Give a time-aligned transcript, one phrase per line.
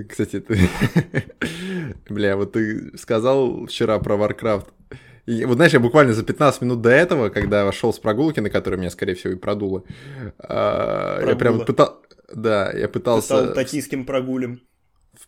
[0.00, 0.58] Ты, кстати, ты...
[2.08, 4.66] Бля, вот ты сказал вчера про Warcraft.
[5.26, 8.50] И, вот знаешь, я буквально за 15 минут до этого, когда вошел с прогулки, на
[8.50, 9.84] которой меня, скорее всего, и продуло,
[10.38, 12.02] а, я прям пытал...
[12.34, 13.26] Да, я пытался...
[13.26, 14.60] Стал токийским прогулем.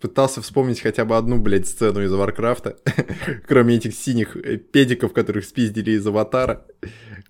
[0.01, 2.79] Пытался вспомнить хотя бы одну, блядь, сцену из Варкрафта,
[3.47, 4.37] кроме этих синих
[4.73, 6.67] педиков, которых спиздили из Аватара,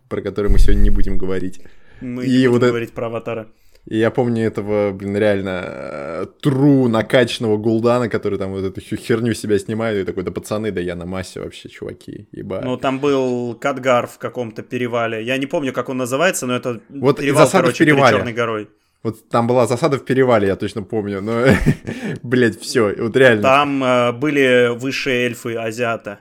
[0.09, 1.61] про которые мы сегодня не будем говорить.
[2.01, 2.97] Мы и не будем вот говорить это...
[2.97, 3.53] про Аватара.
[3.85, 9.59] И я помню этого, блин, реально тру накачанного гулдана, который там вот эту херню себя
[9.59, 12.65] снимает, и такой, да пацаны, да я на массе вообще, чуваки, ебать.
[12.65, 15.25] Ну, там был Кадгар в каком-то перевале.
[15.25, 18.69] Я не помню, как он называется, но это вот перевал, короче, перед Черной горой.
[19.03, 21.47] Вот там была засада в перевале, я точно помню, но,
[22.23, 23.43] блядь, все, вот реально.
[23.43, 26.21] Там э, были высшие эльфы азиата.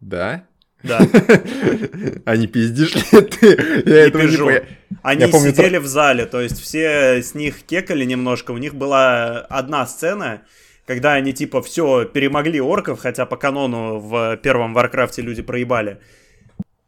[0.00, 0.46] Да?
[0.86, 1.00] Да.
[2.36, 3.46] Не пиздишь ли ты?
[3.86, 4.62] Я не этого не
[5.02, 8.52] Они я помню, сидели в зале, то есть все с них кекали немножко.
[8.52, 10.42] У них была одна сцена,
[10.86, 15.98] когда они типа все перемогли орков, хотя по канону в первом Варкрафте люди проебали.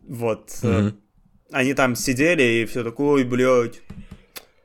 [0.07, 0.49] Вот.
[0.63, 0.95] Mm-hmm.
[1.53, 3.81] Они там сидели и все такое, ой, блядь,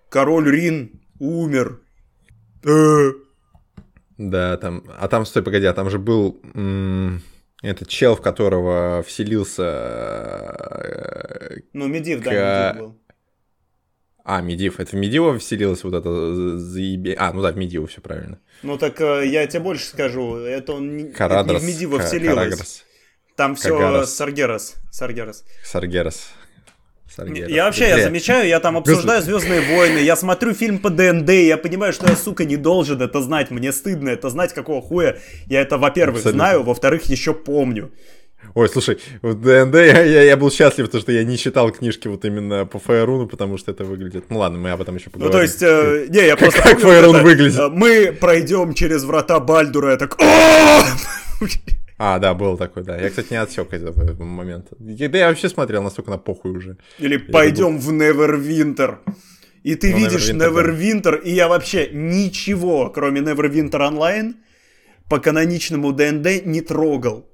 [0.09, 1.79] король Ллейн умер.
[2.65, 3.11] Э.
[4.17, 6.39] Да, там, а там, стой, погоди, а там же был...
[6.53, 7.21] М-
[7.63, 9.63] этот чел, в которого вселился...
[11.73, 12.25] Ну, Медив, к...
[12.25, 12.99] да, Медив был.
[14.25, 14.79] А, Медив.
[14.79, 17.15] Это в Медива вселилось вот это заебе...
[17.17, 18.39] А, ну да, в Медиву все правильно.
[18.61, 20.35] Ну так э, я тебе больше скажу.
[20.35, 22.35] Это он Карадрос, это не в Медива вселилось.
[22.35, 22.85] Карагрос.
[23.35, 24.75] Там все Саргерас.
[24.91, 25.43] Саргерас.
[25.63, 26.33] Саргерас.
[27.15, 27.47] Саргера.
[27.47, 31.57] Я вообще, я замечаю, я там обсуждаю Звездные войны, я смотрю фильм по ДНД, я
[31.57, 35.61] понимаю, что я, сука, не должен это знать, мне стыдно это знать, какого хуя я
[35.61, 37.91] это, во-первых, знаю, во-вторых, еще помню.
[38.55, 42.07] Ой, слушай, в ДНД я, я, я был счастлив, потому что я не читал книжки
[42.07, 44.25] вот именно по Фаеруну, потому что это выглядит...
[44.29, 45.31] Ну ладно, мы об этом еще поговорим.
[45.31, 46.61] Ну то есть, э, не, я просто...
[46.61, 47.57] Как Фаерун выглядит?
[47.57, 50.17] Э, мы пройдем через врата Бальдура, я так...
[52.05, 52.97] А, да, был такой, да.
[52.97, 54.75] Я, кстати, не отсек этого момента.
[54.77, 56.75] Да я вообще смотрел настолько на похуй уже.
[56.99, 58.97] Или я пойдем в Neverwinter.
[59.63, 61.17] И ты ну, видишь Neverwinter, Neverwinter да.
[61.17, 64.33] и я вообще ничего, кроме Neverwinter Online,
[65.09, 67.25] по каноничному ДНД не трогал.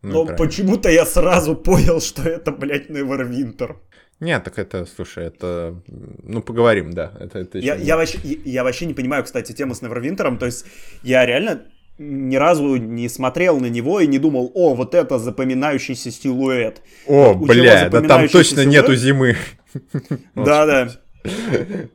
[0.00, 3.76] Ну, Но почему-то я сразу понял, что это, блядь, Neverwinter.
[4.20, 5.82] Нет, так это, слушай, это...
[6.22, 7.12] Ну, поговорим, да.
[7.20, 10.38] Это, это я, я, вообще, я вообще не понимаю, кстати, тему с Neverwinter.
[10.38, 10.64] То есть
[11.02, 11.66] я реально
[12.02, 16.82] ни разу не смотрел на него и не думал, о, вот это запоминающийся силуэт.
[17.06, 18.68] О, вот, бля, да там точно силуэт...
[18.68, 19.36] нету зимы.
[20.34, 20.90] Да-да.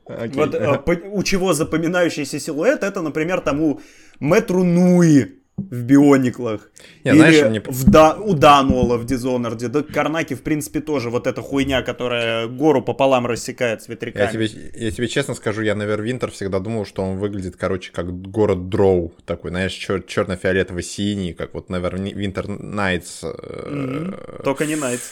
[0.08, 0.82] Вот а,
[1.12, 3.82] у чего запоминающийся силуэт, это, например, тому
[4.22, 6.70] Метру Нуи в Биониклах.
[7.04, 7.62] Не, Или знаешь, мне...
[7.62, 8.16] в да...
[8.16, 9.68] у Дануола в Дизонорде.
[9.68, 14.24] Да Карнаки, в принципе, тоже вот эта хуйня, которая гору пополам рассекает с ветряками.
[14.24, 17.92] Я тебе, я тебе честно скажу, я на Вервинтер всегда думал, что он выглядит, короче,
[17.92, 19.14] как город Дроу.
[19.26, 23.24] Такой, знаешь, чер- черно-фиолетово-синий, как вот Neverwinter Nights.
[23.24, 24.44] Mm-hmm.
[24.44, 25.10] Только не Nights.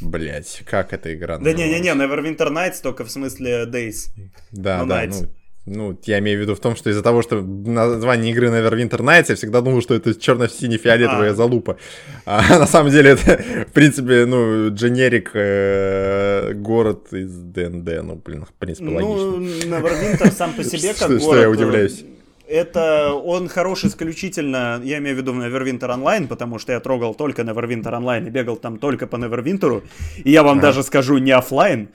[0.00, 1.38] Блять, как эта игра?
[1.38, 4.08] Да не-не-не, Neverwinter Nights только в смысле Days.
[4.50, 5.22] Да, ну, да, Nights.
[5.22, 5.28] ну
[5.66, 9.26] ну, я имею в виду в том, что из-за того, что название игры Neverwinter Nights,
[9.30, 11.34] я всегда думал, что это черно-сине-фиолетовая а.
[11.34, 11.76] залупа.
[12.24, 18.02] А на самом деле это, в принципе, ну, дженерик э, город из ДНД.
[18.04, 19.66] Ну, блин, в принципе, ну, логично.
[19.66, 21.22] Ну, Neverwinter сам по себе как город...
[21.22, 22.04] Что я удивляюсь.
[22.48, 27.42] Это он хорош исключительно, я имею в виду Neverwinter Online, потому что я трогал только
[27.42, 29.82] Neverwinter Online и бегал там только по Neverwinter.
[30.22, 30.62] И я вам а.
[30.62, 31.88] даже скажу не офлайн.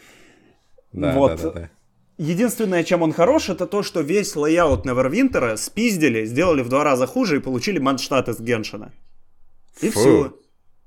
[0.92, 1.38] Да, вот.
[1.38, 1.70] да, да, да.
[2.22, 7.08] Единственное, чем он хорош, это то, что весь лейаут Невервинтера спиздили, сделали в два раза
[7.08, 8.94] хуже и получили манштат из Геншина.
[9.82, 10.00] И фу.
[10.00, 10.34] все.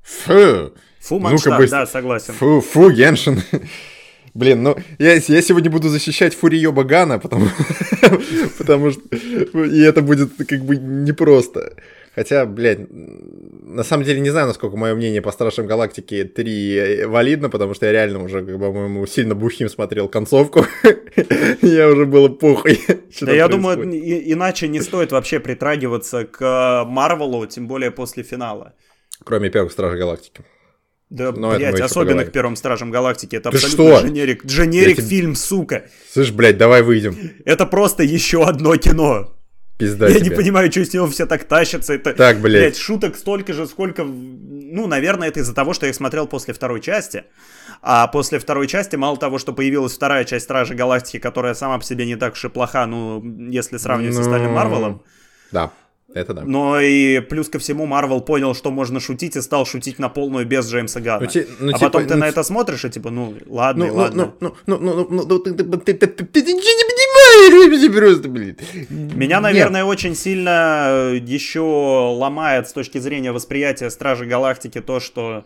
[0.04, 0.72] Фу.
[1.00, 2.34] Фу, манштат, ну да, согласен.
[2.34, 3.42] Фу, фу, Геншин.
[4.34, 7.48] Блин, ну, я, я сегодня буду защищать Фурио Багана, потому,
[8.58, 9.00] потому что...
[9.10, 11.74] И это будет как бы непросто.
[12.14, 17.50] Хотя, блядь, на самом деле не знаю, насколько мое мнение по Страшным Галактике 3 валидно,
[17.50, 20.64] потому что я реально уже, по-моему, сильно бухим смотрел концовку.
[21.62, 22.80] я уже было похуй.
[23.20, 23.82] Да я думаю,
[24.32, 28.74] иначе не стоит вообще притрагиваться к Марвелу, тем более после финала.
[29.24, 30.42] Кроме первых Стражей Галактики.
[31.10, 33.36] Да, Но блядь, особенно к первым Стражам Галактики.
[33.36, 34.06] Это Ты абсолютно что?
[34.06, 34.44] дженерик.
[34.44, 35.06] Дженерик тебе...
[35.06, 35.84] фильм, сука.
[36.10, 37.16] Слышь, блядь, давай выйдем.
[37.44, 39.32] Это просто еще одно кино.
[39.76, 40.30] Пизда Я тебе.
[40.30, 41.94] не понимаю, что с него все так тащатся.
[41.94, 42.62] Это, так, блядь.
[42.62, 42.76] блядь.
[42.76, 44.04] шуток столько же, сколько...
[44.04, 47.24] Ну, наверное, это из-за того, что я их смотрел после второй части.
[47.82, 51.84] А после второй части, мало того, что появилась вторая часть Стражи Галактики, которая сама по
[51.84, 54.22] себе не так уж и плоха, ну, если сравнивать ну...
[54.22, 55.02] с остальным Марвелом.
[55.50, 55.72] Да.
[56.14, 56.42] Это да.
[56.44, 60.46] Но и плюс ко всему Марвел понял, что можно шутить и стал шутить на полную
[60.46, 61.22] без Джеймса Ганна.
[61.22, 63.86] Ну, те, ну, а типа, потом ты ну, на это смотришь и типа, ну ладно,
[63.86, 64.34] ну, ладно.
[64.38, 66.83] Ну, ну, ну, ну, ну, ну, ты, ты, ты, ты, ты, ты ничего не понимаешь,
[66.83, 66.83] не
[67.94, 68.56] просто, блин.
[68.90, 69.90] Меня, наверное, Нет.
[69.90, 75.44] очень сильно э, еще ломает с точки зрения восприятия Стражи Галактики то, что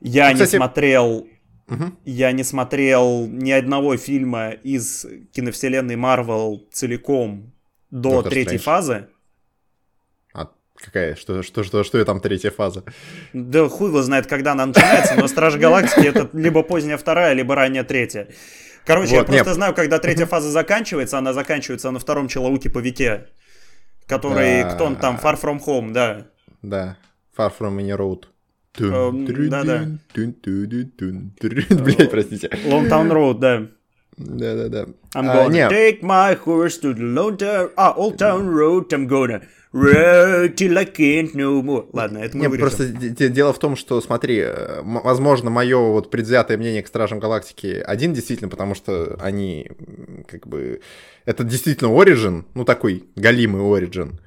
[0.00, 0.52] я ну, кстати...
[0.52, 1.26] не смотрел
[1.68, 1.92] Угу.
[2.04, 7.52] Я не смотрел ни одного фильма из киновселенной Марвел целиком
[7.90, 8.64] до Доктор третьей Стрэндж.
[8.64, 9.08] фазы.
[10.34, 11.14] А какая?
[11.14, 12.84] Что, что, что, что там третья фаза?
[13.32, 17.54] Да хуй его знает, когда она начинается, но Стражи Галактики это либо поздняя вторая, либо
[17.54, 18.28] ранняя третья.
[18.84, 19.54] Короче, вот, я просто нет.
[19.54, 23.28] знаю, когда третья фаза заканчивается, она заканчивается на втором человеке по веке,
[24.06, 24.74] который, да.
[24.74, 26.26] кто он там, Far From Home, да.
[26.62, 26.96] Да,
[27.36, 28.24] Far From Any Road.
[29.50, 29.86] Да-да.
[31.40, 32.48] Блять, простите.
[32.48, 33.68] Long Town Road, да.
[34.16, 34.86] Да-да-да.
[35.14, 37.70] I'm а, gonna take my horse to the Long Town...
[37.76, 39.42] А, Old Town Road, I'm gonna
[39.72, 41.88] ride till I can't no more.
[41.92, 46.58] Ладно, это мы Нет, просто дело в том, что, смотри, э, возможно, мое вот предвзятое
[46.58, 49.70] мнение к Стражам Галактики один действительно, потому что они
[50.28, 50.80] как бы...
[51.24, 54.20] Это действительно Origin, ну такой галимый Origin.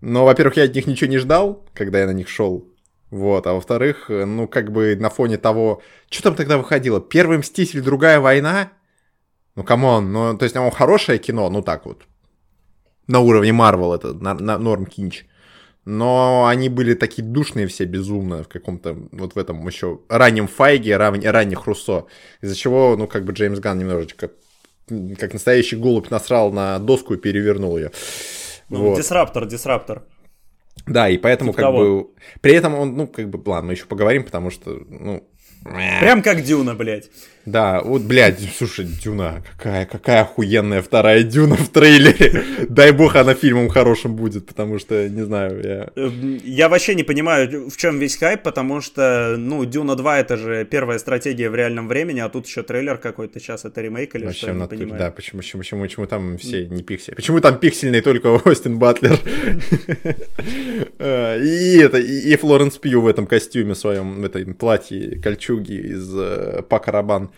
[0.00, 2.64] Но, во-первых, я от них ничего не ждал, когда я на них шел.
[3.10, 5.82] Вот, а во-вторых, э, ну, как бы на фоне того...
[6.10, 7.00] Что там тогда выходило?
[7.00, 8.70] Первый Мститель, другая война?
[9.58, 12.06] Ну, come on, ну, то есть, ну, хорошее кино, ну, так вот.
[13.08, 15.24] На уровне Марвел это, на, на норм кинч.
[15.84, 20.96] Но они были такие душные все, безумно, в каком-то, вот в этом еще раннем Файги,
[20.96, 22.06] ран, ранних Руссо.
[22.40, 24.30] Из-за чего, ну, как бы Джеймс Ганн немножечко,
[25.18, 27.90] как настоящий голубь, насрал на доску и перевернул ее.
[28.68, 28.96] Ну, вот.
[28.96, 30.04] дисраптор, дисраптор.
[30.86, 31.78] Да, и поэтому типа как того.
[31.78, 32.08] бы...
[32.42, 35.28] При этом он, ну, как бы, ладно, мы еще поговорим, потому что, ну...
[36.00, 37.10] Прям как Дюна, блядь.
[37.48, 42.44] Да, вот, блядь, слушай, Дюна, какая, какая охуенная вторая Дюна в трейлере.
[42.68, 45.90] Дай бог она фильмом хорошим будет, потому что, не знаю, я...
[45.96, 50.36] Эм, я вообще не понимаю, в чем весь хайп, потому что, ну, Дюна 2 это
[50.36, 54.26] же первая стратегия в реальном времени, а тут еще трейлер какой-то, сейчас это ремейк или
[54.26, 54.98] вообще, что, я не понимаю.
[54.98, 57.14] Да, почему, почему, почему, почему там все не пиксели?
[57.14, 59.18] Почему там пиксельный только Остин Батлер?
[61.00, 65.18] Э, и это, и Флоренс Пью в этом костюме своем, в этой платье,
[65.58, 67.30] кольчуги из э, Пака Рабан.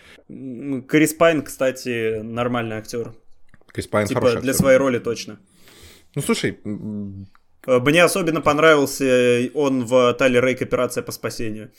[0.88, 3.12] Крис Пайн, кстати, нормальный актер.
[3.72, 4.62] Крис Пайн типа, хороший для актер.
[4.62, 5.38] своей роли точно.
[6.14, 6.58] Ну, слушай...
[7.66, 11.70] Э, мне особенно понравился он в Тайлер Рейк «Операция по спасению».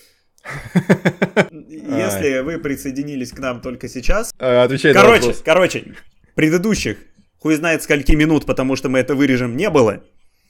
[1.51, 4.33] Если вы присоединились к нам только сейчас...
[4.39, 5.95] Э, отвечай Короче, короче,
[6.35, 6.97] предыдущих
[7.39, 10.03] хуй знает скольки минут, потому что мы это вырежем, не было.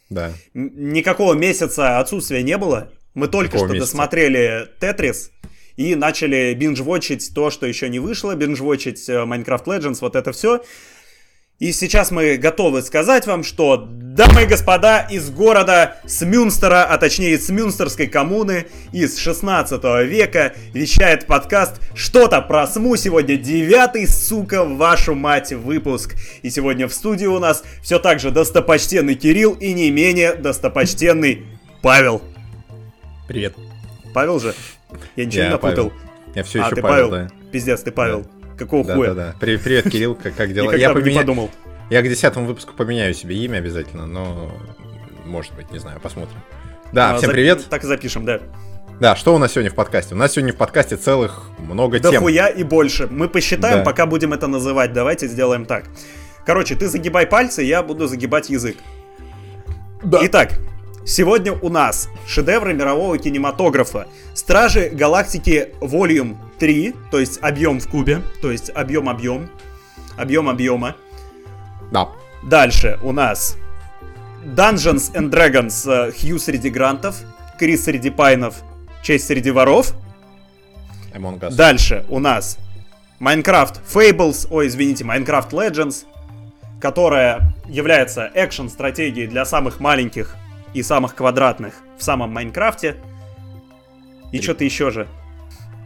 [0.09, 0.33] Да.
[0.53, 2.91] Никакого месяца отсутствия не было.
[3.13, 3.91] Мы только Какого что месяца?
[3.91, 5.31] досмотрели Тетрис
[5.77, 10.61] и начали биндж-вотчить то, что еще не вышло, биндж-вотчить э, Minecraft Legends, вот это все.
[11.61, 17.33] И сейчас мы готовы сказать вам, что, дамы и господа, из города Смюнстера, а точнее
[17.33, 22.95] из Смюнстерской коммуны, из 16 века, вещает подкаст «Что-то про СМУ».
[22.95, 26.15] Сегодня девятый, сука, вашу мать, выпуск.
[26.41, 31.45] И сегодня в студии у нас все так же достопочтенный Кирилл и не менее достопочтенный
[31.83, 32.23] Павел.
[33.27, 33.53] Привет.
[34.15, 34.55] Павел же?
[35.15, 35.89] Я ничего я не напутал.
[35.89, 36.01] Павел.
[36.35, 37.35] Я все а, еще ты Павел, Павел, да.
[37.51, 38.21] Пиздец, ты Павел.
[38.21, 38.57] Да.
[38.57, 39.13] Какого да, хуя?
[39.13, 40.73] Да, да, Привет, привет Кирилл, как, как дела?
[40.75, 41.11] Я поменя...
[41.11, 41.49] не подумал.
[41.89, 44.51] Я к десятому выпуску поменяю себе имя обязательно, но
[45.25, 46.37] может быть, не знаю, посмотрим.
[46.93, 47.65] Да, а, всем привет.
[47.69, 48.39] Так и запишем, да.
[48.99, 50.13] Да, что у нас сегодня в подкасте?
[50.13, 52.19] У нас сегодня в подкасте целых много да тем.
[52.19, 53.07] Да хуя и больше.
[53.07, 53.83] Мы посчитаем, да.
[53.83, 54.93] пока будем это называть.
[54.93, 55.85] Давайте сделаем так.
[56.45, 58.77] Короче, ты загибай пальцы, я буду загибать язык.
[60.03, 60.19] Да.
[60.23, 60.59] Итак,
[61.05, 64.07] Сегодня у нас шедевры мирового кинематографа.
[64.35, 69.49] Стражи Галактики Volume 3, то есть объем в кубе, то есть объем-объем,
[70.15, 70.95] объем объема.
[71.91, 72.09] Да.
[72.43, 73.57] Дальше у нас
[74.45, 77.17] Dungeons and Dragons э, Хью среди грантов,
[77.57, 78.55] Крис среди пайнов,
[79.01, 79.93] Честь среди воров.
[81.13, 81.55] Among Us.
[81.55, 82.57] Дальше у нас
[83.19, 86.05] Minecraft Fables, ой, извините, Minecraft Legends,
[86.79, 90.35] которая является экшен-стратегией для самых маленьких
[90.73, 92.97] и самых квадратных в самом Майнкрафте.
[94.31, 95.07] И что-то еще же.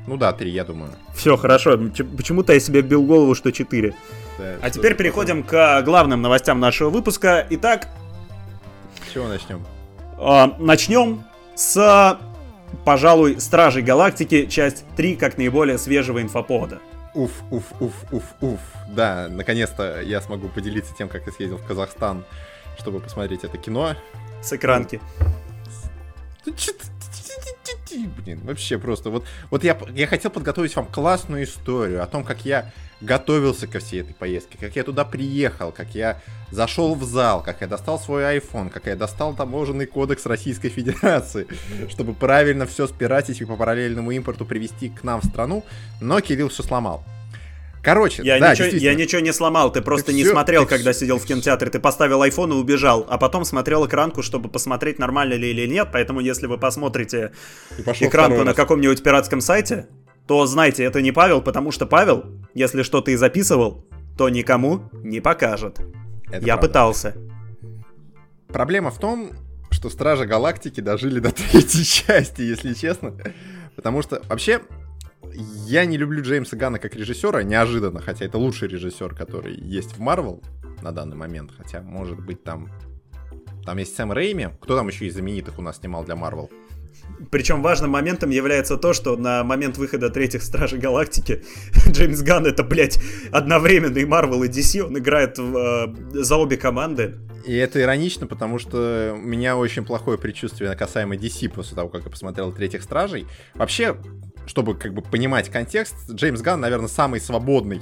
[0.07, 0.91] Ну да, три, я думаю.
[1.15, 1.77] Все, хорошо.
[2.17, 3.95] Почему-то я себе бил голову, что четыре.
[4.37, 7.45] Да, а теперь переходим к главным новостям нашего выпуска.
[7.49, 7.87] Итак...
[9.07, 9.65] С чего начнем?
[10.19, 11.23] Э, начнем
[11.55, 12.19] с,
[12.83, 16.79] пожалуй, Стражей Галактики, часть 3, как наиболее свежего инфоповода.
[17.15, 18.59] Уф, уф, уф, уф, уф.
[18.89, 22.25] Да, наконец-то я смогу поделиться тем, как я съездил в Казахстан,
[22.77, 23.95] чтобы посмотреть это кино
[24.45, 25.01] с экранки.
[28.17, 29.09] Блин, вообще просто.
[29.09, 32.71] Вот, вот я, я хотел подготовить вам классную историю о том, как я
[33.01, 36.21] готовился ко всей этой поездке, как я туда приехал, как я
[36.51, 41.47] зашел в зал, как я достал свой iPhone, как я достал таможенный кодекс Российской Федерации,
[41.89, 45.63] чтобы правильно все спиратить и по параллельному импорту привести к нам в страну,
[46.01, 47.03] но Кирилл все сломал.
[47.85, 50.91] Короче, я, да, ничего, я ничего не сломал, ты просто так не все, смотрел, когда
[50.91, 51.01] все.
[51.01, 51.69] сидел в кинотеатре.
[51.69, 55.89] Ты поставил iPhone и убежал, а потом смотрел экранку, чтобы посмотреть, нормально ли или нет.
[55.93, 57.31] Поэтому, если вы посмотрите
[57.77, 59.87] экранку на каком-нибудь пиратском сайте,
[60.25, 62.25] то знайте, это не Павел, потому что Павел,
[62.55, 63.85] если что-то и записывал,
[64.17, 65.77] то никому не покажет.
[66.25, 66.67] Это я правда.
[66.67, 67.15] пытался.
[68.47, 69.29] Проблема в том,
[69.69, 73.13] что Стражи Галактики дожили до третьей части, если честно.
[73.75, 74.61] Потому что вообще
[75.35, 79.99] я не люблю Джеймса Гана как режиссера, неожиданно, хотя это лучший режиссер, который есть в
[79.99, 80.41] Марвел
[80.81, 82.69] на данный момент, хотя, может быть, там...
[83.65, 84.49] Там есть Сэм Рейми.
[84.61, 86.51] Кто там еще из знаменитых у нас снимал для Марвел?
[87.31, 91.43] Причем важным моментом является то, что на момент выхода третьих Стражей Галактики
[91.89, 92.99] Джеймс Ганн это, блядь,
[93.31, 97.15] одновременно и Марвел, и DC, он играет в, э, за обе команды.
[97.45, 102.03] И это иронично, потому что у меня очень плохое предчувствие касаемо DC после того, как
[102.03, 103.27] я посмотрел третьих Стражей.
[103.53, 103.95] Вообще,
[104.47, 107.81] чтобы как бы понимать контекст, Джеймс Ганн, наверное, самый свободный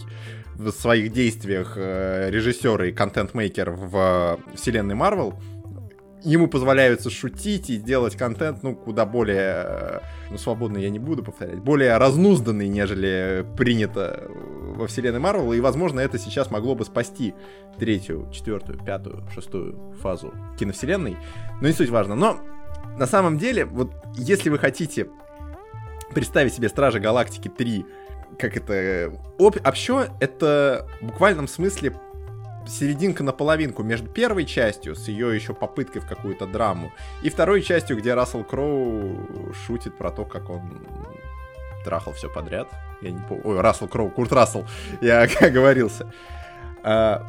[0.55, 5.39] в своих действиях э, режиссер и контент-мейкер в вселенной Марвел.
[6.23, 11.23] Ему позволяется шутить и делать контент, ну, куда более, э, ну, свободно я не буду
[11.23, 17.33] повторять, более разнузданный, нежели принято во вселенной Марвел, и, возможно, это сейчас могло бы спасти
[17.77, 21.17] третью, четвертую, пятую, шестую фазу киновселенной,
[21.61, 22.15] но не суть важно.
[22.15, 22.39] Но,
[22.97, 25.07] на самом деле, вот, если вы хотите
[26.13, 27.85] представить себе Стражи Галактики 3
[28.37, 29.13] как это...
[29.39, 29.55] Об...
[29.63, 31.93] Общо это в буквальном смысле
[32.67, 36.91] серединка на половинку между первой частью, с ее еще попыткой в какую-то драму,
[37.21, 40.85] и второй частью, где Рассел Кроу шутит про то, как он
[41.83, 42.69] трахал все подряд.
[43.01, 43.41] Я не помню.
[43.45, 44.65] Ой, Рассел Кроу, Курт Рассел,
[45.01, 46.11] я оговорился.
[46.83, 47.23] А,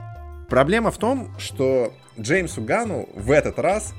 [0.48, 3.92] проблема в том, что Джеймсу Гану в этот раз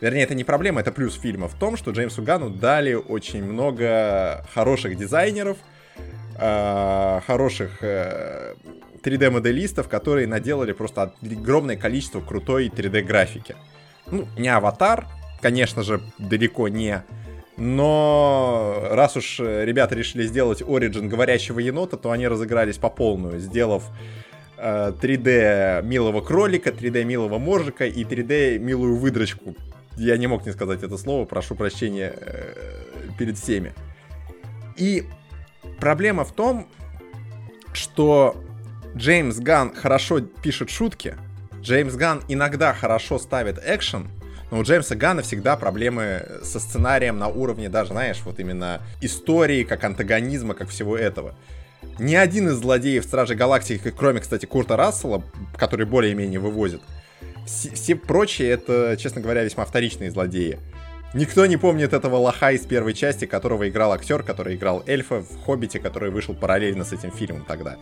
[0.00, 4.44] Вернее, это не проблема, это плюс фильма в том, что Джеймсу Гану дали очень много
[4.52, 5.56] хороших дизайнеров,
[6.38, 8.54] э, хороших э,
[9.02, 13.56] 3D-моделистов, которые наделали просто огромное количество крутой 3D-графики.
[14.10, 15.06] Ну, не аватар,
[15.40, 17.02] конечно же, далеко не.
[17.56, 23.84] Но раз уж ребята решили сделать Origin говорящего енота, то они разыгрались по полную, сделав
[24.58, 29.54] э, 3D милого кролика, 3D милого моржика и 3D милую выдрочку.
[29.96, 32.54] Я не мог не сказать это слово, прошу прощения э,
[33.18, 33.72] перед всеми.
[34.76, 35.06] И
[35.80, 36.68] проблема в том,
[37.72, 38.36] что
[38.94, 41.16] Джеймс Ган хорошо пишет шутки,
[41.60, 44.08] Джеймс Ган иногда хорошо ставит экшен,
[44.50, 49.64] но у Джеймса Гана всегда проблемы со сценарием на уровне даже, знаешь, вот именно истории,
[49.64, 51.34] как антагонизма, как всего этого.
[51.98, 55.24] Ни один из злодеев Стражи Галактики, кроме, кстати, Курта Рассела,
[55.56, 56.82] который более-менее вывозит,
[57.46, 60.58] все, все прочие это, честно говоря, весьма вторичные злодеи.
[61.14, 65.44] Никто не помнит этого лоха из первой части, которого играл актер, который играл эльфа в
[65.44, 67.76] «Хоббите», который вышел параллельно с этим фильмом тогда.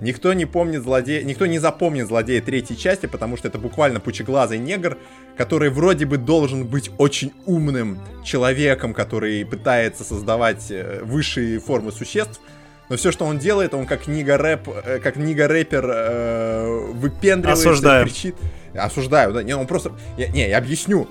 [0.00, 4.58] Никто не помнит злодея, никто не запомнит злодея третьей части, потому что это буквально пучеглазый
[4.58, 4.96] негр,
[5.36, 12.40] который вроде бы должен быть очень умным человеком, который пытается создавать э, высшие формы существ,
[12.88, 17.70] но все, что он делает, он как книга рэп, э, как книга рэпер э, выпендривается,
[17.70, 18.04] Осуждаю.
[18.06, 18.36] кричит.
[18.74, 19.42] Осуждаю, да.
[19.42, 19.92] Не, он просто.
[20.16, 21.08] Я, не, я объясню.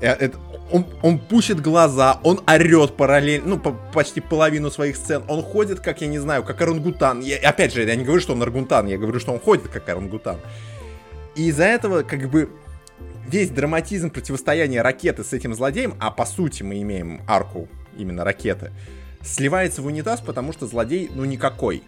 [0.00, 0.38] Я, это,
[0.72, 5.22] он, он пущит глаза, он орет параллельно, ну, по, почти половину своих сцен.
[5.28, 7.20] Он ходит, как, я не знаю, как орангутан.
[7.20, 9.88] Я, опять же, я не говорю, что он орангутан, я говорю, что он ходит, как
[9.88, 10.38] орангутан.
[11.36, 12.50] И из-за этого, как бы,
[13.28, 18.72] весь драматизм противостояния ракеты с этим злодеем, а по сути мы имеем арку именно ракеты,
[19.22, 21.82] сливается в унитаз, потому что злодей, ну, никакой.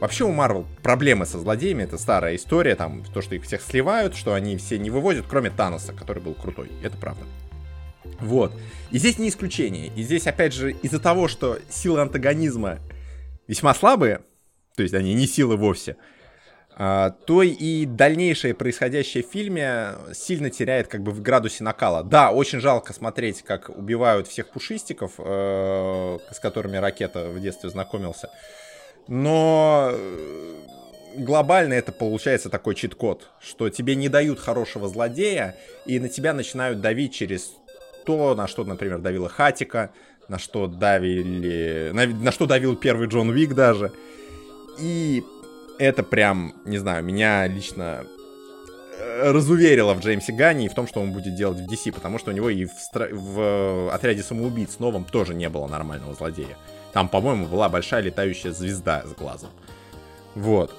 [0.00, 4.16] Вообще у Марвел проблемы со злодеями, это старая история, там, то, что их всех сливают,
[4.16, 7.22] что они все не вывозят, кроме Таноса, который был крутой, это правда.
[8.18, 8.52] Вот.
[8.90, 9.92] И здесь не исключение.
[9.94, 12.78] И здесь, опять же, из-за того, что силы антагонизма
[13.46, 14.20] весьма слабые,
[14.76, 15.96] то есть они не силы вовсе,
[16.76, 22.02] то и дальнейшее происходящее в фильме сильно теряет как бы в градусе накала.
[22.02, 28.30] Да, очень жалко смотреть, как убивают всех пушистиков, э, с которыми Ракета в детстве знакомился.
[29.06, 30.54] Но э,
[31.16, 36.80] глобально это получается такой чит-код, что тебе не дают хорошего злодея, и на тебя начинают
[36.80, 37.52] давить через
[38.06, 39.90] то, на что, например, давила Хатика,
[40.28, 41.90] на что давили...
[41.92, 43.92] На, на что давил первый Джон Уик даже.
[44.78, 45.22] И
[45.82, 48.04] это прям, не знаю, меня лично
[48.98, 52.18] э, разуверило в Джеймсе Ганне и в том, что он будет делать в DC, потому
[52.18, 53.08] что у него и в, стра...
[53.10, 56.56] в отряде самоубийц новом тоже не было нормального злодея.
[56.92, 59.50] Там, по-моему, была большая летающая звезда с глазом.
[60.34, 60.74] Вот.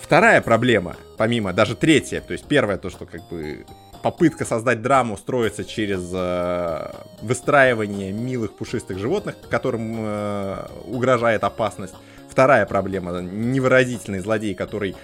[0.00, 3.64] Вторая проблема, помимо, даже третья, то есть первая то, что как бы
[4.02, 6.90] попытка создать драму строится через э,
[7.22, 11.94] выстраивание милых пушистых животных, которым э, угрожает опасность.
[12.32, 14.96] Вторая проблема— невыразительный злодей, который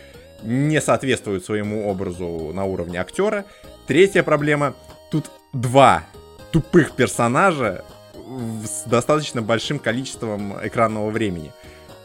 [0.42, 3.44] не соответствует своему образу на уровне актера.
[3.86, 4.74] Третья проблема—
[5.10, 6.04] тут два
[6.52, 7.84] тупых персонажа
[8.64, 11.52] с достаточно большим количеством экранного времени.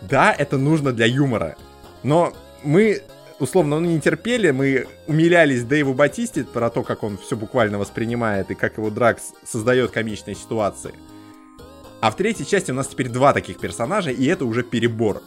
[0.01, 1.55] Да, это нужно для юмора,
[2.03, 3.01] но мы
[3.39, 8.51] условно ну, не терпели, мы умилялись Дэйву Батисте про то, как он все буквально воспринимает
[8.51, 10.93] и как его Дракс создает комичные ситуации.
[12.03, 15.23] А в третьей части у нас теперь два таких персонажа, и это уже перебор.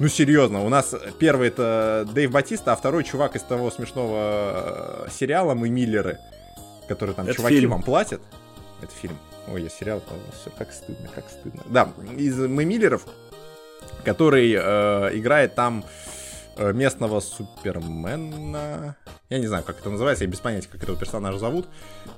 [0.00, 5.08] Ну серьезно, у нас первый это Дэйв Батиста, а второй чувак из того смешного э,
[5.12, 6.18] сериала «Мы Миллеры»,
[6.88, 7.70] который там это чуваки фильм.
[7.70, 8.20] вам платят.
[8.82, 9.16] Это фильм.
[9.46, 10.02] Ой, я сериал,
[10.40, 11.62] все как стыдно, как стыдно.
[11.66, 13.06] Да, из «Мы Миллеров»,
[14.04, 15.84] который э, играет там
[16.56, 18.96] э, местного Супермена.
[19.28, 21.68] Я не знаю, как это называется, я без понятия, как этого персонажа зовут.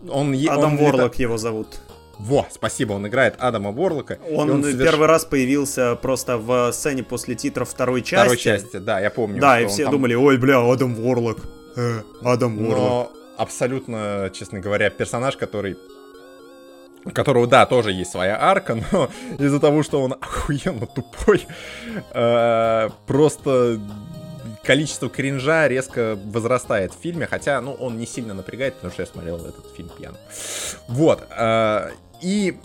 [0.08, 1.22] Он, Адам он Ворлок лета...
[1.22, 1.78] его зовут.
[2.18, 4.18] Во, спасибо, он играет Адама Борлока.
[4.30, 4.90] Он, он соверш...
[4.90, 8.16] первый раз появился просто в сцене после титров второй части.
[8.16, 9.40] Второй части, да, я помню.
[9.40, 9.92] Да, и все там...
[9.92, 11.38] думали, ой, бля, Адам Ворлок.
[11.76, 12.78] Э, Адам Ворлок.
[12.78, 15.76] Но абсолютно, честно говоря, персонаж, который
[17.04, 19.08] у которого, да, тоже есть своя арка, но
[19.38, 21.46] из-за того, что он охуенно тупой,
[22.12, 23.80] э, просто
[24.64, 29.06] количество кринжа резко возрастает в фильме, хотя, ну, он не сильно напрягает, потому что я
[29.06, 30.16] смотрел этот фильм пьян.
[30.88, 31.26] Вот.
[31.30, 32.58] Э, и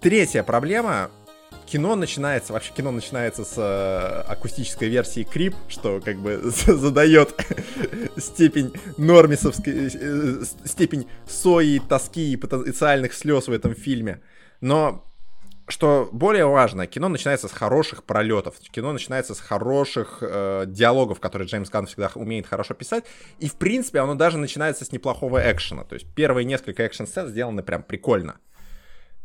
[0.00, 1.10] третья проблема,
[1.66, 7.34] кино начинается, вообще кино начинается с э, акустической версии Крип, что как бы задает
[8.16, 14.20] степень нормисовской, э, степень сои, тоски и потенциальных слез в этом фильме.
[14.60, 15.04] Но
[15.68, 21.48] что более важно, кино начинается с хороших пролетов, кино начинается с хороших э, диалогов, которые
[21.48, 23.04] Джеймс Ганн всегда умеет хорошо писать,
[23.40, 27.64] и в принципе оно даже начинается с неплохого экшена, то есть первые несколько экшн-сцен сделаны
[27.64, 28.36] прям прикольно.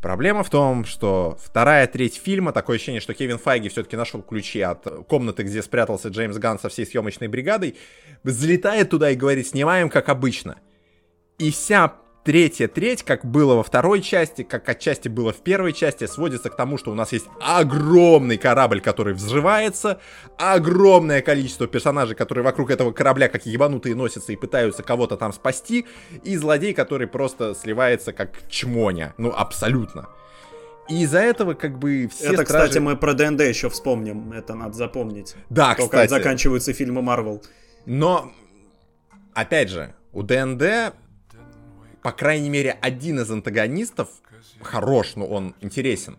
[0.02, 4.60] Проблема в том, что вторая треть фильма, такое ощущение, что Кевин Файги все-таки нашел ключи
[4.60, 7.78] от комнаты, где спрятался Джеймс Ганн со всей съемочной бригадой,
[8.24, 10.58] залетает туда и говорит, снимаем как обычно.
[11.38, 16.06] И вся третья треть, как было во второй части, как отчасти было в первой части,
[16.06, 20.00] сводится к тому, что у нас есть огромный корабль, который взрывается,
[20.38, 25.86] огромное количество персонажей, которые вокруг этого корабля как ебанутые носятся и пытаются кого-то там спасти,
[26.24, 29.14] и злодей, который просто сливается как чмоня.
[29.18, 30.10] Ну, абсолютно.
[30.90, 32.68] И из-за этого как бы все Это, стражи...
[32.68, 35.36] кстати, мы про ДНД еще вспомним, это надо запомнить.
[35.50, 36.10] Да, То, кстати.
[36.10, 37.42] как заканчиваются фильмы Марвел.
[37.86, 38.32] Но,
[39.34, 40.94] опять же, у ДНД
[42.02, 44.10] по крайней мере, один из антагонистов
[44.62, 46.18] хорош, но он интересен.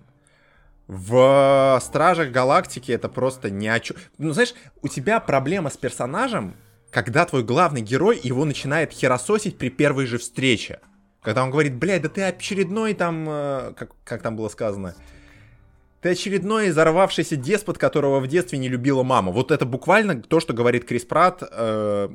[0.86, 3.96] В Стражах Галактики это просто ни о чем.
[4.18, 6.54] Ну, знаешь, у тебя проблема с персонажем,
[6.90, 10.80] когда твой главный герой его начинает херососить при первой же встрече.
[11.22, 14.94] Когда он говорит, блядь, да ты очередной там, э, как, как там было сказано,
[16.00, 19.30] ты очередной взорвавшийся деспот, которого в детстве не любила мама.
[19.30, 22.08] Вот это буквально то, что говорит Крис Пратт э,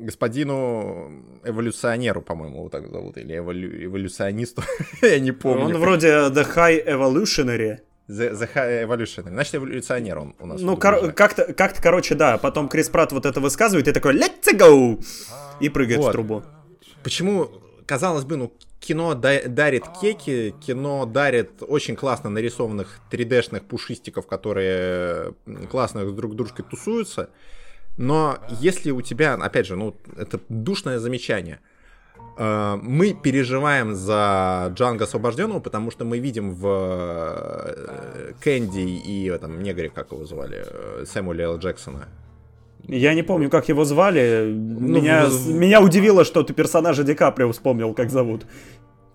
[0.00, 1.10] господину
[1.44, 3.84] эволюционеру, по-моему, его так зовут, или эволю...
[3.84, 4.62] эволюционисту,
[5.02, 5.64] я не помню.
[5.64, 7.78] Он вроде The High Evolutionary.
[8.08, 9.30] The, the High Evolutionary.
[9.30, 10.60] Значит, эволюционер он у нас.
[10.60, 12.38] Ну, кор- как-то, как-то, короче, да.
[12.38, 15.02] Потом Крис Пратт вот это высказывает и такой «Let's go!»
[15.60, 16.08] и прыгает вот.
[16.08, 16.42] в трубу.
[17.02, 17.50] Почему,
[17.86, 25.34] казалось бы, ну, кино дарит кеки, кино дарит очень классно нарисованных 3D-шных пушистиков, которые
[25.70, 27.30] классно друг с дружкой тусуются.
[27.98, 31.58] Но если у тебя, опять же, ну, это душное замечание,
[32.38, 39.34] э, мы переживаем за Джанга освобожденного, потому что мы видим в э, Кэнди и в
[39.34, 41.58] этом негре, как его звали, э, Сэмуэля Л.
[41.58, 42.06] Джексона.
[42.86, 44.44] Я не помню, как его звали.
[44.46, 45.48] Ну, меня, в...
[45.48, 48.46] меня удивило, что ты персонажа Ди Каприо вспомнил, как зовут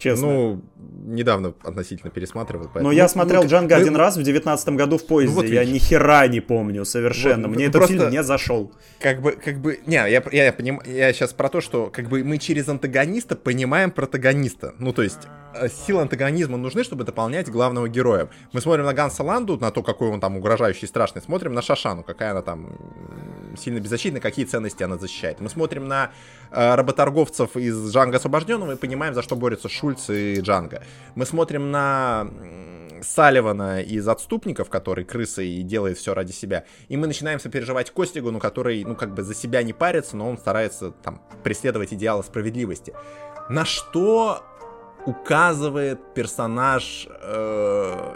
[0.03, 0.27] честно.
[0.27, 0.61] Ну,
[1.05, 2.65] недавно относительно пересматривал.
[2.65, 2.85] Поэтому...
[2.85, 5.65] Но я смотрел ну, Джанго один раз в девятнадцатом году в поезде, ну, вот я
[5.65, 8.71] ни хера не помню совершенно, вот, мне этот фильм не зашел.
[8.99, 12.09] Как бы, как бы, не, я, я, я, поним, я сейчас про то, что как
[12.09, 17.49] бы мы через антагониста понимаем протагониста, ну то есть э, силы антагонизма нужны, чтобы дополнять
[17.49, 18.29] главного героя.
[18.51, 21.61] Мы смотрим на Ганса Ланду, на то, какой он там угрожающий и страшный, смотрим на
[21.61, 22.69] Шашану, какая она там
[23.57, 25.39] сильно беззащитна, какие ценности она защищает.
[25.39, 26.11] Мы смотрим на
[26.51, 30.83] э, работорговцев из Джанга Освобожденного и понимаем, за что борются Шульц и Джанга.
[31.15, 32.27] Мы смотрим на
[33.01, 36.65] Салливана из «Отступников», который крыса и делает все ради себя.
[36.87, 40.29] И мы начинаем сопереживать Костигу, ну, который, ну, как бы за себя не парится, но
[40.29, 42.93] он старается, там, преследовать идеалы справедливости.
[43.49, 44.43] На что
[45.05, 47.07] указывает персонаж...
[47.21, 48.15] Э,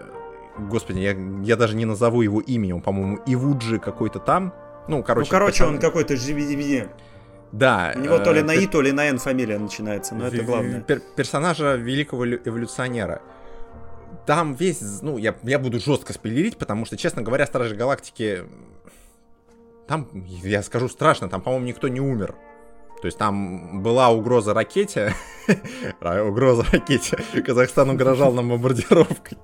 [0.57, 4.53] господи, я, я даже не назову его имя, он, по-моему, Ивуджи какой-то там.
[4.87, 5.27] Ну, короче...
[5.27, 6.15] Ну, короче, он какой-то
[7.51, 7.93] да.
[7.95, 10.43] У него то ли э, на И, то ли на Н фамилия начинается, но это
[10.43, 10.81] главное.
[10.81, 13.21] Пер персонажа великого эволюционера.
[14.25, 18.43] там весь, ну, я, я буду жестко спойлерить, потому что, честно говоря, Стражи Галактики,
[19.87, 20.09] там,
[20.43, 22.35] я скажу страшно, там, по-моему, никто не умер.
[23.01, 25.13] То есть там была угроза ракете,
[26.01, 29.37] угроза ракете, Казахстан угрожал нам бомбардировкой,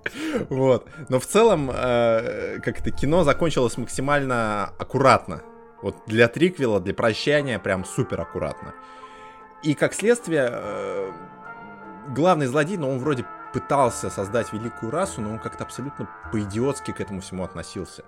[0.50, 0.88] вот.
[1.10, 5.44] Но в целом, э, как это кино закончилось максимально аккуратно.
[5.84, 8.74] Вот для триквела, для прощания прям супер аккуратно.
[9.64, 11.12] И как следствие, э,
[12.16, 17.00] главный злодей, ну он вроде пытался создать великую расу, но он как-то абсолютно по-идиотски к
[17.00, 18.04] этому всему относился.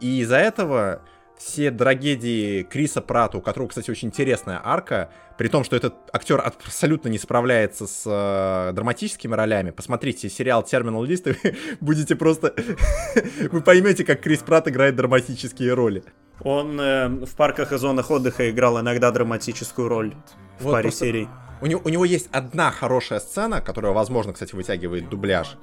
[0.00, 1.02] И из-за этого
[1.38, 6.40] все трагедии Криса Прата, у которого, кстати, очень интересная арка, при том, что этот актер
[6.40, 9.70] абсолютно не справляется с э, драматическими ролями.
[9.70, 12.54] Посмотрите сериал Терминал Лист, и вы будете просто...
[13.52, 16.02] вы поймете, как Крис Прат играет драматические роли.
[16.40, 20.14] Он э, в парках и зонах отдыха играл иногда драматическую роль
[20.58, 21.04] в вот паре просто...
[21.04, 21.28] серий.
[21.60, 25.56] У него, у него есть одна хорошая сцена, которая, возможно, кстати, вытягивает дубляж.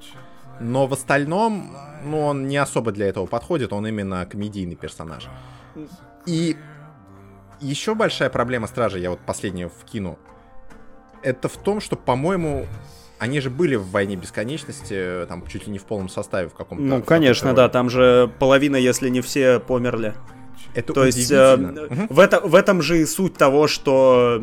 [0.58, 5.28] Но в остальном, ну, он не особо для этого подходит, он именно комедийный персонаж.
[6.26, 6.56] И
[7.60, 10.18] еще большая проблема Стражи, я вот последнюю вкину,
[11.22, 12.66] это в том, что, по-моему,
[13.18, 16.84] они же были в «Войне бесконечности», там чуть ли не в полном составе в каком-то...
[16.84, 20.14] Ну, конечно, да, там же половина, если не все, померли.
[20.74, 22.06] Это То есть э, угу.
[22.10, 24.42] в, это, в этом же и суть того, что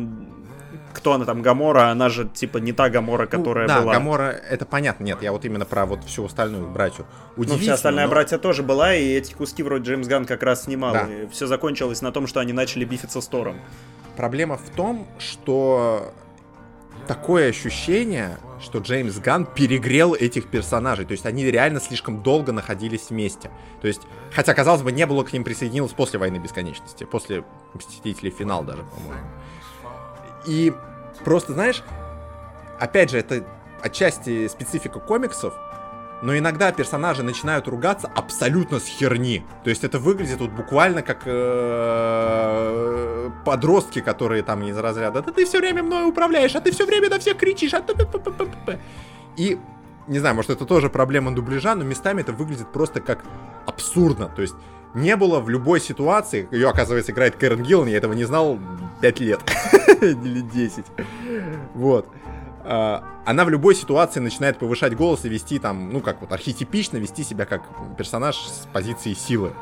[0.94, 3.92] кто она там, Гамора, она же типа не та Гамора, ну, которая ну, да, была.
[3.92, 7.06] Да, Гамора, это понятно, нет, я вот именно про вот всю остальную братью.
[7.36, 8.10] Ну, вся остальная но...
[8.10, 10.94] братья тоже была, и эти куски вроде Джеймс Ган как раз снимал.
[10.94, 11.06] Да.
[11.06, 13.60] И все закончилось на том, что они начали бифиться с Тором.
[14.16, 16.12] Проблема в том, что
[17.06, 21.04] такое ощущение, что Джеймс Ган перегрел этих персонажей.
[21.04, 23.50] То есть они реально слишком долго находились вместе.
[23.80, 24.02] То есть,
[24.32, 27.04] хотя, казалось бы, не было к ним присоединилось после Войны Бесконечности.
[27.04, 29.26] После Мстителей Финал даже, по-моему.
[30.46, 30.72] И
[31.24, 31.82] просто, знаешь,
[32.78, 33.44] опять же, это
[33.82, 35.54] отчасти специфика комиксов,
[36.22, 39.44] но иногда персонажи начинают ругаться абсолютно с херни.
[39.62, 42.10] То есть это выглядит вот буквально как э,
[43.44, 47.10] подростки, которые там из разряда «Да ты все время мной управляешь, а ты все время
[47.10, 47.94] на всех кричишь, а ты...»
[49.36, 49.58] И,
[50.06, 53.22] не знаю, может это тоже проблема дубляжа, но местами это выглядит просто как
[53.66, 54.30] абсурдно.
[54.34, 54.54] То есть
[54.94, 58.58] не было в любой ситуации, ее, оказывается, играет Кэрон Гиллан, я этого не знал
[59.00, 59.40] 5 лет
[60.00, 60.84] или 10.
[61.74, 62.08] Вот.
[62.62, 66.96] А, она в любой ситуации начинает повышать голос и вести там, ну как вот архетипично
[66.96, 67.62] вести себя как
[67.98, 69.52] персонаж с позиции силы.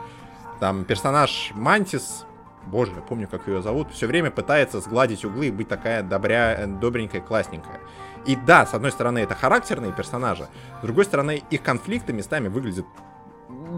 [0.60, 2.24] Там персонаж Мантис,
[2.66, 6.66] боже, я помню, как ее зовут, все время пытается сгладить углы и быть такая добря,
[6.66, 7.80] добренькая, классненькая.
[8.26, 10.46] И да, с одной стороны, это характерные персонажи,
[10.78, 12.86] с другой стороны, их конфликты местами выглядят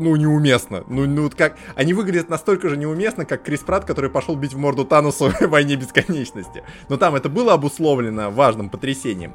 [0.01, 0.85] ну, неуместно.
[0.89, 1.57] Ну, ну, как...
[1.77, 5.41] Они выглядят настолько же неуместно, как Крис Пратт, который пошел бить в морду Танусу в
[5.49, 6.65] «Войне бесконечности».
[6.89, 9.35] Но там это было обусловлено важным потрясением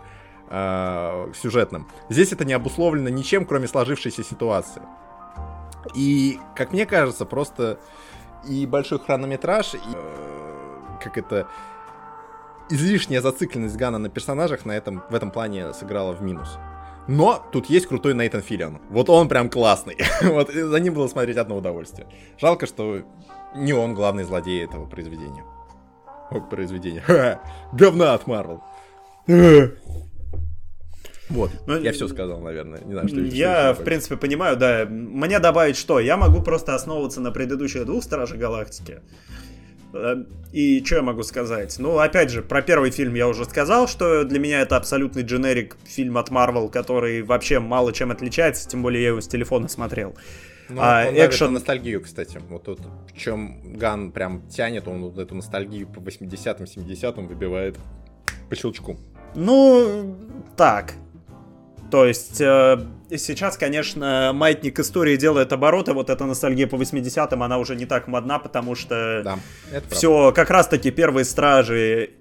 [0.49, 1.87] э, сюжетным.
[2.09, 4.81] Здесь это не обусловлено ничем, кроме сложившейся ситуации.
[5.95, 7.79] И, как мне кажется, просто
[8.47, 11.47] и большой хронометраж, и, э, как это,
[12.69, 16.57] излишняя зацикленность Гана на персонажах на этом, в этом плане сыграла в минус.
[17.09, 18.79] Но тут есть крутой Нейтан Филлиан.
[18.91, 19.97] Вот он прям классный.
[20.21, 22.07] вот за ним было смотреть одно удовольствие.
[22.39, 23.01] Жалко, что
[23.55, 25.43] не он главный злодей этого произведения.
[26.29, 27.03] О, произведения.
[27.73, 28.63] Говна от Марвел.
[31.29, 32.81] Вот, ну, я все сказал, наверное.
[32.85, 34.85] Не знаю, что Я, в принципе, понимаю, да.
[34.87, 35.99] Мне добавить что?
[35.99, 39.01] Я могу просто основываться на предыдущих двух Стражах Галактики.
[39.93, 41.75] Э, и что я могу сказать?
[41.80, 45.78] Ну, опять же, про первый фильм я уже сказал, что для меня это абсолютный дженерик
[45.86, 50.15] фильм от Marvel, который вообще мало чем отличается, тем более я его с телефона смотрел.
[50.69, 51.54] Ну, а, он экшен...
[51.54, 52.39] ностальгию, кстати.
[52.47, 52.80] Вот тут
[53.12, 57.78] в чем Ган прям тянет, он вот эту ностальгию по 80-м, 70-м выбивает
[58.49, 58.97] по щелчку.
[59.36, 60.15] Ну,
[60.56, 60.93] так.
[61.89, 62.80] То есть, э,
[63.17, 68.07] сейчас, конечно, маятник истории делает обороты, вот эта ностальгия по 80-м, она уже не так
[68.07, 69.39] модна, потому что да,
[69.89, 72.11] все как раз-таки первые стражи,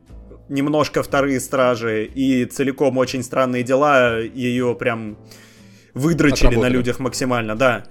[0.49, 5.19] немножко вторые стражи и целиком очень странные дела ее прям
[5.95, 7.85] выдрочили на людях максимально, да.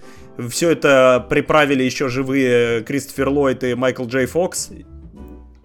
[0.49, 4.69] Все это приправили еще живые Кристофер Ллойд и Майкл Джей Фокс,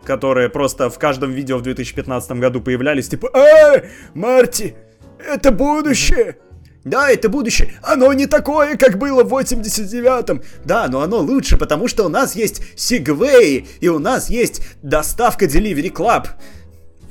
[0.04, 3.82] которые просто в каждом видео в 2015 году появлялись, типа «Эй,
[4.14, 4.74] Марти,
[5.18, 6.36] это будущее!
[6.84, 7.74] Да, это будущее.
[7.82, 10.42] Оно не такое, как было в 89-м.
[10.64, 15.46] Да, но оно лучше, потому что у нас есть Segway, и у нас есть доставка
[15.46, 16.26] Delivery Club.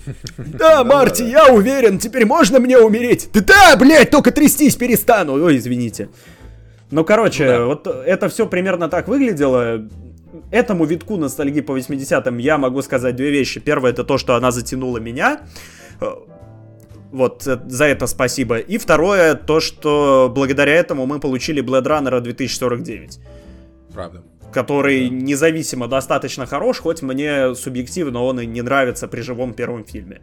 [0.38, 3.30] Да, Марти, я уверен, теперь можно мне умереть?
[3.34, 5.34] Да, да, блядь, только трястись перестану.
[5.34, 6.10] Ой, извините.
[6.90, 7.66] Ну, короче, да.
[7.66, 9.88] вот это все примерно так выглядело.
[10.50, 13.60] Этому витку ностальгии по 80-м я могу сказать две вещи.
[13.60, 15.42] Первое, это то, что она затянула меня
[17.12, 18.58] Вот э, за это спасибо.
[18.58, 23.20] И второе, то, что благодаря этому мы получили Blade Runner 2049.
[23.94, 24.24] Правда.
[24.54, 30.22] Который независимо достаточно хорош, хоть мне субъективно он и не нравится при живом первом фильме.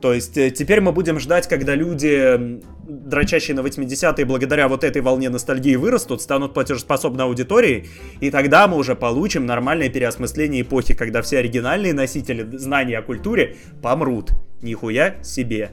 [0.00, 5.02] То есть э, теперь мы будем ждать, когда люди, дрочащие на 80-е, благодаря вот этой
[5.02, 7.88] волне ностальгии вырастут, станут платежеспособной аудиторией,
[8.20, 13.56] и тогда мы уже получим нормальное переосмысление эпохи, когда все оригинальные носители знаний о культуре
[13.82, 14.30] помрут.
[14.62, 15.72] Нихуя себе.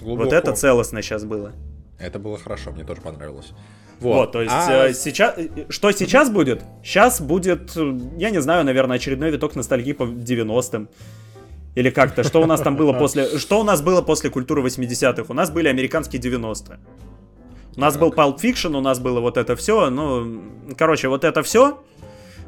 [0.00, 0.24] Глубоко.
[0.24, 1.52] Вот это целостно сейчас было.
[1.98, 3.52] Это было хорошо, мне тоже понравилось.
[4.00, 4.88] Вот, вот то есть а...
[4.88, 6.62] э, сейчас, э, что сейчас будет?
[6.82, 7.76] Сейчас будет,
[8.16, 10.88] я не знаю, наверное, очередной виток ностальгии по 90-м.
[11.74, 13.38] Или как-то, что у нас там было после...
[13.38, 15.24] Что у нас было после культуры 80-х?
[15.28, 16.80] У нас были американские 90-е.
[17.76, 18.02] У нас так.
[18.02, 19.90] был Pulp Fiction, у нас было вот это все.
[19.90, 20.42] Ну,
[20.76, 21.80] короче, вот это все,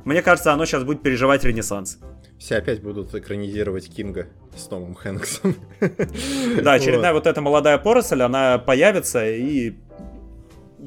[0.04, 1.98] мне кажется, оно сейчас будет переживать ренессанс.
[2.38, 5.54] Все опять будут экранизировать Кинга с Томом Хэнксом.
[6.60, 9.74] Да, очередная вот эта молодая поросль, она появится и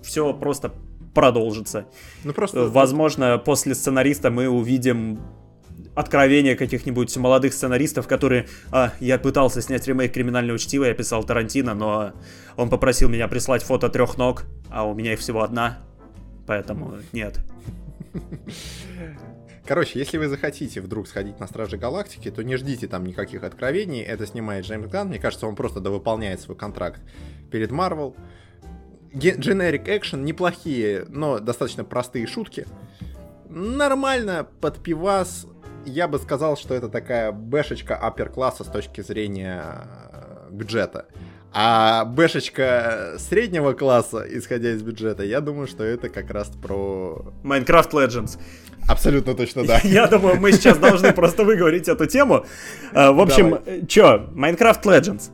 [0.03, 0.73] все просто
[1.13, 1.85] продолжится.
[2.25, 2.67] Ну просто...
[2.67, 5.21] Возможно, после сценариста мы увидим
[5.95, 8.47] откровения каких-нибудь молодых сценаристов, которые...
[8.71, 12.13] А, я пытался снять ремейк «Криминального чтива», я писал Тарантино, но
[12.57, 15.79] он попросил меня прислать фото трех ног, а у меня их всего одна,
[16.45, 17.39] поэтому нет.
[19.65, 24.01] Короче, если вы захотите вдруг сходить на Стражи Галактики, то не ждите там никаких откровений.
[24.01, 25.07] Это снимает Джеймс Ганн.
[25.07, 27.01] Мне кажется, он просто довыполняет свой контракт
[27.51, 28.15] перед Марвел.
[29.11, 32.67] Generic экшен неплохие, но достаточно простые шутки.
[33.49, 35.47] Нормально, под пивас,
[35.85, 39.63] я бы сказал, что это такая бэшечка аппер-класса с точки зрения
[40.11, 41.05] э, бюджета.
[41.53, 47.33] А бэшечка среднего класса, исходя из бюджета, я думаю, что это как раз про...
[47.43, 48.37] Minecraft Legends.
[48.87, 49.79] Абсолютно точно, да.
[49.83, 52.45] Я думаю, мы сейчас должны просто выговорить эту тему.
[52.91, 55.31] Э, в общем, чё, Minecraft Legends.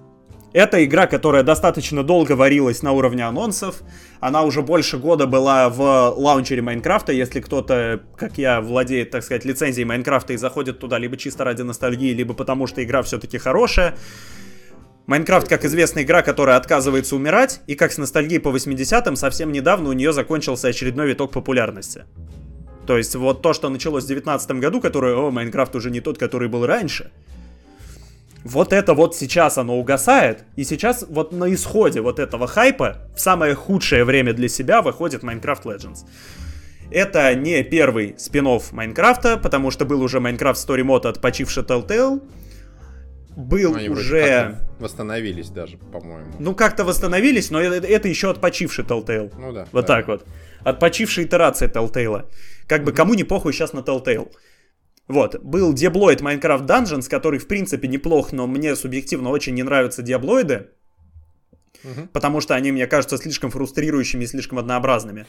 [0.53, 3.81] Это игра, которая достаточно долго варилась на уровне анонсов.
[4.19, 7.13] Она уже больше года была в лаунчере Майнкрафта.
[7.13, 11.61] Если кто-то, как я, владеет, так сказать, лицензией Майнкрафта и заходит туда либо чисто ради
[11.61, 13.95] ностальгии, либо потому что игра все-таки хорошая.
[15.07, 19.89] Майнкрафт, как известная игра, которая отказывается умирать, и как с ностальгией по 80-м, совсем недавно
[19.89, 22.05] у нее закончился очередной виток популярности.
[22.85, 26.17] То есть вот то, что началось в 2019 году, которое, о, Майнкрафт уже не тот,
[26.17, 27.11] который был раньше,
[28.43, 33.19] вот это вот сейчас оно угасает, и сейчас вот на исходе вот этого хайпа в
[33.19, 35.99] самое худшее время для себя выходит Minecraft Legends.
[36.91, 42.21] Это не первый спин Майнкрафта, потому что был уже Minecraft Story Mode от почившей Telltale.
[43.37, 44.57] Был Они уже...
[44.77, 46.33] Восстановились даже, по-моему.
[46.39, 49.31] Ну, как-то восстановились, но это, это еще от почившей Telltale.
[49.37, 49.67] Ну да.
[49.71, 49.95] Вот да.
[49.95, 50.25] так вот.
[50.65, 52.25] От почившей итерации Telltale.
[52.67, 54.29] Как бы кому не похуй сейчас на Telltale.
[55.11, 60.01] Вот, был Диаблоид Minecraft Dungeons, который, в принципе, неплох, но мне субъективно очень не нравятся
[60.01, 60.67] Диаблоиды.
[61.83, 62.07] Угу.
[62.13, 65.25] Потому что они мне кажутся слишком фрустрирующими и слишком однообразными.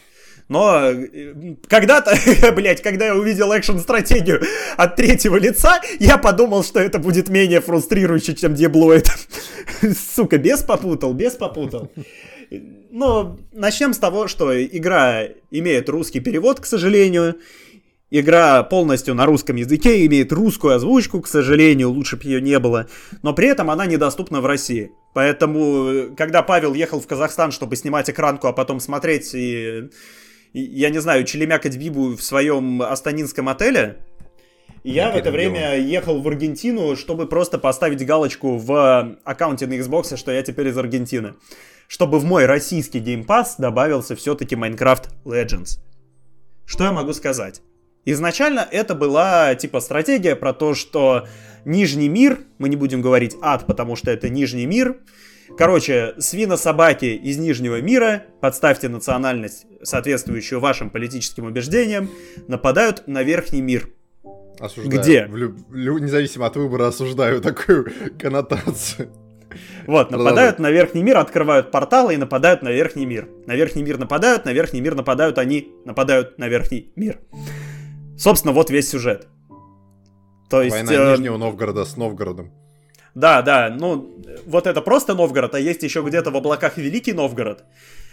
[0.48, 2.14] Но э, когда-то,
[2.54, 4.42] блять, когда я увидел экшн-стратегию
[4.76, 9.08] от третьего лица, я подумал, что это будет менее фрустрирующе, чем Диаблоид.
[10.14, 11.90] Сука, без попутал, без попутал.
[12.90, 17.36] Но начнем с того, что игра имеет русский перевод, к сожалению,
[18.14, 22.86] Игра полностью на русском языке, имеет русскую озвучку, к сожалению, лучше бы ее не было,
[23.22, 24.92] но при этом она недоступна в России.
[25.14, 29.88] Поэтому, когда Павел ехал в Казахстан, чтобы снимать экранку, а потом смотреть и,
[30.52, 33.96] и я не знаю, челемякать Бибу в своем астанинском отеле,
[34.84, 40.18] я в это время ехал в Аргентину, чтобы просто поставить галочку в аккаунте на Xbox,
[40.18, 41.32] что я теперь из Аргентины.
[41.88, 45.78] Чтобы в мой российский Pass добавился все-таки Minecraft Legends.
[46.66, 47.62] Что я могу сказать?
[48.04, 51.26] Изначально это была типа стратегия про то, что
[51.64, 54.96] Нижний мир, мы не будем говорить ад, потому что это Нижний мир,
[55.56, 62.08] Короче, свина-собаки из Нижнего мира, подставьте национальность, соответствующую вашим политическим убеждениям,
[62.48, 63.88] нападают на Верхний мир.
[64.58, 65.02] Осуждаю.
[65.02, 65.26] Где?
[65.26, 65.58] В люб...
[65.70, 67.86] Независимо от выбора осуждаю такую
[68.18, 69.12] коннотацию.
[69.86, 73.28] Вот, нападают на Верхний мир, открывают порталы и нападают на Верхний мир.
[73.46, 77.18] На Верхний мир нападают, на Верхний мир нападают они, нападают на Верхний мир.
[78.16, 79.28] Собственно, вот весь сюжет.
[80.48, 82.52] То есть, Война э, Нижнего Новгорода с Новгородом.
[83.14, 87.64] Да, да, ну, вот это просто Новгород, а есть еще где-то в облаках Великий Новгород,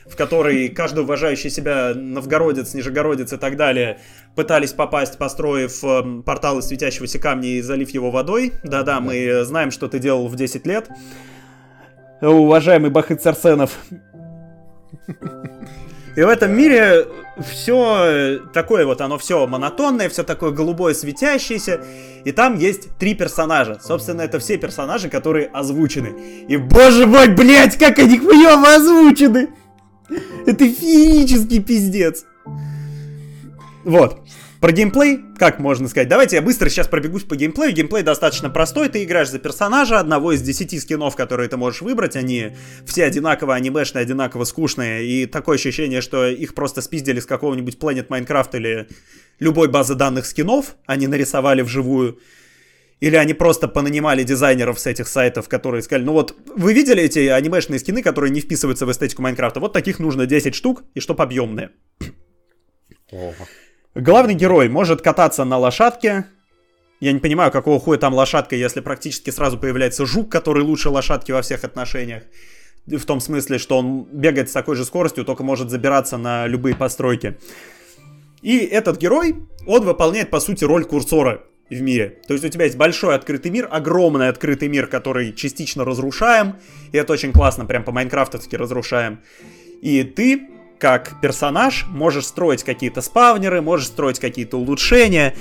[0.06, 4.00] в который каждый уважающий себя новгородец, нижегородец и так далее
[4.36, 8.54] пытались попасть, построив э, портал из светящегося камня и залив его водой.
[8.64, 10.90] Да-да, мы знаем, что ты делал в 10 лет.
[12.22, 13.78] Уважаемый Бахыт Сарсенов.
[16.20, 17.08] И в этом мире
[17.50, 21.80] все такое вот, оно все монотонное, все такое голубое, светящееся.
[22.26, 23.80] И там есть три персонажа.
[23.82, 26.46] Собственно, это все персонажи, которые озвучены.
[26.50, 29.48] И боже мой, блядь, как они хуёво озвучены!
[30.46, 32.26] Это феерический пиздец.
[33.86, 34.20] Вот.
[34.62, 36.10] Про геймплей, как можно сказать?
[36.10, 37.72] Давайте я быстро сейчас пробегусь по геймплею.
[37.74, 38.90] Геймплей достаточно простой.
[38.90, 42.18] Ты играешь за персонажа, одного из десяти скинов, которые ты можешь выбрать.
[42.18, 45.06] Они все одинаково анимешные, одинаково скучные.
[45.06, 48.88] И такое ощущение, что их просто спиздили с какого-нибудь Planet Minecraft или
[49.40, 50.76] любой базы данных скинов.
[50.86, 52.20] Они нарисовали вживую.
[53.00, 57.20] Или они просто понанимали дизайнеров с этих сайтов, которые сказали, ну вот, вы видели эти
[57.20, 59.62] анимешные скины, которые не вписываются в эстетику Майнкрафта?
[59.62, 61.70] Вот таких нужно 10 штук, и чтоб объемные.
[63.96, 66.26] Главный герой может кататься на лошадке.
[67.00, 71.32] Я не понимаю, какого хуя там лошадка, если практически сразу появляется жук, который лучше лошадки
[71.32, 72.24] во всех отношениях.
[72.86, 76.76] В том смысле, что он бегает с такой же скоростью, только может забираться на любые
[76.76, 77.38] постройки.
[78.44, 82.22] И этот герой, он выполняет, по сути, роль курсора в мире.
[82.28, 86.58] То есть у тебя есть большой открытый мир, огромный открытый мир, который частично разрушаем.
[86.92, 89.20] И это очень классно, прям по-майнкрафтовски разрушаем.
[89.82, 90.48] И ты
[90.80, 95.36] как персонаж можешь строить какие-то спавнеры, можешь строить какие-то улучшения,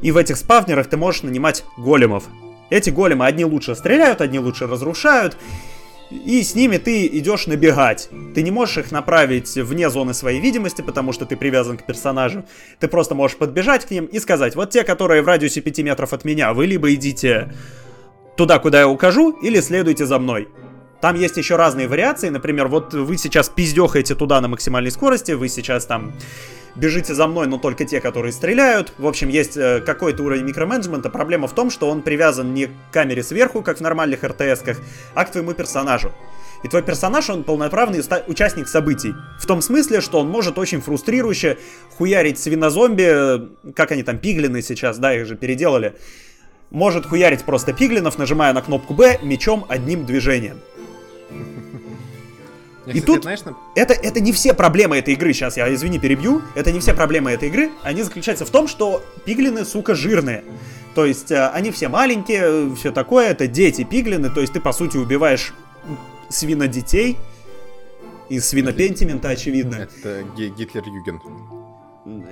[0.00, 2.24] и в этих спавнерах ты можешь нанимать големов.
[2.70, 5.36] Эти големы одни лучше стреляют, одни лучше разрушают,
[6.10, 8.08] и с ними ты идешь набегать.
[8.34, 12.44] Ты не можешь их направить вне зоны своей видимости, потому что ты привязан к персонажу.
[12.80, 16.12] Ты просто можешь подбежать к ним и сказать, вот те, которые в радиусе 5 метров
[16.14, 17.52] от меня, вы либо идите
[18.36, 20.48] туда, куда я укажу, или следуйте за мной.
[21.00, 25.48] Там есть еще разные вариации, например, вот вы сейчас пиздехаете туда на максимальной скорости, вы
[25.48, 26.12] сейчас там
[26.74, 28.92] бежите за мной, но только те, которые стреляют.
[28.98, 31.10] В общем, есть э, какой-то уровень микроменеджмента.
[31.10, 34.78] Проблема в том, что он привязан не к камере сверху, как в нормальных РТС-ках,
[35.14, 36.12] а к твоему персонажу.
[36.62, 39.14] И твой персонаж, он полноправный участник событий.
[39.38, 41.58] В том смысле, что он может очень фрустрирующе
[41.96, 45.94] хуярить свинозомби, как они там, пиглины сейчас, да, их же переделали.
[46.70, 50.60] Может хуярить просто пиглинов, нажимая на кнопку Б мечом одним движением.
[52.92, 53.40] И тут знаешь,
[53.74, 57.30] это, это не все проблемы этой игры, сейчас я, извини, перебью, это не все проблемы
[57.30, 60.44] этой игры, они заключаются в том, что пиглины, сука, жирные.
[60.94, 64.72] То есть э, они все маленькие, все такое, это дети пиглины, то есть ты, по
[64.72, 65.54] сути, убиваешь
[66.28, 67.16] свинодетей
[68.28, 69.76] из свинопентимента, очевидно.
[69.76, 71.57] Это Гитлер-Юген.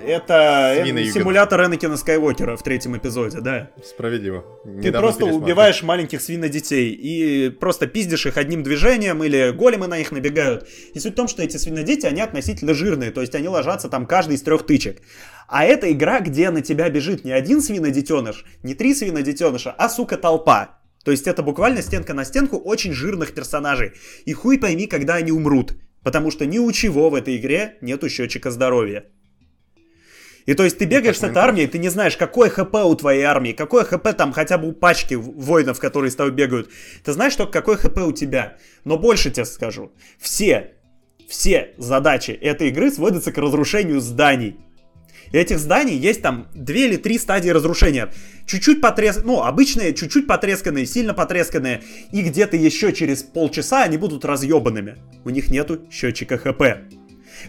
[0.05, 3.71] Это симулятор Энакина Скайуокера в третьем эпизоде, да.
[3.83, 4.45] Справедливо.
[4.81, 10.11] Ты просто убиваешь маленьких свинодетей и просто пиздишь их одним движением или големы на них
[10.11, 10.67] набегают.
[10.93, 14.05] И суть в том, что эти свинодети, они относительно жирные, то есть они ложатся там
[14.05, 15.01] каждый из трех тычек.
[15.47, 20.17] А это игра, где на тебя бежит не один свинодетеныш, не три свинодетеныша, а, сука,
[20.17, 20.79] толпа.
[21.03, 23.93] То есть это буквально стенка на стенку очень жирных персонажей.
[24.25, 25.73] И хуй пойми, когда они умрут.
[26.03, 29.05] Потому что ни у чего в этой игре нету счетчика здоровья.
[30.47, 33.23] И то есть ты бегаешь с этой армией, ты не знаешь, какое хп у твоей
[33.23, 36.69] армии, какое хп там хотя бы у пачки воинов, которые с тобой бегают.
[37.03, 38.55] Ты знаешь только, какое хп у тебя.
[38.85, 39.91] Но больше тебе скажу.
[40.17, 40.71] Все,
[41.27, 44.55] все задачи этой игры сводятся к разрушению зданий.
[45.33, 48.07] И этих зданий есть там две или три стадии разрушения.
[48.45, 51.81] Чуть-чуть потресканные, ну, обычные, чуть-чуть потресканные, сильно потресканные.
[52.13, 54.95] И где-то еще через полчаса они будут разъебанными.
[55.25, 56.61] У них нету счетчика хп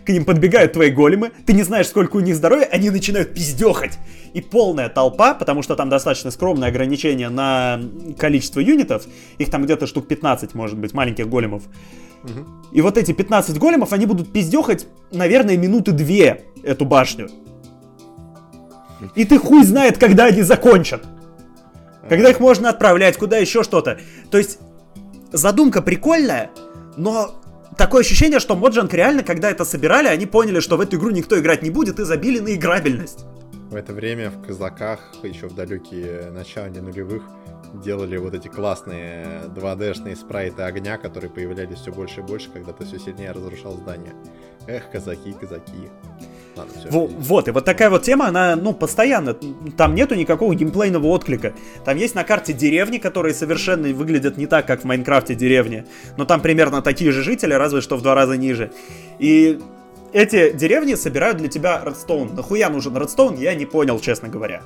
[0.05, 3.99] к ним подбегают твои големы, ты не знаешь, сколько у них здоровья, они начинают пиздехать.
[4.35, 7.81] И полная толпа, потому что там достаточно скромное ограничение на
[8.19, 9.07] количество юнитов,
[9.39, 11.63] их там где-то штук 15, может быть, маленьких големов.
[12.25, 12.73] Угу.
[12.73, 17.29] И вот эти 15 големов, они будут пиздехать, наверное, минуты две эту башню.
[19.15, 21.05] И ты хуй знает, когда они закончат.
[22.09, 23.99] Когда их можно отправлять, куда еще что-то.
[24.31, 24.59] То есть
[25.31, 26.51] задумка прикольная,
[26.97, 27.38] но
[27.79, 31.39] такое ощущение, что Моджанг реально, когда это собирали, они поняли, что в эту игру никто
[31.39, 33.25] играть не будет и забили на играбельность.
[33.71, 37.23] В это время в казаках, еще в далекие начала нулевых,
[37.75, 42.85] делали вот эти классные 2D-шные спрайты огня, которые появлялись все больше и больше, когда ты
[42.85, 44.15] все сильнее разрушал здание.
[44.67, 45.91] Эх, казаки, казаки.
[46.59, 46.91] Ладно, все.
[46.91, 49.35] Во, вот, и вот такая вот тема, она, ну, постоянно.
[49.77, 51.53] Там нету никакого геймплейного отклика.
[51.85, 55.87] Там есть на карте деревни, которые совершенно выглядят не так, как в Майнкрафте деревни.
[56.17, 58.73] Но там примерно такие же жители, разве что в два раза ниже.
[59.21, 59.61] И
[60.13, 62.35] эти деревни собирают для тебя редстоун.
[62.35, 64.63] Нахуя нужен редстоун, я не понял, честно говоря.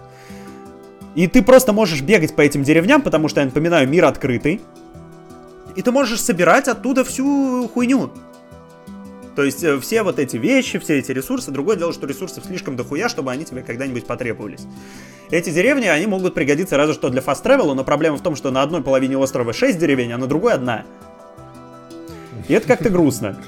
[1.14, 4.62] И ты просто можешь бегать по этим деревням, потому что, я напоминаю, мир открытый.
[5.76, 8.10] И ты можешь собирать оттуда всю хуйню.
[9.34, 12.76] То есть э, все вот эти вещи, все эти ресурсы, другое дело, что ресурсов слишком
[12.76, 14.66] дохуя, чтобы они тебе когда-нибудь потребовались.
[15.30, 18.62] Эти деревни, они могут пригодиться разве что для фаст но проблема в том, что на
[18.62, 20.84] одной половине острова 6 деревень, а на другой одна.
[22.48, 23.38] И это как-то грустно.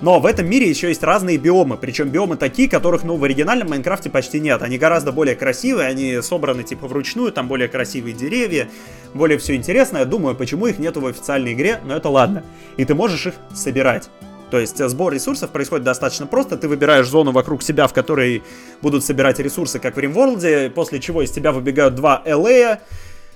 [0.00, 3.68] Но в этом мире еще есть разные биомы, причем биомы такие, которых, ну, в оригинальном
[3.68, 4.62] Майнкрафте почти нет.
[4.62, 8.68] Они гораздо более красивые, они собраны типа вручную, там более красивые деревья,
[9.12, 10.04] более все интересное.
[10.04, 12.44] Думаю, почему их нету в официальной игре, но это ладно.
[12.76, 14.08] И ты можешь их собирать.
[14.50, 16.56] То есть сбор ресурсов происходит достаточно просто.
[16.56, 18.42] Ты выбираешь зону вокруг себя, в которой
[18.80, 22.78] будут собирать ресурсы, как в RimWorld, после чего из тебя выбегают два LA,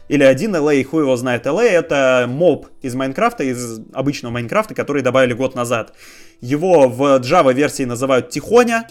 [0.09, 1.47] или один LA, хуй его знает.
[1.47, 5.95] LA это моб из Майнкрафта, из обычного Майнкрафта, который добавили год назад.
[6.41, 8.89] Его в Java версии называют Тихоня,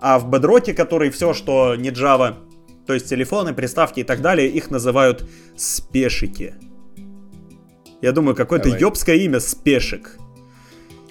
[0.00, 2.34] а в Bedrock, который все, что не Java,
[2.86, 6.54] то есть телефоны, приставки и так далее, их называют спешики.
[8.00, 10.18] Я думаю, какое-то ёбское имя спешик.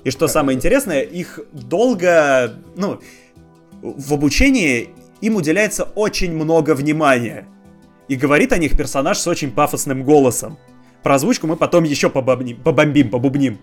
[0.04, 3.00] И что самое интересное, их долго, ну,
[3.82, 4.90] в обучении
[5.22, 7.48] им уделяется очень много внимания.
[8.08, 10.58] И говорит о них персонаж с очень пафосным голосом.
[11.04, 13.60] Про озвучку мы потом еще побомбим, побомбим, побубним.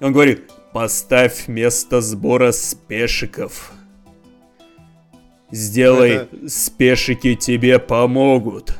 [0.00, 3.72] Он говорит, поставь место сбора спешиков.
[5.50, 6.48] Сделай, Это...
[6.48, 8.78] спешики тебе помогут.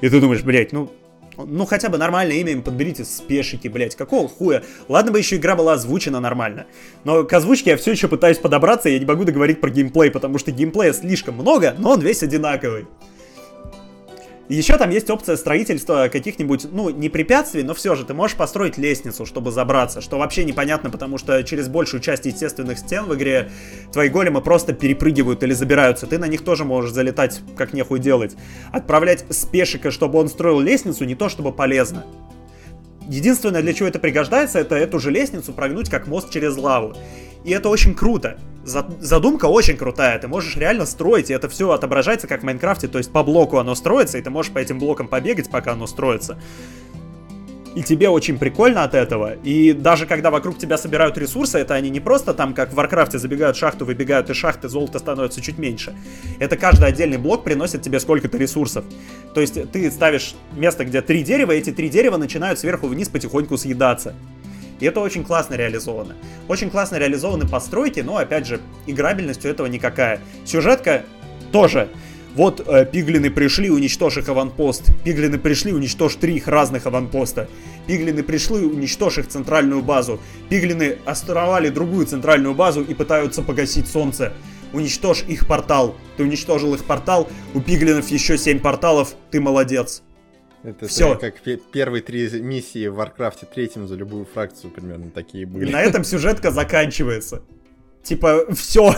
[0.00, 0.90] И ты думаешь, блять, ну
[1.36, 4.62] ну, хотя бы нормальное имя им подберите спешики, блять, какого хуя?
[4.88, 6.66] Ладно бы еще игра была озвучена нормально.
[7.04, 10.10] Но к озвучке я все еще пытаюсь подобраться, и я не могу договорить про геймплей,
[10.10, 12.86] потому что геймплея слишком много, но он весь одинаковый.
[14.52, 18.76] Еще там есть опция строительства каких-нибудь, ну, не препятствий, но все же ты можешь построить
[18.76, 23.50] лестницу, чтобы забраться, что вообще непонятно, потому что через большую часть естественных стен в игре
[23.94, 26.06] твои големы просто перепрыгивают или забираются.
[26.06, 28.36] Ты на них тоже можешь залетать, как нехуй делать.
[28.72, 32.04] Отправлять спешика, чтобы он строил лестницу, не то чтобы полезно.
[33.08, 36.94] Единственное, для чего это пригождается, это эту же лестницу прогнуть как мост через лаву.
[37.46, 38.38] И это очень круто.
[38.64, 40.18] Задумка очень крутая.
[40.18, 42.88] Ты можешь реально строить, и это все отображается как в Майнкрафте.
[42.88, 45.86] То есть по блоку оно строится, и ты можешь по этим блокам побегать, пока оно
[45.86, 46.38] строится.
[47.74, 49.32] И тебе очень прикольно от этого.
[49.42, 53.18] И даже когда вокруг тебя собирают ресурсы, это они не просто там, как в Варкрафте,
[53.18, 55.94] забегают в шахту, выбегают из шахты, золото становится чуть меньше.
[56.38, 58.84] Это каждый отдельный блок приносит тебе сколько-то ресурсов.
[59.34, 63.08] То есть ты ставишь место, где три дерева, и эти три дерева начинают сверху вниз
[63.08, 64.14] потихоньку съедаться.
[64.82, 66.16] И это очень классно реализовано.
[66.48, 70.18] Очень классно реализованы постройки, но, опять же, играбельность у этого никакая.
[70.44, 71.04] Сюжетка
[71.52, 71.88] тоже.
[72.34, 74.90] Вот э, пиглины пришли, уничтожь их аванпост.
[75.04, 77.48] Пиглины пришли, уничтожь три их разных аванпоста.
[77.86, 80.18] Пиглины пришли, уничтожь их центральную базу.
[80.48, 84.32] Пиглины островали другую центральную базу и пытаются погасить солнце.
[84.72, 85.94] Уничтожь их портал.
[86.16, 90.02] Ты уничтожил их портал, у пиглинов еще семь порталов, ты молодец.
[90.62, 91.16] Это все.
[91.16, 91.40] как
[91.72, 95.68] первые три миссии в Варкрафте третьем за любую фракцию примерно такие были.
[95.68, 97.42] И на этом сюжетка заканчивается.
[98.02, 98.94] Типа, все.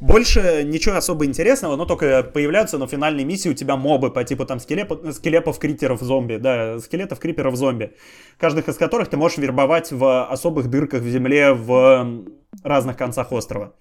[0.00, 4.44] Больше ничего особо интересного, но только появляются на финальной миссии у тебя мобы по типу
[4.44, 7.92] там скелеп, скелепов, критеров, зомби, да, скелетов, криперов, зомби.
[8.36, 12.24] Каждых из которых ты можешь вербовать в особых дырках в земле в
[12.64, 13.74] разных концах острова.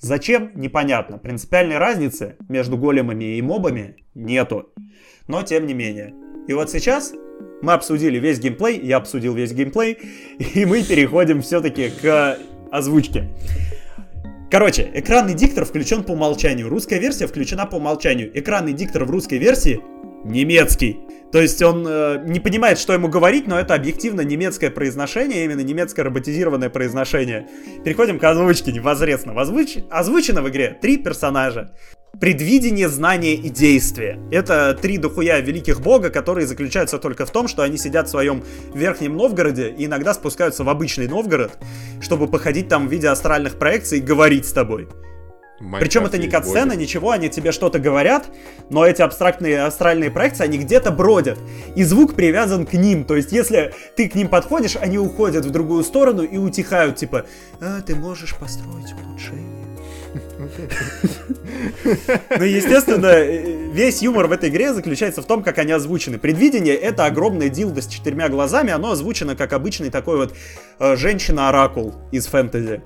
[0.00, 0.52] Зачем?
[0.54, 1.18] Непонятно.
[1.18, 4.72] Принципиальной разницы между големами и мобами нету
[5.26, 6.14] но тем не менее.
[6.46, 7.14] И вот сейчас
[7.62, 9.98] мы обсудили весь геймплей, я обсудил весь геймплей,
[10.38, 12.38] и мы переходим все-таки к
[12.70, 13.28] озвучке.
[14.50, 16.70] Короче, экранный диктор включен по умолчанию.
[16.70, 18.30] Русская версия включена по умолчанию.
[18.38, 19.80] Экранный диктор в русской версии
[20.24, 21.00] немецкий.
[21.30, 25.60] То есть он э, не понимает, что ему говорить, но это объективно немецкое произношение, именно
[25.60, 27.46] немецкое роботизированное произношение.
[27.84, 29.38] Переходим к озвучке непосредственно.
[29.38, 29.76] Озвуч...
[29.90, 31.74] Озвучено в игре три персонажа.
[32.20, 34.18] Предвидение, знание и действие.
[34.32, 38.42] Это три дохуя великих бога, которые заключаются только в том, что они сидят в своем
[38.74, 41.52] верхнем Новгороде и иногда спускаются в обычный Новгород,
[42.00, 44.88] чтобы походить там в виде астральных проекций и говорить с тобой.
[45.60, 48.26] Майнкрафт Причем это не катсцена, ничего, они тебе что-то говорят,
[48.70, 51.38] но эти абстрактные астральные проекции, они где-то бродят.
[51.74, 53.04] И звук привязан к ним.
[53.04, 57.26] То есть, если ты к ним подходишь, они уходят в другую сторону и утихают, типа,
[57.60, 59.57] а, ты можешь построить улучшение.
[62.38, 63.20] Ну, естественно,
[63.72, 66.18] весь юмор в этой игре заключается в том, как они озвучены.
[66.18, 70.34] Предвидение— это огромное дилдо с четырьмя глазами, оно озвучено как обычный такой вот
[70.78, 72.82] э, женщина-оракул из фэнтези.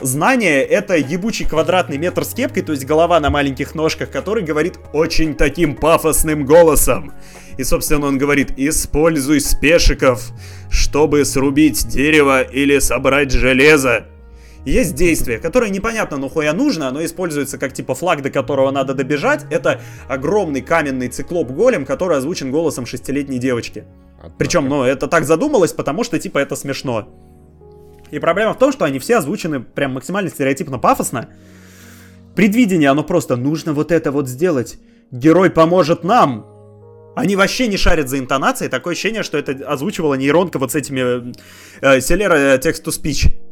[0.00, 4.74] Знание— это ебучий квадратный метр с кепкой, то есть голова на маленьких ножках, который говорит
[4.92, 7.12] очень таким пафосным голосом.
[7.58, 10.32] И, собственно, он говорит, используй спешиков,
[10.68, 14.06] чтобы срубить дерево или собрать железо.
[14.64, 19.44] Есть действие, которое непонятно нахуя нужно, оно используется как типа флаг, до которого надо добежать.
[19.50, 23.84] Это огромный каменный циклоп-голем, который озвучен голосом шестилетней девочки.
[24.16, 24.34] Однако.
[24.38, 27.08] Причем, ну, это так задумалось, потому что, типа, это смешно.
[28.10, 31.28] И проблема в том, что они все озвучены прям максимально стереотипно пафосно.
[32.34, 34.78] Предвидение, оно просто нужно вот это вот сделать.
[35.10, 36.46] Герой поможет нам.
[37.16, 38.70] Они вообще не шарят за интонацией.
[38.70, 41.32] Такое ощущение, что это озвучивала нейронка вот с этими
[41.80, 43.43] э, Селера текст-to-speech,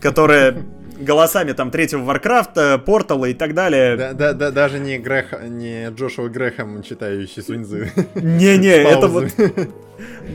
[0.00, 0.56] которая
[1.00, 3.96] голосами там третьего Варкрафта, Портала и так далее.
[3.96, 7.92] Да, да, да, даже не, Грех, не Джошуа Грэхэм, читающий Суньзы.
[8.14, 9.28] Не-не, это вот...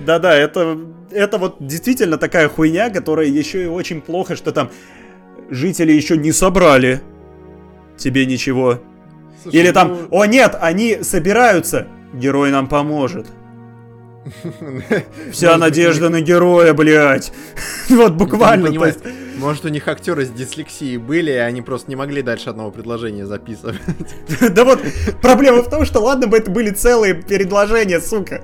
[0.06, 0.78] Да-да, это,
[1.12, 4.72] это вот действительно такая хуйня, которая еще и очень плохо, что там
[5.49, 7.01] жители еще не собрали
[7.97, 8.82] тебе ничего.
[9.41, 10.20] Слушай, Или там, ну...
[10.20, 13.28] о нет, они собираются, герой нам поможет.
[15.32, 17.32] Вся надежда на героя, блядь.
[17.89, 18.70] Вот буквально.
[19.44, 23.26] Может, у них актеры с дислексией были, и они просто не могли дальше одного предложения
[23.26, 23.76] записывать.
[24.56, 24.80] Да вот,
[25.22, 28.41] проблема в том, что ладно бы это были целые предложения, сука.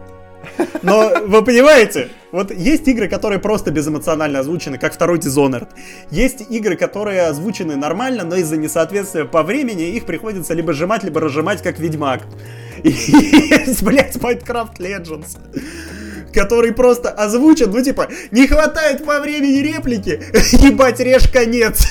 [0.81, 5.69] Но вы понимаете, вот есть игры, которые просто безэмоционально озвучены, как второй Dishonored.
[6.11, 11.21] Есть игры, которые озвучены нормально, но из-за несоответствия по времени их приходится либо сжимать, либо
[11.21, 12.23] разжимать, как Ведьмак.
[12.83, 15.37] И есть, блядь, Minecraft Legends
[16.33, 20.21] который просто озвучен, ну типа, не хватает по времени реплики,
[20.65, 21.87] ебать, режь конец.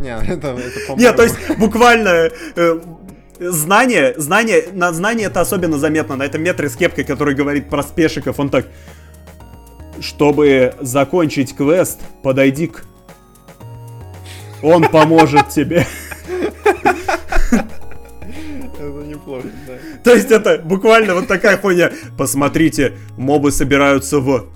[0.00, 2.80] Не, это, это Нет, то есть буквально э,
[3.38, 7.82] знание, знание, на знание это особенно заметно, на этом метре с кепкой, который говорит про
[7.82, 8.66] спешиков, он так,
[10.00, 12.84] чтобы закончить квест, подойди к...
[14.62, 15.86] Он поможет тебе.
[19.20, 19.74] Неплохо, да.
[20.04, 21.92] То есть это буквально вот такая хуйня.
[22.16, 24.48] Посмотрите, мобы собираются в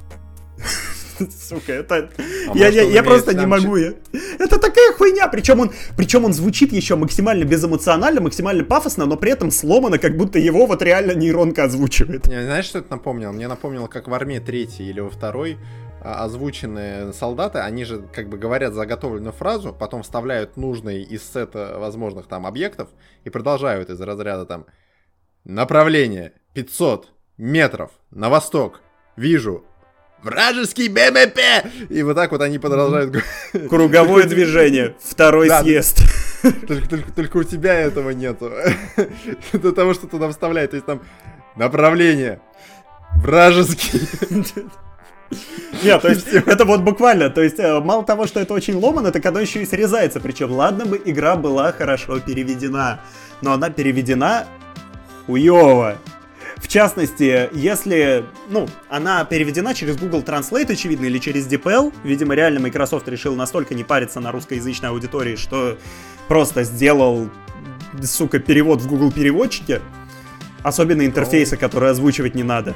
[1.48, 2.10] Сука, это...
[2.48, 3.76] А я, я, я просто не могу.
[3.76, 3.94] Я...
[4.38, 5.28] Это такая хуйня.
[5.28, 10.16] Причем он, причем он звучит еще максимально безэмоционально, максимально пафосно, но при этом сломано, как
[10.16, 12.26] будто его вот реально нейронка озвучивает.
[12.26, 13.32] Не, знаешь, что это напомнило?
[13.32, 15.58] Мне напомнило, как в армии третьей или во второй
[16.04, 22.26] озвученные солдаты, они же как бы говорят заготовленную фразу, потом вставляют нужный из сета возможных
[22.26, 22.90] там объектов
[23.24, 24.66] и продолжают из разряда там
[25.44, 28.82] направление 500 метров на восток.
[29.16, 29.64] Вижу
[30.22, 31.90] вражеский БМП!
[31.90, 33.16] И вот так вот они продолжают...
[33.70, 36.02] Круговое движение, второй съезд.
[36.68, 38.52] Только, только, только у тебя этого нету.
[39.54, 40.72] До того, что туда вставляет.
[40.72, 41.00] То есть там
[41.56, 42.42] направление
[43.16, 44.06] вражеский.
[45.82, 49.12] Нет, то есть это вот буквально, то есть э, мало того, что это очень ломано,
[49.12, 50.20] так оно еще и срезается.
[50.20, 53.00] Причем, ладно бы игра была хорошо переведена,
[53.40, 54.46] но она переведена
[55.26, 55.98] хуёво.
[56.56, 62.60] В частности, если, ну, она переведена через Google Translate, очевидно, или через DeepL, видимо, реально
[62.60, 65.76] Microsoft решил настолько не париться на русскоязычной аудитории, что
[66.28, 67.28] просто сделал,
[68.02, 69.82] сука, перевод в Google переводчике,
[70.62, 72.74] особенно интерфейсы, которые озвучивать не надо.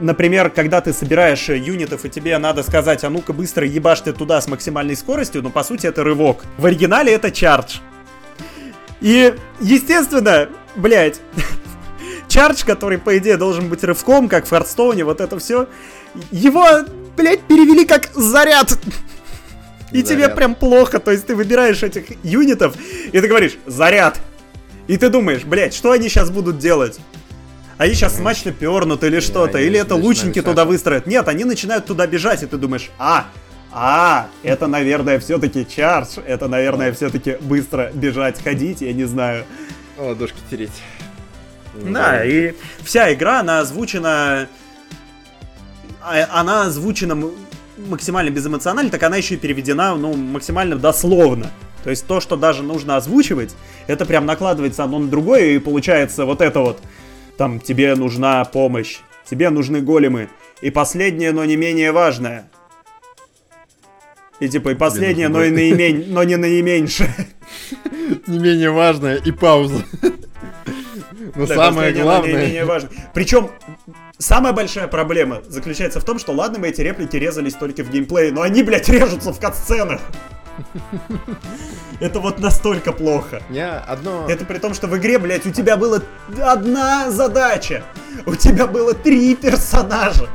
[0.00, 4.40] Например, когда ты собираешь юнитов, и тебе надо сказать, а ну-ка быстро ебашь ты туда
[4.40, 6.44] с максимальной скоростью, но по сути это рывок.
[6.56, 7.78] В оригинале это чардж.
[9.00, 11.20] И, естественно, блядь,
[12.28, 15.68] чардж, который, по идее, должен быть рывком, как в Хардстоуне, вот это все,
[16.30, 16.64] его,
[17.16, 18.78] блядь, перевели как заряд.
[19.90, 20.06] И заряд.
[20.06, 22.76] тебе прям плохо, то есть ты выбираешь этих юнитов,
[23.10, 24.20] и ты говоришь, заряд.
[24.86, 26.98] И ты думаешь, блядь, что они сейчас будут делать?
[27.78, 31.06] Они сейчас смачно пернут или что-то, или это лучники туда выстроят.
[31.06, 33.26] Нет, они начинают туда бежать, и ты думаешь, а,
[33.70, 39.44] а, это, наверное, все-таки чардж, это, наверное, все-таки быстро бежать, ходить, я не знаю.
[39.96, 40.72] Ладошки тереть.
[41.74, 44.48] Да, и вся игра, она озвучена...
[46.02, 47.30] А, она озвучена
[47.76, 51.50] максимально безэмоционально, так она еще и переведена, ну, максимально дословно.
[51.84, 53.54] То есть то, что даже нужно озвучивать,
[53.86, 56.80] это прям накладывается одно на другое, и получается вот это вот,
[57.38, 60.28] там, тебе нужна помощь, тебе нужны големы.
[60.60, 62.50] И последнее, но не менее важное.
[64.40, 66.12] И типа, и последнее, но, и наимен...
[66.12, 67.14] но не наименьшее.
[68.26, 69.84] Не менее важное и пауза.
[71.34, 72.50] Но да, самое главное...
[72.50, 72.88] Не, важно.
[73.12, 73.50] Причем
[74.18, 78.32] самая большая проблема заключается в том, что ладно бы эти реплики резались только в геймплее,
[78.32, 80.00] но они, блядь, режутся в катсценах.
[82.00, 83.42] Это вот настолько плохо.
[83.50, 84.26] Не, одно...
[84.28, 86.00] Это при том, что в игре, блядь, у тебя была
[86.42, 87.84] одна задача.
[88.26, 90.28] У тебя было три персонажа,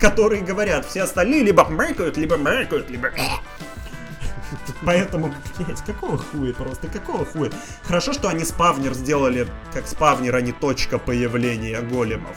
[0.00, 0.86] которые говорят.
[0.86, 3.10] Все остальные либо мэркают, либо мэркают, либо...
[4.84, 7.50] Поэтому, блять, какого хуя просто, какого хуя?
[7.84, 12.36] Хорошо, что они спавнер сделали как спавнер, а не точка появления големов.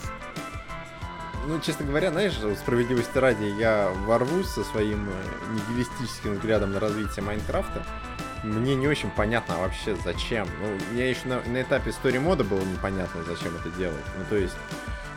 [1.46, 5.14] Ну, честно говоря, знаешь, справедливости ради, я ворвусь со своим э,
[5.54, 7.86] нигилистическим взглядом на развитие Майнкрафта.
[8.44, 10.48] Мне не очень понятно вообще зачем.
[10.62, 14.06] Ну, мне еще на, на этапе истории мода было непонятно, зачем это делать.
[14.18, 14.56] Ну, то есть,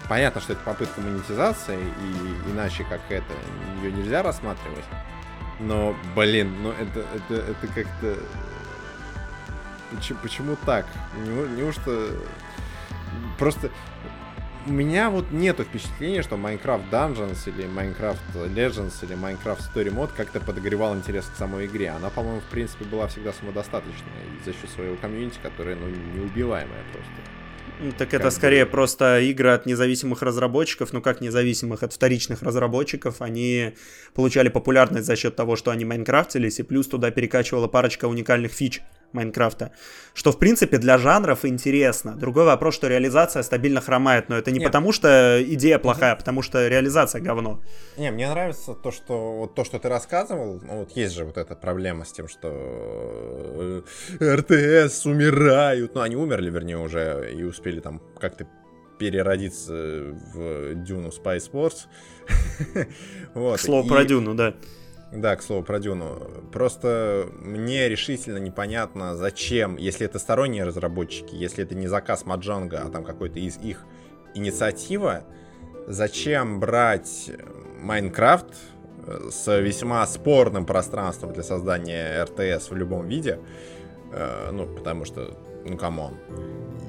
[0.09, 3.33] понятно, что это попытка монетизации, и иначе как это,
[3.83, 4.85] ее нельзя рассматривать.
[5.61, 8.17] Но, блин, ну это, это, это как-то...
[9.95, 10.87] Почему, почему так?
[11.25, 12.11] Не, неужто...
[13.39, 13.71] Просто...
[14.67, 20.11] у меня вот нету впечатления, что Minecraft Dungeons или Minecraft Legends или Minecraft Story Mode
[20.17, 21.91] как-то подогревал интерес к самой игре.
[21.91, 24.11] Она, по-моему, в принципе, была всегда самодостаточной
[24.45, 27.97] за счет своего комьюнити, которое, ну, неубиваемое просто.
[27.99, 28.71] Так это скорее бы...
[28.71, 33.21] просто игры от независимых разработчиков, ну как независимых, от вторичных разработчиков.
[33.21, 33.75] Они
[34.15, 38.83] получали популярность за счет того, что они майнкрафтились, и плюс туда перекачивала парочка уникальных фич.
[39.13, 39.73] Майнкрафта.
[40.15, 42.17] Что, в принципе, для жанров интересно.
[42.17, 44.69] Другой вопрос, что реализация стабильно хромает, но это не Нет.
[44.69, 47.61] потому, что идея плохая, а потому что реализация говно.
[47.97, 50.61] Не, мне нравится то, что вот то, что ты рассказывал.
[50.63, 53.85] Ну, вот есть же вот эта проблема с тем, что
[54.21, 55.95] э, РТС умирают.
[55.95, 58.47] Ну, они умерли, вернее, уже и успели там как-то
[58.99, 59.73] переродиться
[60.35, 61.87] в Дюну Spice Wars.
[63.35, 63.63] вот.
[63.63, 63.89] И...
[63.89, 64.55] про Дюну, да.
[65.17, 66.31] Да, к слову про Дюну.
[66.53, 72.91] Просто мне решительно непонятно, зачем, если это сторонние разработчики, если это не заказ Маджанга, а
[72.91, 73.87] там какой-то из их
[74.35, 75.25] инициатива,
[75.87, 77.31] зачем брать
[77.81, 78.55] Майнкрафт
[79.07, 83.39] э, с весьма спорным пространством для создания РТС в любом виде,
[84.13, 86.13] э, ну, потому что, ну, come on,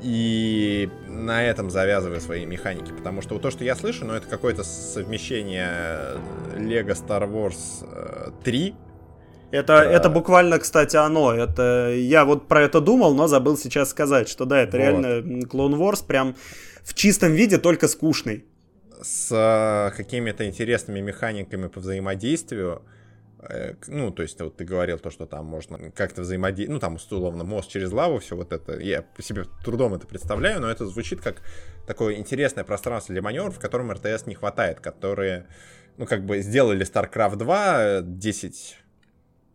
[0.02, 4.28] и на этом завязываю свои механики, потому что вот то, что я слышу, ну, это
[4.28, 6.20] какое-то совмещение
[6.56, 8.74] Lego Star Wars 3 э,
[9.50, 9.84] это, да.
[9.92, 11.34] это буквально, кстати, оно.
[11.34, 14.84] Это я вот про это думал, но забыл сейчас сказать, что да, это вот.
[14.84, 15.08] реально
[15.46, 16.36] Clone Wars прям
[16.84, 18.46] в чистом виде, только скучный.
[19.02, 22.82] С э, какими-то интересными механиками по взаимодействию.
[23.40, 26.96] Э, ну, то есть, вот ты говорил то, что там можно как-то взаимодействовать, ну, там,
[26.96, 31.22] условно, мост через лаву, все вот это, я себе трудом это представляю, но это звучит
[31.22, 31.42] как
[31.86, 35.48] такое интересное пространство для маневров, в котором РТС не хватает, которые,
[35.98, 38.78] ну, как бы сделали StarCraft 2 10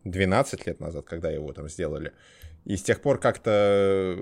[0.04, 2.12] 12 лет назад, когда его там сделали.
[2.64, 4.16] И с тех пор как-то...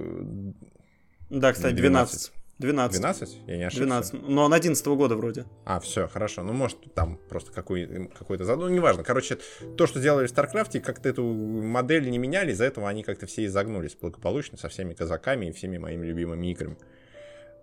[1.31, 2.33] Да, кстати, 12.
[2.33, 2.33] 12.
[2.61, 3.01] 12.
[3.01, 3.39] 12?
[3.47, 3.85] Я не ошибся.
[3.87, 4.29] 12.
[4.29, 5.47] Но он 11 -го года вроде.
[5.65, 6.43] А, все, хорошо.
[6.43, 8.59] Ну, может, там просто какой, какой-то зад...
[8.59, 9.03] Ну, неважно.
[9.03, 9.39] Короче,
[9.77, 13.47] то, что сделали в StarCraft, как-то эту модель не меняли, из-за этого они как-то все
[13.47, 16.77] изогнулись благополучно со всеми казаками и всеми моими любимыми играми.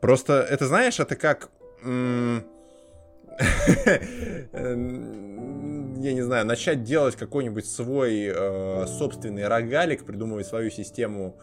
[0.01, 1.49] Просто, это знаешь, это как...
[6.01, 11.37] я не знаю, начать делать какой-нибудь свой э, собственный рогалик, придумывать свою систему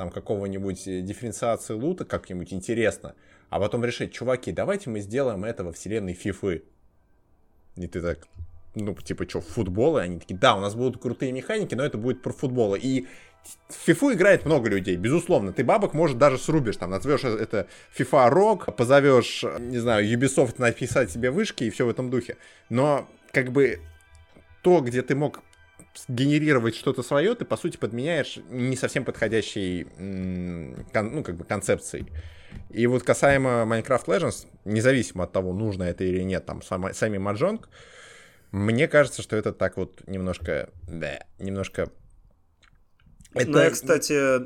[0.00, 3.14] там какого-нибудь э, дифференциации лута как-нибудь интересно,
[3.50, 6.62] а потом решить, чуваки, давайте мы сделаем это во вселенной Фифы.
[7.76, 8.26] И ты так,
[8.74, 10.00] ну, типа, что, футболы?
[10.00, 12.78] Они такие, да, у нас будут крутые механики, но это будет про футболы.
[12.78, 13.08] И
[13.68, 15.52] в фифу играет много людей, безусловно.
[15.52, 17.66] Ты бабок, может, даже срубишь, там, назовешь это
[17.98, 22.38] FIFA Rock, позовешь, не знаю, Ubisoft написать себе вышки и все в этом духе.
[22.70, 23.80] Но, как бы,
[24.62, 25.42] то, где ты мог
[26.08, 32.06] генерировать что-то свое, ты, по сути, подменяешь не совсем подходящей, ну, как бы, концепцией.
[32.70, 37.68] И вот касаемо Minecraft Legends, независимо от того, нужно это или нет, там, сами Маджонг,
[38.52, 41.90] мне кажется, что это так вот немножко, да, немножко
[43.34, 43.50] это...
[43.50, 44.40] Ну, я, кстати,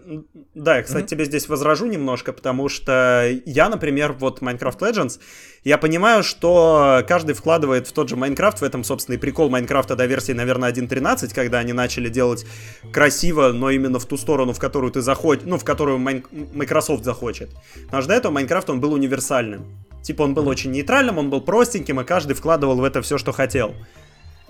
[0.55, 1.09] да, я, кстати, mm-hmm.
[1.09, 5.21] тебе здесь возражу немножко, потому что я, например, вот Minecraft Legends,
[5.63, 9.97] я понимаю, что каждый вкладывает в тот же Minecraft, в этом, собственно, и прикол Майнкрафта
[9.97, 12.45] до версии, наверное, 1.13, когда они начали делать
[12.93, 17.51] красиво, но именно в ту сторону, в которую ты заходишь, ну, в которую Microsoft захочет.
[17.87, 19.65] Потому что до этого Майнкрафт, он был универсальным.
[20.03, 23.33] Типа он был очень нейтральным, он был простеньким, и каждый вкладывал в это все, что
[23.33, 23.75] хотел.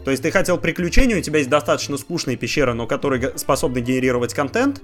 [0.05, 4.35] То есть ты хотел приключений, у тебя есть достаточно скучные пещеры, но которые способны генерировать
[4.35, 4.83] контент.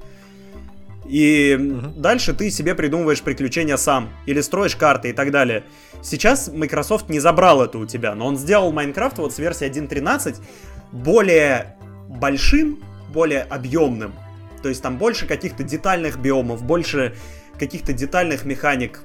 [1.07, 2.01] И угу.
[2.01, 4.11] дальше ты себе придумываешь приключения сам.
[4.27, 5.65] Или строишь карты и так далее.
[6.03, 10.37] Сейчас Microsoft не забрал это у тебя, но он сделал Minecraft вот с версии 1.13
[10.93, 11.77] более
[12.09, 12.81] большим,
[13.13, 14.15] более объемным.
[14.63, 17.15] То есть там больше каких-то детальных биомов, больше
[17.59, 19.01] каких-то детальных механик,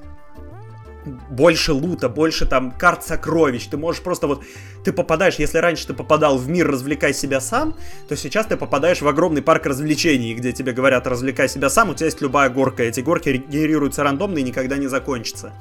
[1.29, 3.67] больше лута, больше там карт сокровищ.
[3.67, 4.43] Ты можешь просто вот...
[4.83, 7.75] Ты попадаешь, если раньше ты попадал в мир «развлекай себя сам»,
[8.07, 11.95] то сейчас ты попадаешь в огромный парк развлечений, где тебе говорят «развлекай себя сам», у
[11.95, 12.83] тебя есть любая горка.
[12.83, 15.53] Эти горки генерируются рандомно и никогда не закончатся.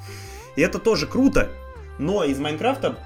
[0.57, 1.49] И это тоже круто,
[1.99, 2.97] но из Майнкрафта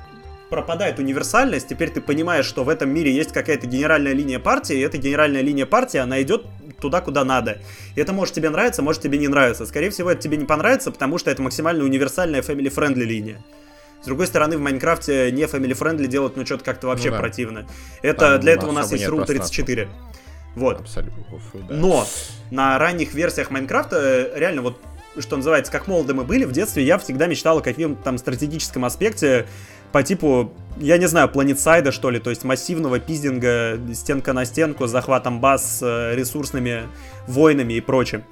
[0.51, 4.81] пропадает универсальность, теперь ты понимаешь, что в этом мире есть какая-то генеральная линия партии, и
[4.81, 6.47] эта генеральная линия партии, она идет
[6.81, 7.59] туда, куда надо.
[7.95, 9.67] И это может тебе нравиться, может тебе не нравиться.
[9.67, 13.43] Скорее всего, это тебе не понравится, потому что это максимально универсальная family-friendly линия.
[14.03, 17.21] С другой стороны, в Майнкрафте не family-friendly делать, ну, что-то как-то вообще ну, да.
[17.21, 17.67] противно.
[18.03, 19.89] Это Там для этого у нас есть Rule 34.
[20.55, 20.81] Вот.
[20.81, 21.25] Абсолютно.
[21.55, 21.75] Да.
[21.75, 22.07] Но
[22.51, 24.79] на ранних версиях Майнкрафта э, реально вот
[25.19, 28.85] что называется, как молоды мы были, в детстве я всегда мечтал о каком-то там стратегическом
[28.85, 29.47] аспекте,
[29.93, 34.87] по типу, я не знаю, планетсайда, что ли, то есть массивного пиздинга стенка на стенку
[34.87, 36.89] с захватом баз, э, ресурсными
[37.27, 38.25] войнами и прочим.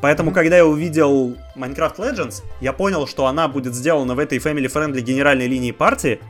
[0.00, 0.34] Поэтому, mm-hmm.
[0.34, 5.46] когда я увидел Minecraft Legends, я понял, что она будет сделана в этой family-friendly генеральной
[5.46, 6.20] линии партии.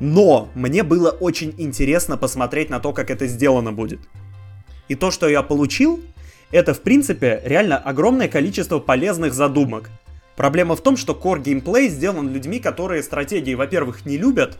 [0.00, 4.00] Но мне было очень интересно посмотреть на то, как это сделано будет.
[4.88, 6.00] И то, что я получил,
[6.50, 9.90] это, в принципе, реально огромное количество полезных задумок.
[10.36, 14.58] Проблема в том, что core геймплей сделан людьми, которые стратегии, во-первых, не любят,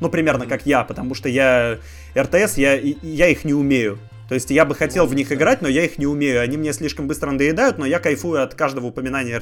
[0.00, 1.78] ну, примерно как я, потому что я
[2.16, 3.98] РТС, я, я их не умею.
[4.28, 6.40] То есть я бы хотел в них играть, но я их не умею.
[6.40, 9.38] Они мне слишком быстро надоедают, но я кайфую от каждого упоминания.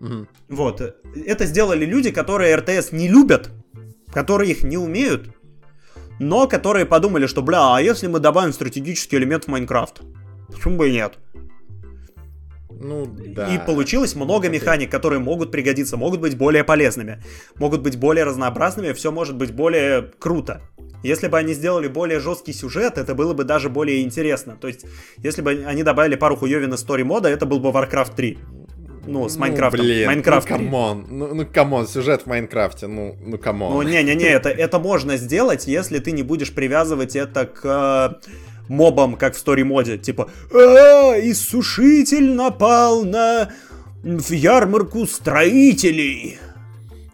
[0.00, 0.26] Угу.
[0.50, 0.80] Вот.
[1.26, 3.50] Это сделали люди, которые РТС не любят,
[4.12, 5.34] которые их не умеют,
[6.18, 10.02] но которые подумали, что, бля, а если мы добавим стратегический элемент в Майнкрафт?
[10.48, 11.18] Почему бы и нет?
[12.78, 13.54] Ну, да.
[13.54, 17.22] И получилось много механик, которые могут пригодиться, могут быть более полезными,
[17.56, 20.60] могут быть более разнообразными, все может быть более круто.
[21.02, 24.56] Если бы они сделали более жесткий сюжет, это было бы даже более интересно.
[24.60, 24.84] То есть,
[25.18, 28.38] если бы они добавили пару хуёвин из стори-мода, это был бы Warcraft 3.
[29.06, 29.80] Ну, с Майнкрафтом.
[29.80, 31.06] Ну, блин, Майнкрафт ну, come on.
[31.08, 33.72] Ну, ну, come on, сюжет в Майнкрафте, ну, ну, come on.
[33.72, 38.20] Ну, не-не-не, это, это можно сделать, если ты не будешь привязывать это к
[38.68, 39.98] мобам, как в story mode.
[39.98, 43.50] Типа, а, иссушитель напал на
[44.02, 46.38] в ярмарку строителей.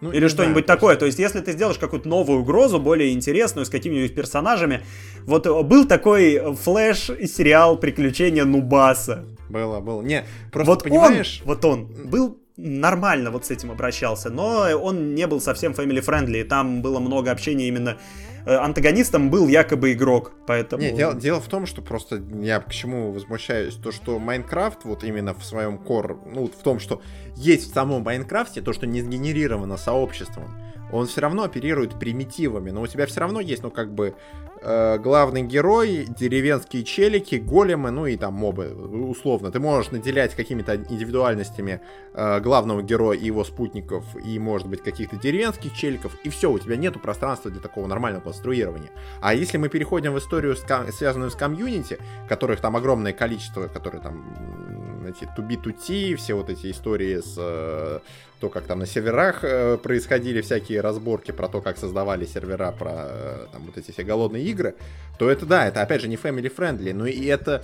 [0.00, 0.96] Ну, Или что-нибудь да, такое.
[0.96, 4.82] То есть, если ты сделаешь какую-то новую угрозу, более интересную, с какими-нибудь персонажами.
[5.26, 9.24] Вот э, был такой флэш-сериал «Приключения Нубаса».
[9.48, 10.02] Было, было.
[10.02, 11.40] Не, просто вот понимаешь...
[11.44, 16.44] Он, вот он был нормально вот с этим обращался, но он не был совсем family-friendly,
[16.44, 20.82] там было много общения именно Э, антагонистом был якобы игрок, поэтому...
[20.82, 25.04] Не, дело, дело в том, что просто я к чему возмущаюсь, то, что Майнкрафт вот
[25.04, 27.02] именно в своем core, ну, в том, что
[27.36, 30.54] есть в самом Майнкрафте то, что не сгенерировано сообществом,
[30.92, 34.14] он все равно оперирует примитивами, но у тебя все равно есть, ну, как бы,
[34.60, 39.50] э, главный герой, деревенские челики, големы, ну и там мобы, условно.
[39.50, 41.80] Ты можешь наделять какими-то индивидуальностями
[42.14, 46.58] э, главного героя и его спутников, и, может быть, каких-то деревенских челиков, и все, у
[46.58, 48.90] тебя нету пространства для такого нормального конструирования.
[49.20, 55.06] А если мы переходим в историю, связанную с комьюнити, которых там огромное количество, которые там
[55.06, 58.00] эти to be to t, все вот эти истории с э,
[58.42, 62.90] то, как там на серверах э, происходили всякие разборки про то, как создавали сервера, про
[62.92, 64.74] э, там вот эти все голодные игры,
[65.16, 67.62] то это да, это опять же не family friendly, но и это...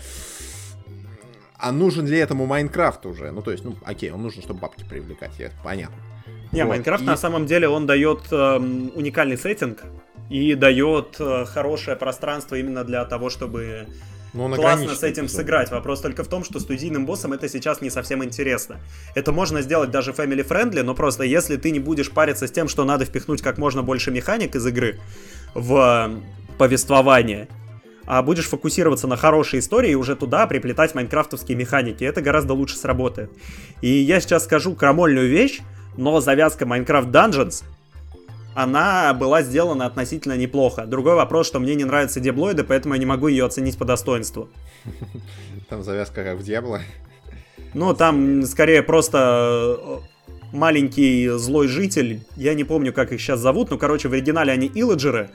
[1.56, 3.32] А нужен ли этому Майнкрафт уже?
[3.32, 5.96] Ну, то есть, ну, окей, он нужен, чтобы бабки привлекать, это понятно.
[6.52, 6.68] Не, вот.
[6.68, 7.06] Майнкрафт и...
[7.06, 8.56] на самом деле он дает э,
[8.94, 9.82] уникальный сеттинг
[10.30, 13.88] и дает э, хорошее пространство именно для того, чтобы
[14.32, 15.36] ну, классно с этим эпизод.
[15.36, 15.70] сыграть.
[15.70, 18.76] Вопрос только в том, что студийным боссам это сейчас не совсем интересно.
[19.14, 22.68] Это можно сделать даже family friendly, но просто если ты не будешь париться с тем,
[22.68, 24.98] что надо впихнуть как можно больше механик из игры
[25.54, 26.10] в
[26.58, 27.48] повествование,
[28.04, 32.04] а будешь фокусироваться на хорошей истории и уже туда приплетать майнкрафтовские механики.
[32.04, 33.30] Это гораздо лучше сработает.
[33.82, 35.60] И я сейчас скажу крамольную вещь,
[35.96, 37.64] но завязка Minecraft Dungeons
[38.58, 40.84] она была сделана относительно неплохо.
[40.84, 44.48] Другой вопрос, что мне не нравятся диаблоиды, поэтому я не могу ее оценить по достоинству.
[45.68, 46.80] Там завязка как в Диабло.
[47.74, 49.98] Ну, там скорее просто э,
[50.52, 52.22] маленький злой житель.
[52.34, 55.30] Я не помню, как их сейчас зовут, но, короче, в оригинале они Илладжеры.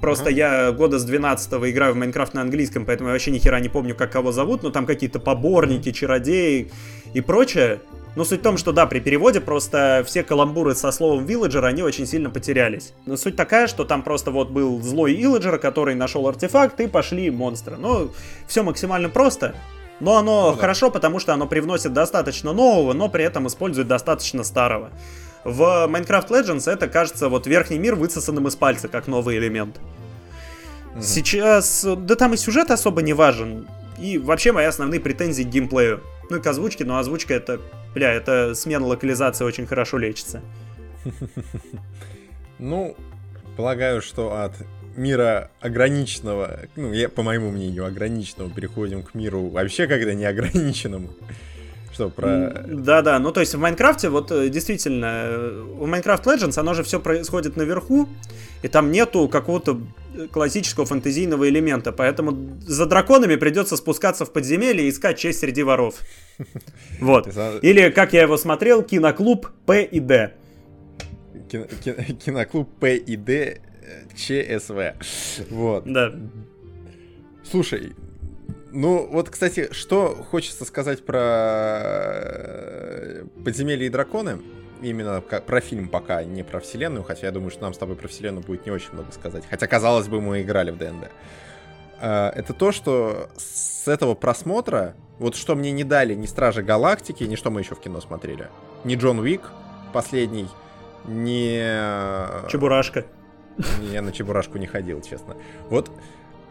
[0.00, 0.34] Просто uh-huh.
[0.34, 3.68] я года с 12 играю в Майнкрафт на английском, поэтому я вообще ни хера не
[3.68, 6.72] помню, как кого зовут, но там какие-то поборники, чародеи
[7.12, 7.80] и прочее.
[8.16, 11.82] Но суть в том, что да, при переводе просто все каламбуры со словом вилледжер, они
[11.82, 12.92] очень сильно потерялись.
[13.06, 17.30] Но суть такая, что там просто вот был злой вилледжер, который нашел артефакт, и пошли
[17.30, 17.76] монстры.
[17.76, 18.12] Ну,
[18.46, 19.54] все максимально просто.
[20.00, 24.44] Но оно ну, хорошо, потому что оно привносит достаточно нового, но при этом использует достаточно
[24.44, 24.90] старого.
[25.44, 29.78] В Minecraft Legends это кажется вот верхний мир высосанным из пальца, как новый элемент.
[30.94, 31.02] Угу.
[31.02, 33.68] Сейчас, да там и сюжет особо не важен.
[33.98, 36.02] И вообще мои основные претензии к геймплею.
[36.30, 37.60] Ну и к озвучке, но озвучка это,
[37.94, 40.42] бля, это смена локализации очень хорошо лечится.
[42.60, 42.96] Ну,
[43.56, 44.54] полагаю, что от
[44.96, 51.10] мира ограниченного, ну, я, по моему мнению, ограниченного, переходим к миру вообще когда неограниченному.
[51.94, 52.64] Что, про...
[52.66, 56.82] Да-да, ну то есть в Майнкрафте, вот э, действительно, э, в Minecraft Legends оно же
[56.82, 58.08] все происходит наверху,
[58.62, 59.80] и там нету какого-то
[60.16, 65.62] э, классического фэнтезийного элемента, поэтому за драконами придется спускаться в подземелье и искать честь среди
[65.62, 66.00] воров.
[67.00, 67.28] Вот.
[67.62, 70.34] Или, как я его смотрел, киноклуб П и Д.
[71.48, 73.60] Киноклуб П и Д
[74.16, 74.94] ЧСВ.
[75.50, 75.84] Вот.
[75.84, 76.12] Да.
[77.48, 77.94] Слушай,
[78.74, 81.20] ну, вот, кстати, что хочется сказать про
[81.82, 84.40] э, «Подземелье и драконы»,
[84.82, 88.08] именно про фильм пока, не про вселенную, хотя я думаю, что нам с тобой про
[88.08, 89.44] вселенную будет не очень много сказать.
[89.48, 91.10] Хотя, казалось бы, мы играли в ДНД.
[92.00, 97.22] Э, это то, что с этого просмотра Вот что мне не дали ни Стражи Галактики,
[97.24, 98.48] ни что мы еще в кино смотрели.
[98.82, 99.52] Ни Джон Уик
[99.92, 100.48] последний,
[101.06, 101.60] ни...
[101.62, 103.06] э, Чебурашка.
[103.92, 105.36] Я на Чебурашку не ходил, честно.
[105.70, 105.90] Вот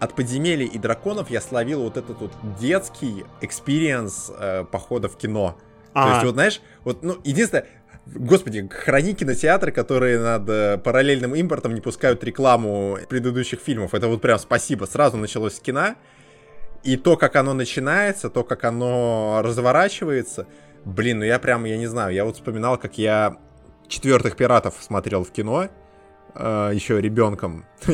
[0.04, 5.58] от подземелий и драконов я словил вот этот вот детский experience э, похода в кино.
[5.94, 6.10] То А.
[6.14, 7.68] есть, вот знаешь, вот, ну, единственное,
[8.06, 13.94] Господи, храни кинотеатры, которые над э, параллельным импортом не пускают рекламу предыдущих фильмов.
[13.94, 14.86] Это вот прям спасибо.
[14.86, 15.96] Сразу началось с кино.
[16.84, 20.48] И то, как оно начинается, то, как оно разворачивается.
[20.84, 23.38] Блин, ну я прям, я не знаю, я вот вспоминал, как я
[23.88, 25.70] четвертых пиратов смотрел в кино.
[26.36, 27.66] Э, еще ребенком.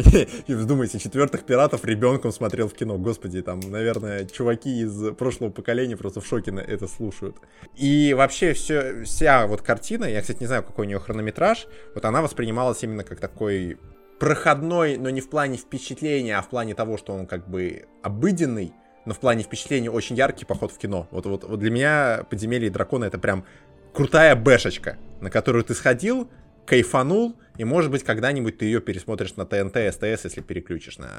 [0.47, 2.97] И вдумайте, четвертых пиратов ребенком смотрел в кино.
[2.97, 7.37] Господи, там, наверное, чуваки из прошлого поколения просто в шоке на это слушают.
[7.75, 12.05] И вообще все, вся вот картина, я, кстати, не знаю, какой у нее хронометраж, вот
[12.05, 13.77] она воспринималась именно как такой
[14.19, 18.73] проходной, но не в плане впечатления, а в плане того, что он как бы обыденный,
[19.05, 21.07] но в плане впечатления очень яркий поход в кино.
[21.11, 23.45] Вот, вот, вот для меня «Подземелье и драконы»— это прям
[23.93, 26.29] крутая бэшечка, на которую ты сходил,
[26.69, 31.09] кайфанул, и, может быть, когда-нибудь ты ее пересмотришь на ТНТ, СТС, если переключишь на...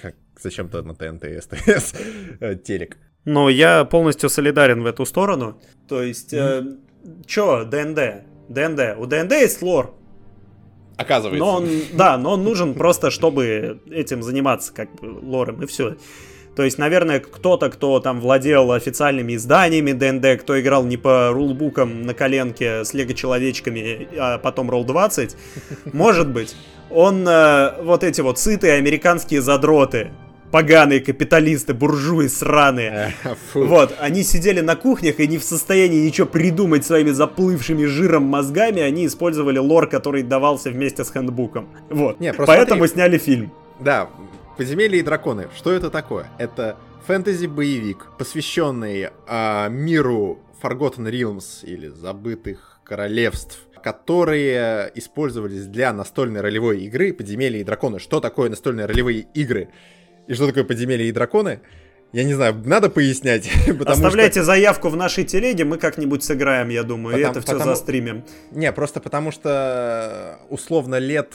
[0.00, 0.14] Как...
[0.40, 1.94] Зачем-то на ТНТ, СТС
[2.40, 2.98] э, телек.
[3.24, 5.60] Но я полностью солидарен в эту сторону.
[5.88, 6.62] То есть, э,
[7.26, 8.24] чё, ДНД?
[8.48, 8.98] ДНД.
[8.98, 9.94] У ДНД есть лор.
[10.96, 11.44] Оказывается.
[11.44, 15.96] Но он, да, но он нужен просто, чтобы этим заниматься, как бы, лором, и все.
[16.60, 22.02] То есть, наверное, кто-то, кто там владел официальными изданиями ДНД, кто играл не по рулбукам
[22.02, 25.36] на коленке с лего-человечками, а потом ролл 20,
[25.94, 26.54] может быть,
[26.90, 30.10] он э, вот эти вот сытые американские задроты,
[30.50, 36.26] поганые капиталисты, буржуи сраные, Э, вот, они сидели на кухнях и не в состоянии ничего
[36.26, 41.70] придумать своими заплывшими жиром мозгами, они использовали лор, который давался вместе с хэндбуком.
[41.88, 42.20] Вот.
[42.20, 42.92] Не, просто Поэтому смотри.
[42.92, 43.50] сняли фильм.
[43.80, 44.10] Да,
[44.60, 45.48] «Подземелье и драконы».
[45.56, 46.26] Что это такое?
[46.36, 56.80] Это фэнтези-боевик, посвященный а, миру Forgotten Realms или Забытых Королевств, которые использовались для настольной ролевой
[56.80, 57.98] игры «Подземелье и драконы».
[58.00, 59.70] Что такое настольные ролевые игры?
[60.26, 61.60] И что такое «Подземелье и драконы»?
[62.12, 63.50] Я не знаю, надо пояснять,
[63.86, 67.74] Оставляйте заявку в нашей телеге, мы как-нибудь сыграем, я думаю, и Потому- это все потому-
[67.74, 68.24] застримим.
[68.26, 68.58] что...
[68.58, 71.32] Не, просто потому что, условно, лет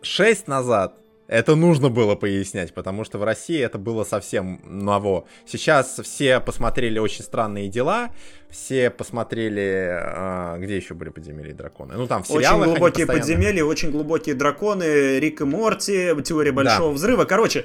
[0.00, 5.26] 6 назад это нужно было пояснять, потому что в России это было совсем ново.
[5.46, 8.10] Сейчас все посмотрели «Очень странные дела»,
[8.50, 9.88] все посмотрели...
[9.90, 11.94] а, где еще были «Подземелья и драконы»?
[11.96, 16.10] Ну, там в Очень сериалах они глубокие постоянно- подземелья, очень глубокие драконы, Рик и Морти,
[16.24, 17.24] теория большого взрыва.
[17.24, 17.64] Короче,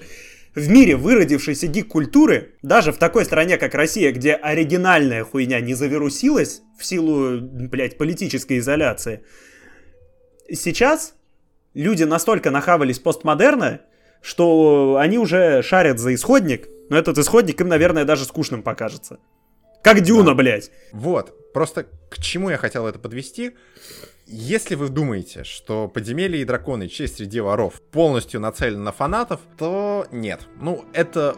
[0.56, 6.62] в мире выродившейся гик-культуры, даже в такой стране, как Россия, где оригинальная хуйня не завирусилась
[6.78, 9.24] в силу, блядь, политической изоляции,
[10.52, 11.14] сейчас
[11.74, 13.82] люди настолько нахавались постмодерна,
[14.22, 19.20] что они уже шарят за исходник, но этот исходник им, наверное, даже скучным покажется.
[19.84, 20.72] Как Дюна, блядь.
[20.92, 23.56] Вот, просто к чему я хотел это подвести.
[24.26, 26.88] Если вы думаете, что «Подземелье и драконы.
[26.88, 30.42] Честь среди воров» полностью нацелен на фанатов, то нет.
[30.62, 31.36] Ну, это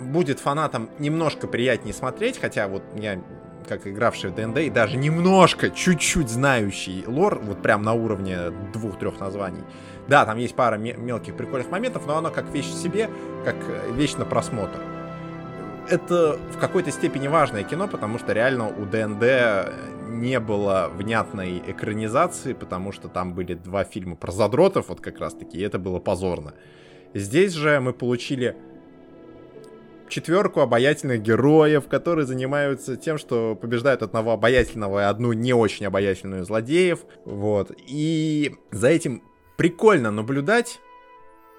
[0.00, 3.20] будет фанатам немножко приятнее смотреть, хотя вот я,
[3.66, 9.20] как игравший в ДНД, и даже немножко, чуть-чуть знающий лор, вот прям на уровне двух-трех
[9.20, 9.62] названий,
[10.08, 13.10] да, там есть пара ме- мелких прикольных моментов, но оно как вещь в себе,
[13.44, 14.80] как э, вещь на просмотр
[15.88, 19.72] это в какой-то степени важное кино, потому что реально у ДНД
[20.08, 25.34] не было внятной экранизации, потому что там были два фильма про задротов, вот как раз
[25.34, 26.54] таки, и это было позорно.
[27.14, 28.56] Здесь же мы получили
[30.08, 36.44] четверку обаятельных героев, которые занимаются тем, что побеждают одного обаятельного и одну не очень обаятельную
[36.44, 37.00] злодеев.
[37.24, 37.72] Вот.
[37.86, 39.22] И за этим
[39.56, 40.80] прикольно наблюдать,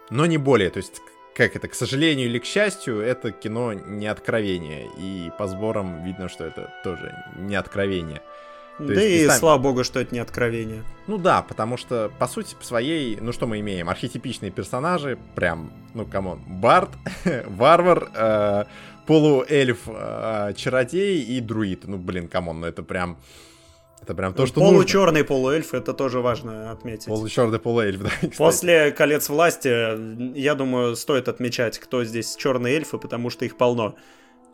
[0.09, 0.69] но не более.
[0.69, 1.01] То есть,
[1.35, 4.89] как это, к сожалению или к счастью, это кино не откровение.
[4.97, 8.21] И по сборам видно, что это тоже не откровение.
[8.78, 10.84] То Да есть и местами- слава богу, что это не откровение.
[11.07, 13.89] Ну да, потому что, по сути своей, ну что мы имеем?
[13.89, 16.91] Архетипичные персонажи, прям, ну come on, Барт,
[17.47, 18.65] Варвар, э,
[19.07, 21.88] полуэльф, э, чародей и друид.
[21.88, 23.17] Ну блин, come on, ну это прям,
[24.01, 24.75] это прям то, что нужно.
[24.75, 27.07] Получерный полуэльф, это тоже важно отметить.
[27.07, 28.09] Получерный полуэльф, да.
[28.09, 28.38] кстати.
[28.38, 33.95] После колец власти, я думаю, стоит отмечать, кто здесь черные эльфы, потому что их полно.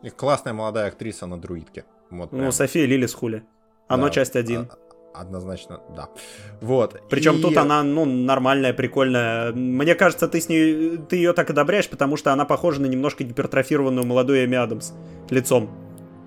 [0.01, 1.83] И классная молодая актриса на друидке.
[2.09, 3.43] Вот Ну, София Лилис хули.
[3.87, 4.67] «Оно», да, часть один.
[4.71, 4.77] а-
[5.21, 6.09] Однозначно, да.
[6.59, 6.99] Вот.
[7.07, 9.51] Причем и- тут она, ну, нормальная, прикольная.
[9.51, 13.23] Мне кажется, ты с ней, ты ее так одобряешь, потому что она похожа на немножко
[13.23, 14.91] гипертрофированную молодую Эми Адамс
[15.29, 15.69] лицом.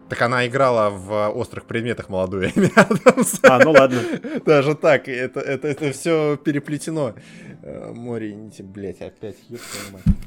[0.08, 3.40] Так она играла в острых предметах молодую Эми Адамс.
[3.42, 3.98] А, ну ладно.
[4.44, 7.14] Даже так, это, это, это все переплетено.
[7.64, 9.34] Э, Море, блять, опять.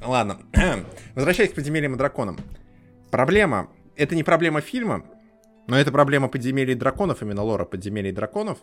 [0.05, 0.37] Ладно,
[1.15, 2.37] возвращаясь к подземельям и драконам.
[3.09, 5.03] Проблема это не проблема фильма,
[5.69, 8.57] но это проблема подземелий драконов, именно лора подземелий драконов,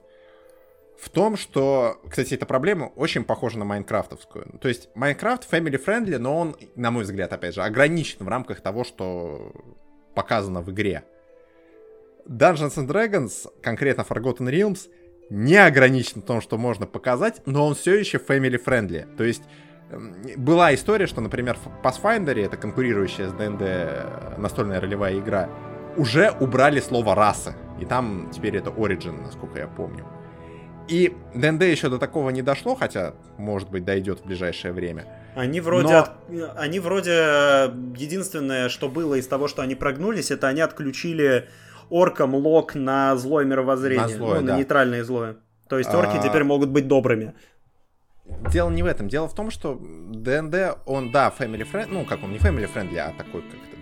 [0.98, 4.58] в том, что, кстати, эта проблема очень похожа на майнкрафтовскую.
[4.60, 8.60] То есть Майнкрафт family friendly, но он, на мой взгляд, опять же, ограничен в рамках
[8.60, 9.52] того, что
[10.14, 11.04] показано в игре.
[12.26, 14.88] Dungeons and Dragons, конкретно Forgotten Realms,
[15.30, 19.06] не ограничен в том, что можно показать, но он все еще family friendly.
[19.16, 19.42] То есть
[20.36, 25.48] была история, что, например, в Pathfinder, это конкурирующая с D&D настольная ролевая игра,
[25.96, 27.54] уже убрали слово расы.
[27.80, 30.06] И там теперь это Origin, насколько я помню.
[30.88, 35.06] И ДНД еще до такого не дошло, хотя, может быть, дойдет в ближайшее время.
[35.34, 35.98] Они вроде, Но...
[35.98, 36.10] от...
[36.56, 37.10] они вроде
[37.96, 41.48] единственное, что было из того, что они прогнулись, это они отключили
[41.90, 44.52] оркам лог на злое мировоззрение, на, злое, ну, да.
[44.52, 45.36] на нейтральное злое.
[45.68, 46.22] То есть орки а...
[46.22, 47.34] теперь могут быть добрыми.
[48.50, 49.08] Дело не в этом.
[49.08, 52.96] Дело в том, что ДНД, он, да, family friendly, ну, как он, не family friendly,
[52.98, 53.75] а такой как-то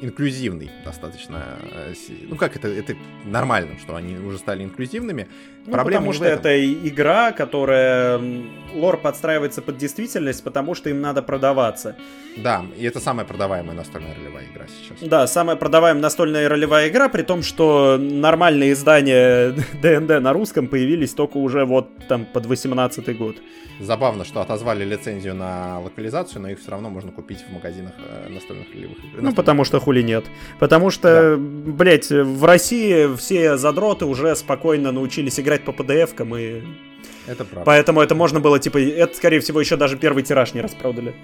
[0.00, 1.58] инклюзивный достаточно.
[1.72, 1.94] Э,
[2.28, 2.94] ну как это, это
[3.24, 5.28] нормально, что они уже стали инклюзивными.
[5.66, 8.20] Ну, Проблема потому что это игра, которая
[8.74, 11.96] лор подстраивается под действительность, потому что им надо продаваться.
[12.36, 15.08] Да, и это самая продаваемая настольная ролевая игра сейчас.
[15.08, 19.50] Да, самая продаваемая настольная ролевая игра, при том, что нормальные издания
[19.82, 23.36] ДНД на русском появились только уже вот там под 18 год.
[23.80, 28.28] Забавно, что отозвали лицензию на локализацию, но их все равно можно купить в магазинах э,
[28.28, 29.22] настольных ролевых игр.
[29.22, 30.26] Ну, потому что хули нет.
[30.58, 31.36] Потому что, да.
[31.38, 36.62] блядь, в России все задроты уже спокойно научились играть по PDF-кам и...
[37.26, 37.64] Это правда.
[37.64, 41.14] Поэтому это можно было, типа, это, скорее всего, еще даже первый тираж не распродали.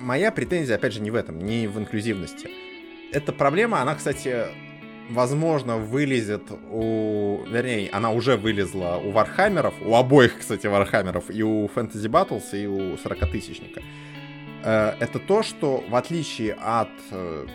[0.00, 2.48] Моя претензия, опять же, не в этом, не в инклюзивности.
[3.12, 4.46] Эта проблема, она, кстати,
[5.10, 7.44] возможно, вылезет у...
[7.48, 12.66] Вернее, она уже вылезла у Вархаммеров, у обоих, кстати, Вархаммеров, и у Fantasy Battles, и
[12.66, 13.80] у 40-тысячника.
[14.64, 17.46] Э, это то, что в отличие от э,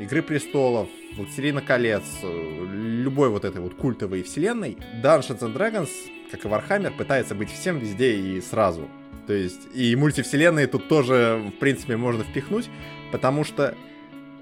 [0.00, 5.90] Игры Престолов, Властелина колец, э, любой вот этой вот культовой вселенной, Dungeons and Dragons,
[6.30, 8.88] как и Warhammer, пытается быть всем везде и сразу.
[9.26, 12.68] То есть и мультивселенные тут тоже, в принципе, можно впихнуть,
[13.12, 13.74] потому что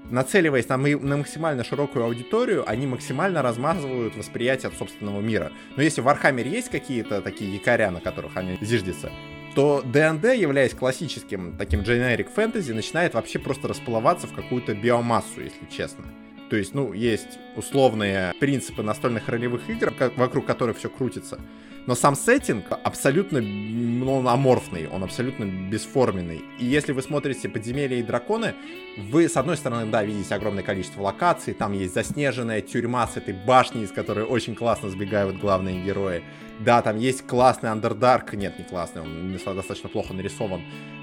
[0.09, 5.51] нацеливаясь на, на максимально широкую аудиторию, они максимально размазывают восприятие от собственного мира.
[5.75, 9.11] Но если в Warhammer есть какие-то такие якоря, на которых они зиждятся,
[9.55, 15.65] то D&D, являясь классическим таким generic фэнтези, начинает вообще просто расплываться в какую-то биомассу, если
[15.69, 16.05] честно.
[16.49, 21.39] То есть, ну, есть условные принципы настольных ролевых игр, вокруг которых все крутится.
[21.87, 26.41] Но сам сеттинг абсолютно ну, он аморфный, он абсолютно бесформенный.
[26.59, 28.53] И если вы смотрите «Подземелья и драконы»,
[28.97, 33.33] вы, с одной стороны, да, видите огромное количество локаций, там есть заснеженная тюрьма с этой
[33.33, 36.23] башней, из которой очень классно сбегают главные герои.
[36.59, 40.61] Да, там есть классный Underdark, нет, не классный, он достаточно плохо нарисован,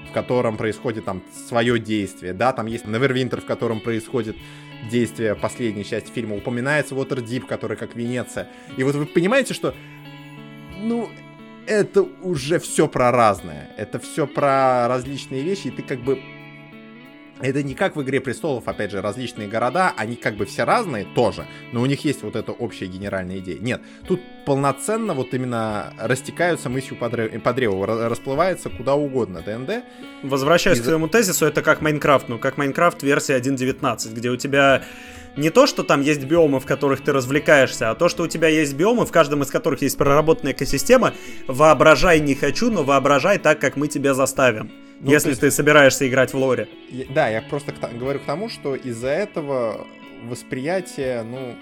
[0.09, 2.33] в котором происходит там свое действие.
[2.33, 4.37] Да, там есть Neverwinter, в котором происходит
[4.89, 6.35] действие последней части фильма.
[6.39, 8.47] Упоминается Waterdeep, который как Венеция.
[8.75, 9.75] И вот вы понимаете, что
[10.81, 11.09] ну,
[11.67, 13.69] это уже все про разное.
[13.77, 16.19] Это все про различные вещи, и ты как бы...
[17.41, 21.05] Это не как в «Игре престолов», опять же, различные города, они как бы все разные
[21.05, 23.59] тоже, но у них есть вот эта общая генеральная идея.
[23.59, 29.85] Нет, тут полноценно вот именно растекаются мыслью по, древу, по древу, расплывается куда угодно ДНД.
[30.21, 30.81] Возвращаясь и...
[30.81, 34.83] к твоему тезису, это как Майнкрафт, ну как Майнкрафт версия 1.19, где у тебя
[35.39, 38.47] не то, что там есть биомы, в которых ты развлекаешься, а то, что у тебя
[38.47, 41.13] есть биомы, в каждом из которых есть проработанная экосистема.
[41.47, 44.71] Воображай не хочу, но воображай так, как мы тебя заставим.
[44.99, 45.41] Ну, если есть...
[45.41, 46.67] ты собираешься играть в лоре.
[47.09, 49.87] Да, я просто к, говорю к тому, что из-за этого
[50.23, 51.55] восприятие, ну...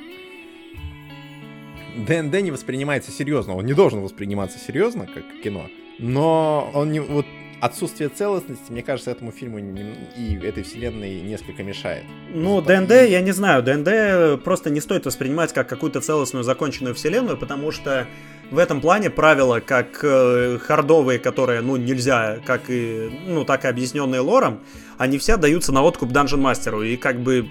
[1.95, 3.55] ДНД не воспринимается серьезно.
[3.55, 5.67] Он не должен восприниматься серьезно, как кино.
[5.99, 6.99] Но он не...
[6.99, 7.25] Вот
[7.61, 12.03] отсутствие целостности, мне кажется, этому фильму и этой вселенной несколько мешает.
[12.33, 17.37] Ну, ДНД, я не знаю, ДНД просто не стоит воспринимать как какую-то целостную законченную вселенную,
[17.37, 18.07] потому что
[18.51, 23.67] в этом плане правила, как э, хардовые, которые, ну, нельзя, как и, ну, так и
[23.67, 24.61] объясненные лором,
[24.97, 27.47] они все даются на откуп Dungeon Мастеру, и как бы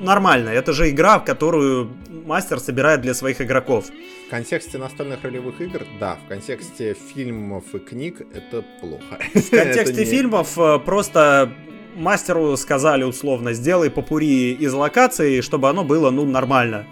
[0.00, 1.90] нормально, это же игра, в которую
[2.26, 3.86] мастер собирает для своих игроков.
[4.26, 9.18] В контексте настольных ролевых игр, да, в контексте фильмов и книг это плохо.
[9.34, 11.52] В контексте фильмов э, просто
[11.96, 16.86] мастеру сказали условно, сделай попури из локаций, чтобы оно было, ну, нормально.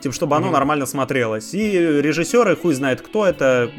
[0.00, 1.54] Типа, чтобы оно нормально смотрелось.
[1.54, 3.70] И режиссеры, хуй знает кто это,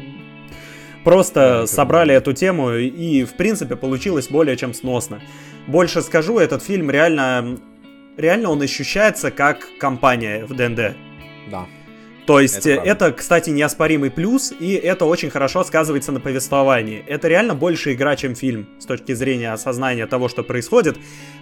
[1.04, 5.20] просто собрали эту тему, и, в принципе, получилось более чем сносно.
[5.66, 7.58] Больше скажу, этот фильм реально
[8.16, 10.96] реально он ощущается как компания в ДНД.
[11.50, 11.66] Да.
[12.26, 17.04] То есть это, это, кстати, неоспоримый плюс, и это очень хорошо сказывается на повествовании.
[17.06, 20.96] Это реально больше игра, чем фильм, с точки зрения осознания того, что происходит,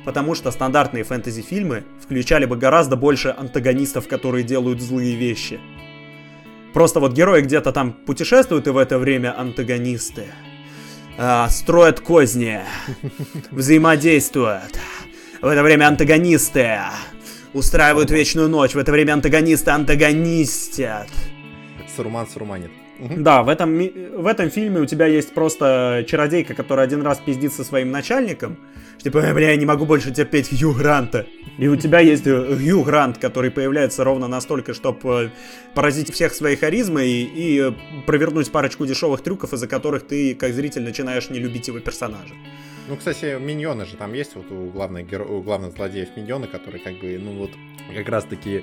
[0.04, 5.60] потому что стандартные фэнтези-фильмы включали бы гораздо больше антагонистов, которые делают злые вещи.
[6.74, 10.24] Просто вот герои где-то там путешествуют, и в это время антагонисты
[11.16, 12.60] э, строят козни,
[13.52, 14.80] взаимодействуют.
[15.42, 16.78] В это время антагонисты
[17.52, 18.74] устраивают вечную ночь.
[18.74, 21.08] В это время антагонисты антагонистят.
[21.96, 22.28] Саруман
[22.98, 27.52] Да, в этом, в этом фильме у тебя есть просто чародейка, которая один раз пиздит
[27.52, 28.56] со своим начальником.
[29.02, 31.26] Типа, бля, я не могу больше терпеть Хью Гранта.
[31.58, 35.30] И у тебя есть э, Хью Грант, который появляется ровно настолько, чтобы э,
[35.74, 37.72] поразить всех своей харизмой и, и э,
[38.06, 42.34] провернуть парочку дешевых трюков, из-за которых ты, как зритель, начинаешь не любить его персонажа.
[42.88, 45.24] Ну, кстати, миньоны же там есть, вот у главных, геро...
[45.24, 47.50] у главных злодеев миньоны, которые как бы, ну вот,
[47.96, 48.62] как раз таки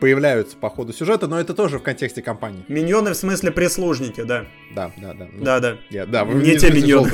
[0.00, 2.64] появляются по ходу сюжета, но это тоже в контексте компании.
[2.68, 4.46] Миньоны в смысле прислужники, да.
[4.74, 5.28] Да, да, да.
[5.32, 5.76] Ну, да, да.
[5.90, 7.10] Я, да, вы не те миньоны.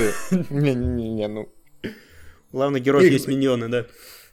[0.50, 1.48] Не-не-не, ну...
[2.52, 3.86] Главный герой есть миньоны, да.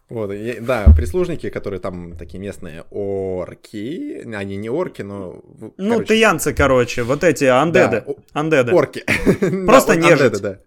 [0.09, 0.29] Вот,
[0.59, 5.41] да, прислужники, которые там такие местные орки, они не орки, но...
[5.77, 6.05] Ну, короче...
[6.05, 8.03] тыянцы, короче, вот эти андеды.
[8.05, 8.73] Да, андеды.
[8.73, 9.05] Орки.
[9.65, 10.21] Просто да, нежить.
[10.21, 10.59] Андеды, да.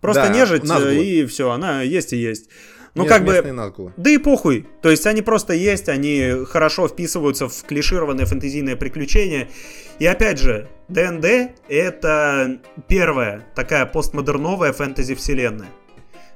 [0.00, 1.04] Просто да, нежить, назгулы.
[1.04, 2.48] и все, она есть и есть.
[2.94, 3.40] Ну, как бы...
[3.40, 3.92] Назгулы.
[3.96, 4.66] Да и похуй.
[4.82, 9.48] То есть они просто есть, они хорошо вписываются в клишированное фэнтезийное приключение.
[9.98, 15.68] И опять же, ДНД— это первая такая постмодерновая фэнтези-вселенная.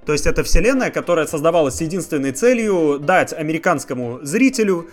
[0.06, 4.88] То есть это вселенная, которая создавалась с единственной целью дать американскому зрителю,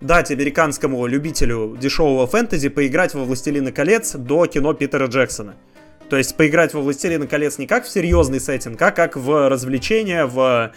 [0.00, 5.56] дать американскому любителю дешевого фэнтези поиграть во «Властелина колец» до кино Питера Джексона.
[6.08, 10.26] То есть поиграть во «Властелина колец» не как в серьезный сеттинг, а как в развлечение,
[10.26, 10.72] в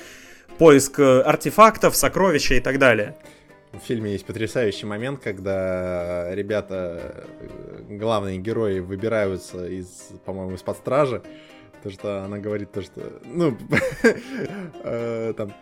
[0.57, 3.15] поиск артефактов, сокровища и так далее.
[3.73, 7.25] В фильме есть потрясающий момент, когда ребята,
[7.89, 11.21] главные герои, выбираются из, по-моему, из-под стражи,
[11.83, 13.01] то, что она говорит то, что...
[13.25, 13.57] Ну,
[14.83, 15.53] э, там...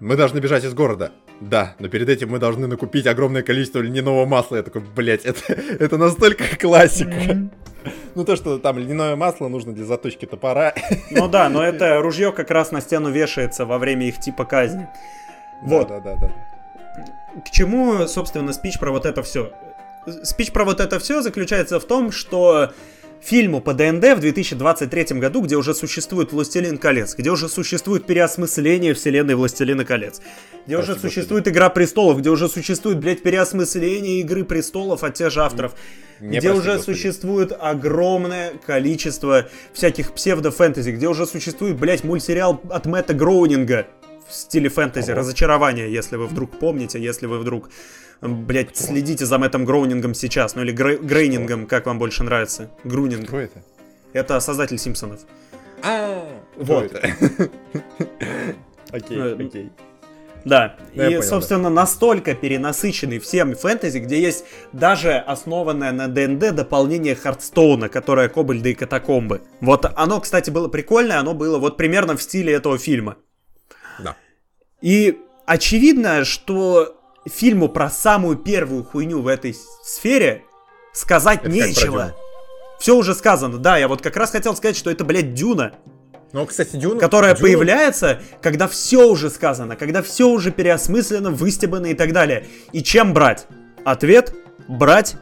[0.00, 1.12] Мы должны бежать из города.
[1.40, 4.56] Да, но перед этим мы должны накупить огромное количество льняного масла.
[4.56, 7.50] Я такой, блядь, это, это настолько классика.
[8.14, 10.74] Ну, то, что там льняное масло нужно для заточки топора.
[11.10, 14.88] Ну да, но это ружье как раз на стену вешается во время их типа казни.
[15.62, 15.88] Вот.
[15.88, 16.30] Да, да, да.
[17.44, 19.52] К чему, собственно, спич про вот это все?
[20.22, 22.72] Спич про вот это все заключается в том, что
[23.20, 28.94] фильму по ДНД в 2023 году, где уже существует «Властелин колец», где уже существует переосмысление
[28.94, 30.20] вселенной «Властелина колец»,
[30.66, 31.54] где Спасибо, уже существует тебе.
[31.54, 35.74] «Игра престолов», где уже существует, блядь, переосмысление «Игры престолов» от тех же авторов,
[36.20, 36.96] Не где уже Господи.
[36.96, 43.86] существует огромное количество всяких псевдо-фэнтези, где уже существует, блядь, мультсериал от Мэтта Гроунинга
[44.28, 45.20] в стиле фэнтези, Ого.
[45.20, 47.70] разочарование, если вы вдруг помните, если вы вдруг
[48.20, 52.70] Блять, следите за Мэттом Гроунингом сейчас, ну или Грей, Грейнингом, как вам больше нравится.
[52.84, 53.26] Грунинг.
[53.28, 53.62] Кто это?
[54.12, 55.20] Это создатель Симпсонов.
[55.82, 56.24] А,
[56.56, 56.92] вот.
[58.90, 59.72] Окей, э, окей.
[60.44, 67.16] Да, да и, собственно, настолько перенасыщенный всем фэнтези, где есть даже основанное на ДНД дополнение
[67.16, 69.42] Хардстоуна, которое Кобальды и Катакомбы.
[69.60, 73.16] Вот оно, кстати, было прикольное, оно было вот примерно в стиле этого фильма.
[73.98, 74.16] Да.
[74.80, 76.96] И очевидно, что
[77.26, 80.44] фильму про самую первую хуйню в этой сфере
[80.92, 82.14] сказать это нечего.
[82.78, 85.72] Все уже сказано, да, я вот как раз хотел сказать, что это, блядь, Дюна.
[86.32, 87.00] Ну, кстати, Дюна...
[87.00, 87.42] Которая Дюна...
[87.42, 92.46] появляется, когда все уже сказано, когда все уже переосмысленно, выстебано и так далее.
[92.72, 93.46] И чем брать?
[93.84, 94.34] Ответ–
[94.68, 95.16] брать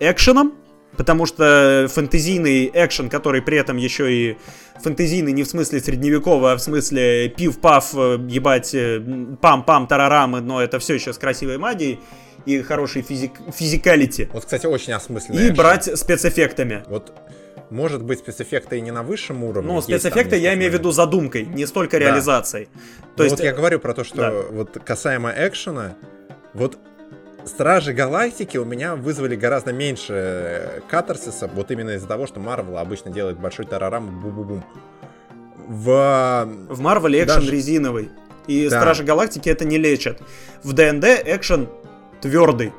[0.00, 0.54] экшеном,
[0.96, 4.36] потому что фэнтезийный экшен, который при этом еще и
[4.82, 10.62] фэнтезийный не в смысле средневековый, а в смысле пив-пав, э, ебать, э, пам-пам, тарарамы, но
[10.62, 12.00] это все еще с красивой магией
[12.44, 14.28] и хорошей физик физикалити.
[14.32, 15.38] Вот, кстати, очень осмысленно.
[15.38, 16.84] И брать спецэффектами.
[16.88, 17.12] Вот
[17.70, 19.72] может быть, спецэффекты и не на высшем уровне.
[19.72, 22.04] Ну, спецэффекты я имею в виду задумкой, не столько да.
[22.04, 22.66] реализацией.
[22.66, 22.70] То
[23.18, 23.36] ну, есть...
[23.36, 24.30] Вот я говорю про то, что да.
[24.50, 25.94] вот касаемо экшена,
[26.52, 26.78] вот
[27.44, 32.78] Стражи Галактики у меня вызвали гораздо меньше э, катарсиса, вот именно из-за того, что Марвел
[32.78, 34.62] обычно делает большой тарарам бу-бу-бум.
[35.66, 36.48] В...
[36.68, 37.50] В Марвеле экшен Даже...
[37.50, 38.10] резиновый.
[38.46, 38.80] И да.
[38.80, 40.20] Стражи Галактики это не лечат.
[40.62, 41.68] В ДНД экшен
[42.20, 42.72] твердый.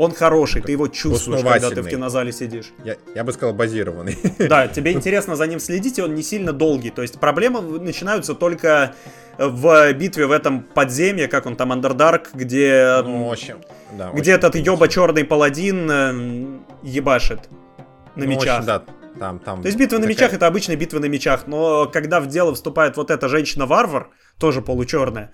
[0.00, 2.72] Он хороший, ты его чувствуешь, когда ты в кинозале сидишь.
[2.84, 4.16] Я, я бы сказал, базированный.
[4.38, 6.88] Да, тебе интересно за ним следить, и он не сильно долгий.
[6.88, 8.94] То есть проблемы начинаются только
[9.36, 13.02] в битве в этом подземье, как он там, Underdark, где...
[13.04, 13.56] Ну, очень,
[13.92, 17.40] да, где этот ёба черный паладин э, ебашит
[18.16, 18.60] на ну, мечах.
[18.60, 18.82] Очень, да,
[19.18, 20.06] там, там То есть битва такая...
[20.06, 24.08] на мечах это обычная битва на мечах, но когда в дело вступает вот эта женщина-варвар,
[24.38, 25.30] тоже получерная,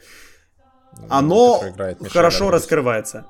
[0.99, 1.63] ну, оно
[2.11, 3.27] хорошо раскрывается.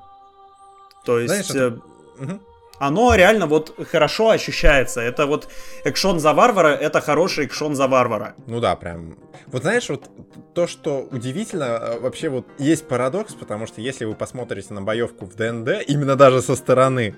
[1.07, 1.29] То есть...
[1.29, 1.81] Знаешь, это...
[2.19, 2.39] Угу
[2.79, 5.01] оно реально вот хорошо ощущается.
[5.01, 5.47] Это вот
[5.83, 8.35] экшон за варвара, это хороший экшон за варвара.
[8.45, 9.17] Ну да, прям.
[9.47, 10.09] Вот знаешь, вот
[10.53, 15.25] то, что удивительно, э, вообще вот есть парадокс, потому что если вы посмотрите на боевку
[15.25, 17.15] в ДНД, именно даже со стороны,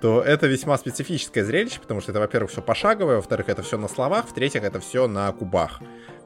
[0.00, 3.88] то это весьма специфическое зрелище, потому что это, во-первых, все пошаговое, во-вторых, это все на
[3.88, 5.80] словах, в-третьих, это все на кубах.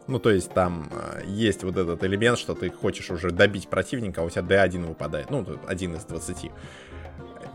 [0.08, 4.22] Ну, то есть там э, есть вот этот элемент, что ты хочешь уже добить противника,
[4.22, 5.30] а у тебя D1 выпадает.
[5.30, 6.50] Ну, один из 20.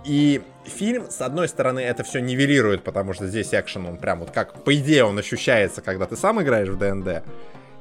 [0.03, 4.31] И фильм, с одной стороны, это все нивелирует, потому что здесь экшен, он прям вот
[4.31, 7.23] как, по идее, он ощущается, когда ты сам играешь в ДНД.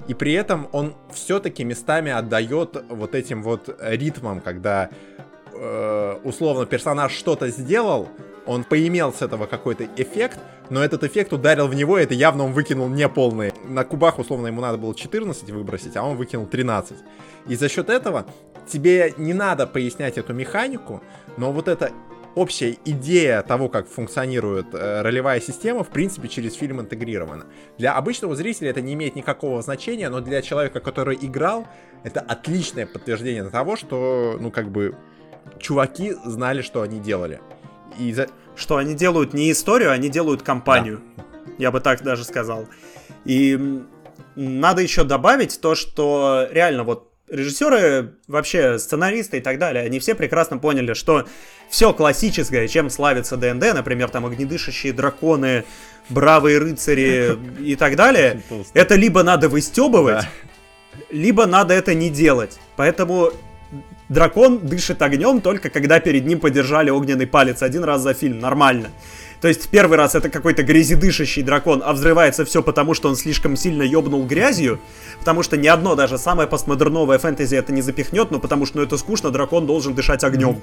[0.08, 4.90] И при этом он все-таки местами отдает вот этим вот ритмам, когда
[5.52, 8.08] э, условно персонаж что-то сделал,
[8.46, 10.38] он поимел с этого какой-то эффект,
[10.70, 13.52] но этот эффект ударил в него, и это явно он выкинул не полный.
[13.64, 16.96] На кубах, условно, ему надо было 14 выбросить, а он выкинул 13.
[17.48, 18.26] И за счет этого
[18.68, 21.02] тебе не надо пояснять эту механику,
[21.36, 21.92] но вот эта
[22.34, 27.46] общая идея того, как функционирует э, ролевая система, в принципе, через фильм интегрирована.
[27.78, 31.66] Для обычного зрителя это не имеет никакого значения, но для человека, который играл,
[32.04, 34.94] это отличное подтверждение того, что, ну, как бы,
[35.58, 37.40] чуваки знали, что они делали.
[37.98, 38.28] И за...
[38.56, 41.00] Что они делают не историю, они делают компанию.
[41.16, 41.24] Да.
[41.58, 42.66] Я бы так даже сказал.
[43.24, 43.82] И
[44.36, 50.14] надо еще добавить то, что реально вот режиссеры, вообще сценаристы и так далее, они все
[50.14, 51.26] прекрасно поняли, что
[51.68, 55.64] все классическое, чем славится ДНД, например, там огнедышащие драконы,
[56.08, 58.42] бравые рыцари и так далее,
[58.74, 60.24] это либо надо выстебывать,
[61.10, 62.58] либо надо это не делать.
[62.76, 63.30] Поэтому
[64.08, 68.90] дракон дышит огнем только когда перед ним подержали огненный палец один раз за фильм, нормально.
[69.40, 73.56] То есть первый раз это какой-то грязедышащий дракон, а взрывается все потому, что он слишком
[73.56, 74.78] сильно ёбнул грязью,
[75.18, 78.84] потому что ни одно даже самое постмодерновое фэнтези это не запихнет, но потому что ну,
[78.84, 80.60] это скучно, дракон должен дышать огнем.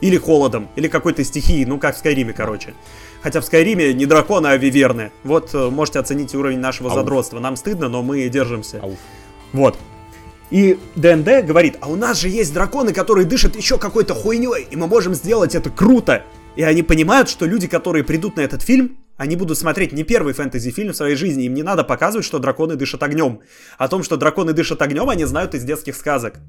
[0.00, 2.74] Или холодом, или какой-то стихией, ну как в Скайриме, короче.
[3.20, 5.10] Хотя в Скайриме не драконы, а виверны.
[5.24, 7.00] Вот э, можете оценить уровень нашего Ауф.
[7.00, 7.40] задротства.
[7.40, 8.78] Нам стыдно, но мы держимся.
[8.80, 8.96] Ауф.
[9.52, 9.76] Вот.
[10.50, 14.76] И ДНД говорит, а у нас же есть драконы, которые дышат еще какой-то хуйней, и
[14.76, 16.22] мы можем сделать это круто.
[16.58, 20.34] И они понимают, что люди, которые придут на этот фильм, они будут смотреть не первый
[20.34, 21.44] фэнтези-фильм в своей жизни.
[21.44, 23.42] Им не надо показывать, что драконы дышат огнем.
[23.78, 26.40] О том, что драконы дышат огнем, они знают из детских сказок.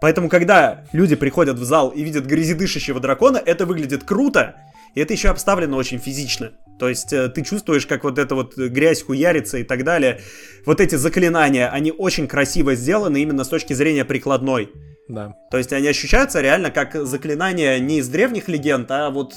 [0.00, 4.56] Поэтому, когда люди приходят в зал и видят грязедышащего дракона, это выглядит круто,
[4.94, 6.52] и это еще обставлено очень физично.
[6.78, 10.20] То есть э, ты чувствуешь, как вот эта вот грязь хуярится и так далее.
[10.64, 14.70] Вот эти заклинания, они очень красиво сделаны именно с точки зрения прикладной.
[15.08, 15.34] Да.
[15.50, 19.34] То есть они ощущаются реально как заклинания не из древних легенд, а вот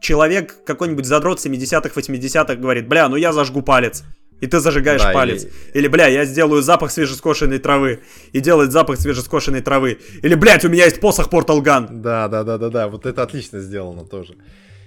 [0.00, 4.04] человек какой-нибудь задрот 70-х, 80-х говорит, бля, ну я зажгу палец.
[4.40, 5.44] И ты зажигаешь да, палец.
[5.44, 5.52] Или...
[5.72, 8.00] или, бля, я сделаю запах свежескошенной травы.
[8.32, 9.98] И делает запах свежескошенной травы.
[10.22, 12.02] Или, блядь, у меня есть посох Портал Ган.
[12.02, 12.88] Да, да, да, да, да.
[12.88, 14.34] Вот это отлично сделано тоже.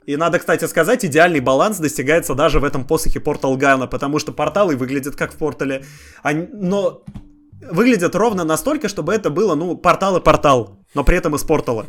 [0.09, 4.31] И надо, кстати, сказать, идеальный баланс достигается даже в этом посохе Портал Гана, потому что
[4.31, 5.85] порталы выглядят как в портале.
[6.23, 6.47] Они...
[6.51, 7.03] Но
[7.61, 11.85] выглядят ровно настолько, чтобы это было, ну, портал и портал, но при этом из портала.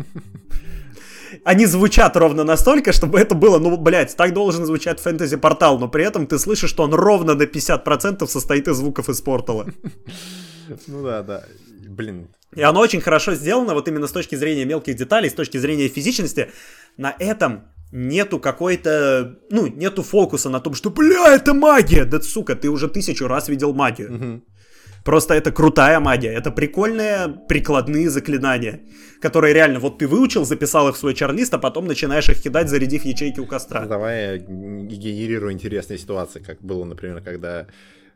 [1.44, 6.04] Они звучат ровно настолько, чтобы это было, ну, блядь, так должен звучать фэнтези-портал, но при
[6.04, 9.66] этом ты слышишь, что он ровно на 50% состоит из звуков из портала.
[10.86, 11.44] Ну да, да.
[11.88, 12.28] Блин.
[12.54, 15.88] И оно очень хорошо сделано, вот именно с точки зрения мелких деталей, с точки зрения
[15.88, 16.50] физичности.
[16.98, 22.04] На этом нету какой-то, ну, нету фокуса на том, что, бля, это магия!
[22.04, 24.14] Да, сука, ты уже тысячу раз видел магию.
[24.14, 24.42] Угу.
[25.04, 28.80] Просто это крутая магия, это прикольные прикладные заклинания,
[29.22, 32.68] которые реально вот ты выучил, записал их в свой чарлист, а потом начинаешь их кидать,
[32.68, 33.86] зарядив ячейки у костра.
[33.86, 37.66] Давай я генерирую интересные ситуации, как было, например, когда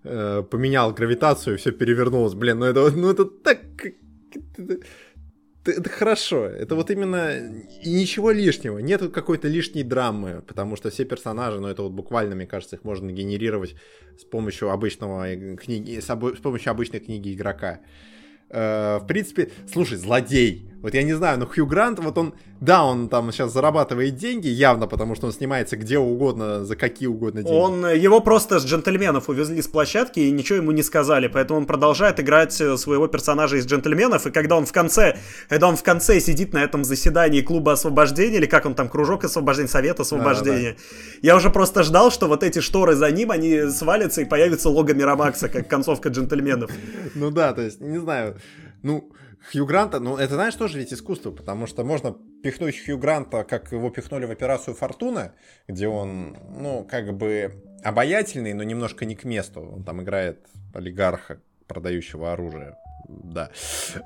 [0.04, 2.34] э, поменял гравитацию, все перевернулось.
[2.34, 3.60] Блин, ну это, ну это так
[5.66, 6.46] это хорошо.
[6.46, 7.32] Это вот именно
[7.82, 8.78] и ничего лишнего.
[8.78, 12.84] Нет какой-то лишней драмы, потому что все персонажи, ну это вот буквально, мне кажется, их
[12.84, 13.74] можно генерировать
[14.18, 17.80] с помощью обычного книги, с, с помощью обычной книги игрока.
[18.50, 20.70] Э, в принципе, слушай, злодей.
[20.84, 24.48] Вот я не знаю, но Хью Грант, вот он, да, он там сейчас зарабатывает деньги,
[24.48, 27.56] явно, потому что он снимается где угодно, за какие угодно деньги.
[27.56, 31.64] Он, его просто с джентльменов увезли с площадки и ничего ему не сказали, поэтому он
[31.64, 35.16] продолжает играть э, своего персонажа из джентльменов, и когда он в конце,
[35.48, 39.24] когда он в конце сидит на этом заседании клуба освобождения, или как он там, кружок
[39.24, 41.18] освобождения, совет освобождения, да, да.
[41.22, 44.92] я уже просто ждал, что вот эти шторы за ним, они свалятся и появится лого
[44.92, 46.70] Мирамакса, как концовка джентльменов.
[47.14, 48.36] Ну да, то есть, не знаю,
[48.82, 49.10] ну,
[49.50, 53.72] Хью Гранта, ну это знаешь тоже ведь искусство, потому что можно пихнуть Хью Гранта, как
[53.72, 55.32] его пихнули в операцию Фортуна,
[55.68, 59.60] где он, ну, как бы обаятельный, но немножко не к месту.
[59.60, 62.76] Он там играет олигарха, продающего оружие.
[63.08, 63.50] Да.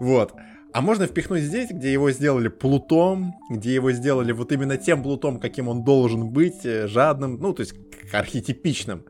[0.01, 0.35] Вот.
[0.73, 5.41] А можно впихнуть здесь, где его сделали плутом, где его сделали вот именно тем плутом,
[5.41, 7.75] каким он должен быть, э, жадным, ну, то есть
[8.13, 9.07] архетипичным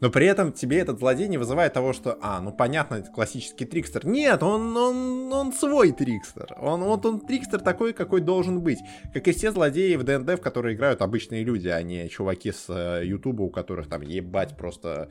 [0.00, 3.64] но при этом тебе этот злодей не вызывает того, что, а, ну понятно, это классический
[3.64, 4.06] трикстер.
[4.06, 6.54] Нет, он, он, он свой трикстер.
[6.60, 8.78] Он, вот он трикстер такой, какой должен быть.
[9.14, 12.66] Как и все злодеи в ДНД, в которые играют обычные люди, а не чуваки с
[12.68, 15.08] э, Ютуба, у которых там ебать просто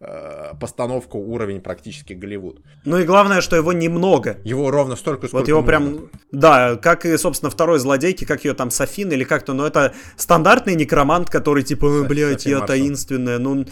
[0.00, 2.60] э, постановку, уровень практически Голливуд.
[2.84, 4.38] Ну и главное, что его немного.
[4.44, 5.68] Его ровно столько, сколько Вот его нужно.
[5.68, 9.94] прям, да, как и, собственно, второй злодейки, как ее там Софин или как-то, но это
[10.16, 13.64] стандартный некромант, который типа, блядь, я таинственная, ну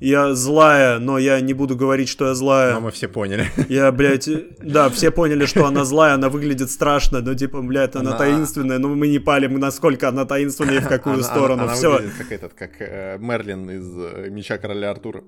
[0.00, 2.74] я злая, но я не буду говорить, что я злая.
[2.74, 3.50] Но мы все поняли.
[3.68, 4.28] Я, блядь,
[4.60, 8.18] да, все поняли, что она злая, она выглядит страшно, но типа, блядь, она, она...
[8.18, 11.62] таинственная, но мы не палим, насколько она таинственная и в какую она, сторону.
[11.64, 11.92] Она, все.
[11.92, 15.24] выглядит как этот, как э, Мерлин из э, Меча Короля Артура.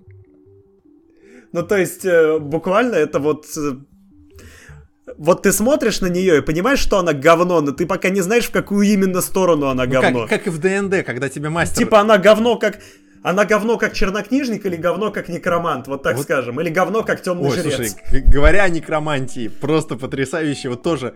[1.52, 3.72] Ну, то есть, э, буквально это вот э,
[5.18, 8.44] вот ты смотришь на нее и понимаешь, что она говно, но ты пока не знаешь,
[8.44, 10.20] в какую именно сторону она ну, говно.
[10.26, 11.78] Как, как и в ДНД, когда тебе мастер...
[11.78, 12.78] Типа она говно как
[13.22, 16.24] она говно как чернокнижник или говно как некромант, вот так вот.
[16.24, 17.74] скажем, или говно как темный Ой, жрец.
[17.74, 21.14] Слушай, говоря о некромантии, просто потрясающе, вот тоже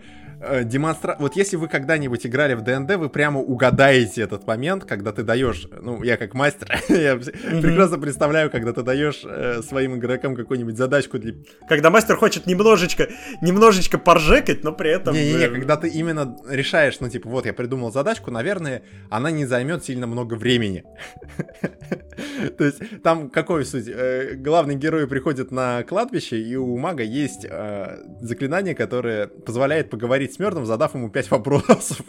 [0.63, 1.15] демонстра...
[1.19, 5.67] Вот если вы когда-нибудь играли в ДНД, вы прямо угадаете этот момент, когда ты даешь,
[5.81, 7.61] ну, я как мастер, я mm-hmm.
[7.61, 11.33] прекрасно представляю, когда ты даешь э, своим игрокам какую-нибудь задачку для...
[11.67, 13.09] Когда мастер хочет немножечко,
[13.41, 15.13] немножечко поржекать, но при этом...
[15.13, 19.83] Не-не-не, когда ты именно решаешь, ну, типа, вот, я придумал задачку, наверное, она не займет
[19.83, 20.83] сильно много времени.
[22.57, 23.87] То есть там какой суть?
[23.87, 30.34] Э, главный герой приходит на кладбище, и у мага есть э, заклинание, которое позволяет поговорить
[30.35, 32.01] с мертвым, задав ему 5 вопросов.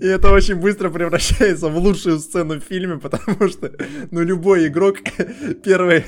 [0.00, 3.70] И это очень быстро превращается в лучшую сцену в фильме, потому что,
[4.10, 4.96] ну, любой игрок
[5.64, 6.04] первые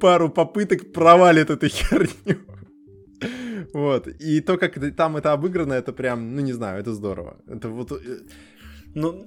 [0.00, 2.38] пару попыток провалит эту херню.
[3.72, 4.08] Вот.
[4.08, 7.36] И то, как там это обыграно, это прям, ну, не знаю, это здорово.
[7.46, 7.92] Это вот...
[7.92, 7.96] Э,
[8.94, 9.24] ну,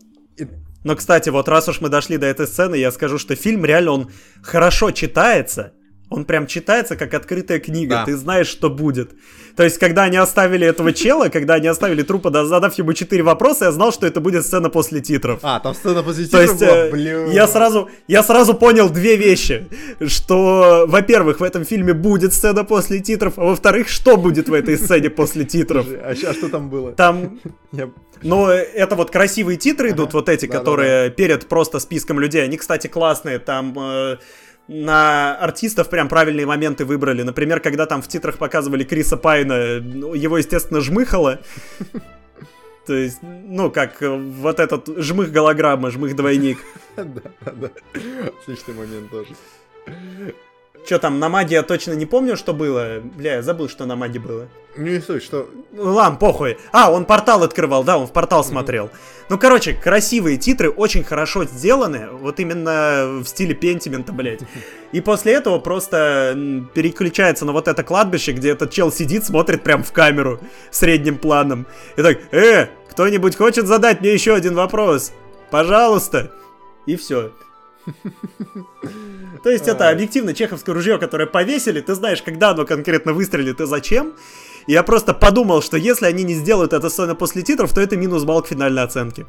[0.83, 3.91] но, кстати, вот раз уж мы дошли до этой сцены, я скажу, что фильм реально,
[3.91, 4.11] он
[4.41, 5.71] хорошо читается,
[6.13, 8.05] он прям читается как открытая книга, да.
[8.05, 9.11] ты знаешь, что будет.
[9.55, 13.65] То есть, когда они оставили этого чела, когда они оставили трупа, задав ему четыре вопроса,
[13.65, 15.39] я знал, что это будет сцена после титров.
[15.43, 17.31] А, там сцена после титров То есть, была, блин.
[17.31, 19.67] Я сразу, я сразу понял две вещи.
[20.05, 24.77] Что, во-первых, в этом фильме будет сцена после титров, а во-вторых, что будет в этой
[24.77, 25.85] сцене после титров.
[26.03, 26.93] А сейчас что там было?
[26.93, 27.39] Там...
[28.23, 32.41] Ну, это вот красивые титры идут, вот эти, которые перед просто списком людей.
[32.41, 33.37] Они, кстати, классные.
[33.37, 34.17] Там э,
[34.67, 37.23] на артистов прям правильные моменты выбрали.
[37.23, 41.39] Например, когда там в титрах показывали Криса Пайна, ну, его, естественно, жмыхало.
[42.85, 46.59] То есть, ну, как вот этот жмых голограмма, жмых двойник.
[46.95, 47.69] Да, да.
[48.43, 49.33] Отличный момент тоже.
[50.85, 52.99] Что там, на маде я точно не помню, что было.
[53.01, 54.47] Бля, я забыл, что на маде было.
[54.75, 55.49] Не суть, что...
[55.71, 56.57] Ну, ладно, похуй.
[56.71, 58.49] А, он портал открывал, да, он в портал mm-hmm.
[58.49, 58.89] смотрел.
[59.29, 62.09] Ну, короче, красивые титры, очень хорошо сделаны.
[62.11, 64.41] Вот именно в стиле пентимента, блядь.
[64.91, 66.35] И после этого просто
[66.73, 70.39] переключается на вот это кладбище, где этот чел сидит, смотрит прям в камеру
[70.71, 71.67] средним планом.
[71.95, 75.13] И так, э, кто-нибудь хочет задать мне еще один вопрос?
[75.51, 76.31] Пожалуйста.
[76.87, 77.31] И все.
[79.43, 83.65] То есть это объективно чеховское ружье, которое повесили, ты знаешь, когда оно конкретно выстрелит и
[83.65, 84.13] зачем.
[84.67, 87.97] И я просто подумал, что если они не сделают это сцену после титров, то это
[87.97, 89.25] минус балл к финальной оценке.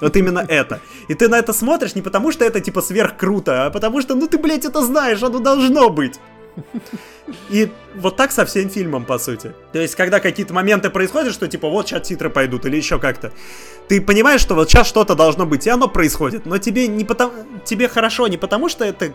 [0.00, 0.80] Вот именно это.
[1.08, 4.14] И ты на это смотришь не потому, что это типа сверх круто, а потому что,
[4.14, 6.20] ну ты, блядь, это знаешь, оно должно быть.
[7.48, 9.52] И вот так со всем фильмом, по сути.
[9.72, 13.32] То есть, когда какие-то моменты происходят, что типа вот сейчас титры пойдут или еще как-то,
[13.88, 16.46] ты понимаешь, что вот сейчас что-то должно быть, и оно происходит.
[16.46, 17.32] Но тебе не потому,
[17.64, 19.12] тебе хорошо не потому, что это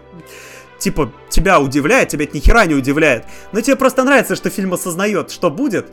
[0.79, 4.73] типа тебя удивляет, тебя это ни хера не удивляет, но тебе просто нравится, что фильм
[4.73, 5.87] осознает, что будет,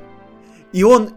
[0.72, 1.10] и он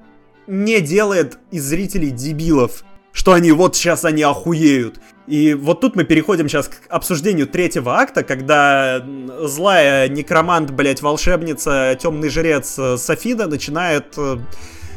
[0.47, 4.99] не делает из зрителей дебилов, что они вот сейчас они охуеют.
[5.27, 9.03] И вот тут мы переходим сейчас к обсуждению третьего акта, когда
[9.41, 14.37] злая некромант, блять, волшебница, темный жрец э, Софида начинает э,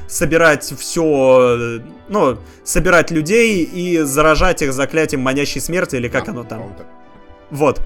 [0.06, 6.74] собирать все, ну, собирать людей и заражать их заклятием манящей смерти, или как оно там.
[7.50, 7.80] Вот.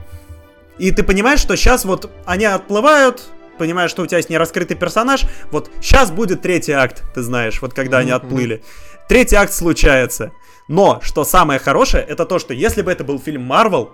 [0.79, 3.23] И ты понимаешь, что сейчас вот они отплывают,
[3.59, 7.75] понимаешь, что у тебя есть нераскрытый персонаж, вот сейчас будет третий акт, ты знаешь, вот
[7.75, 8.63] когда они отплыли.
[9.09, 10.33] Третий акт случается.
[10.69, 13.91] Но, что самое хорошее, это то, что если бы это был фильм Марвел,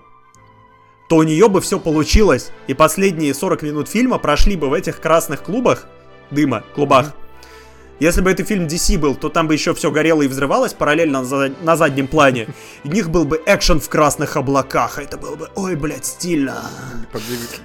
[1.09, 2.51] то у нее бы все получилось.
[2.67, 5.87] И последние 40 минут фильма прошли бы в этих красных клубах,
[6.31, 7.15] дыма, клубах,
[8.01, 11.25] Если бы это фильм DC был, то там бы еще все горело и взрывалось параллельно
[11.25, 12.47] за, на заднем плане.
[12.85, 14.99] У них был бы экшен в красных облаках.
[14.99, 16.63] А это было бы, ой, блядь, стильно.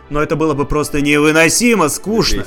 [0.10, 2.46] Но это было бы просто невыносимо скучно.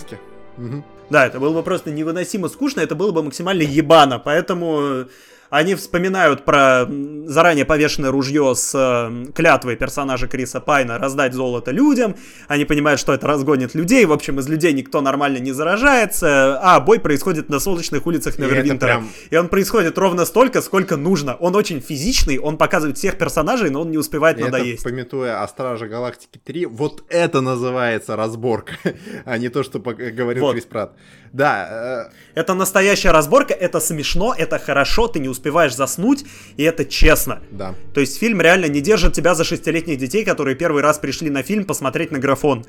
[0.58, 0.84] Угу.
[1.08, 4.18] Да, это было бы просто невыносимо скучно, это было бы максимально ебано.
[4.18, 5.06] Поэтому
[5.50, 6.86] они вспоминают про
[7.26, 12.16] заранее повешенное ружье с э, клятвой персонажа Криса Пайна раздать золото людям.
[12.48, 14.04] Они понимают, что это разгонит людей.
[14.04, 16.58] В общем, из людей никто нормально не заражается.
[16.62, 18.74] А бой происходит на солнечных улицах Невервинтера.
[18.74, 19.08] И, прям...
[19.30, 21.34] и он происходит ровно столько, сколько нужно.
[21.34, 24.80] Он очень физичный, он показывает всех персонажей, но он не успевает и надоесть.
[24.80, 28.74] Это, пометуя о Страже Галактики 3, вот это называется разборка,
[29.24, 30.52] а не то, что говорил вот.
[30.52, 30.92] Крис Пратт.
[31.36, 31.68] Да.
[31.70, 32.14] Э...
[32.34, 36.24] Это настоящая разборка, это смешно, это хорошо, ты не успеваешь заснуть,
[36.56, 37.40] и это честно.
[37.50, 37.74] Да.
[37.92, 41.42] То есть фильм реально не держит тебя за шестилетних детей, которые первый раз пришли на
[41.42, 42.64] фильм посмотреть на графон.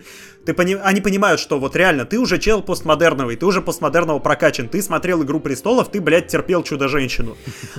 [0.45, 0.77] Ты пони...
[0.83, 5.23] Они понимают, что вот реально, ты уже чел постмодерновый, ты уже постмодерного прокачан, ты смотрел
[5.23, 7.37] «Игру престолов», ты, блядь, терпел «Чудо-женщину».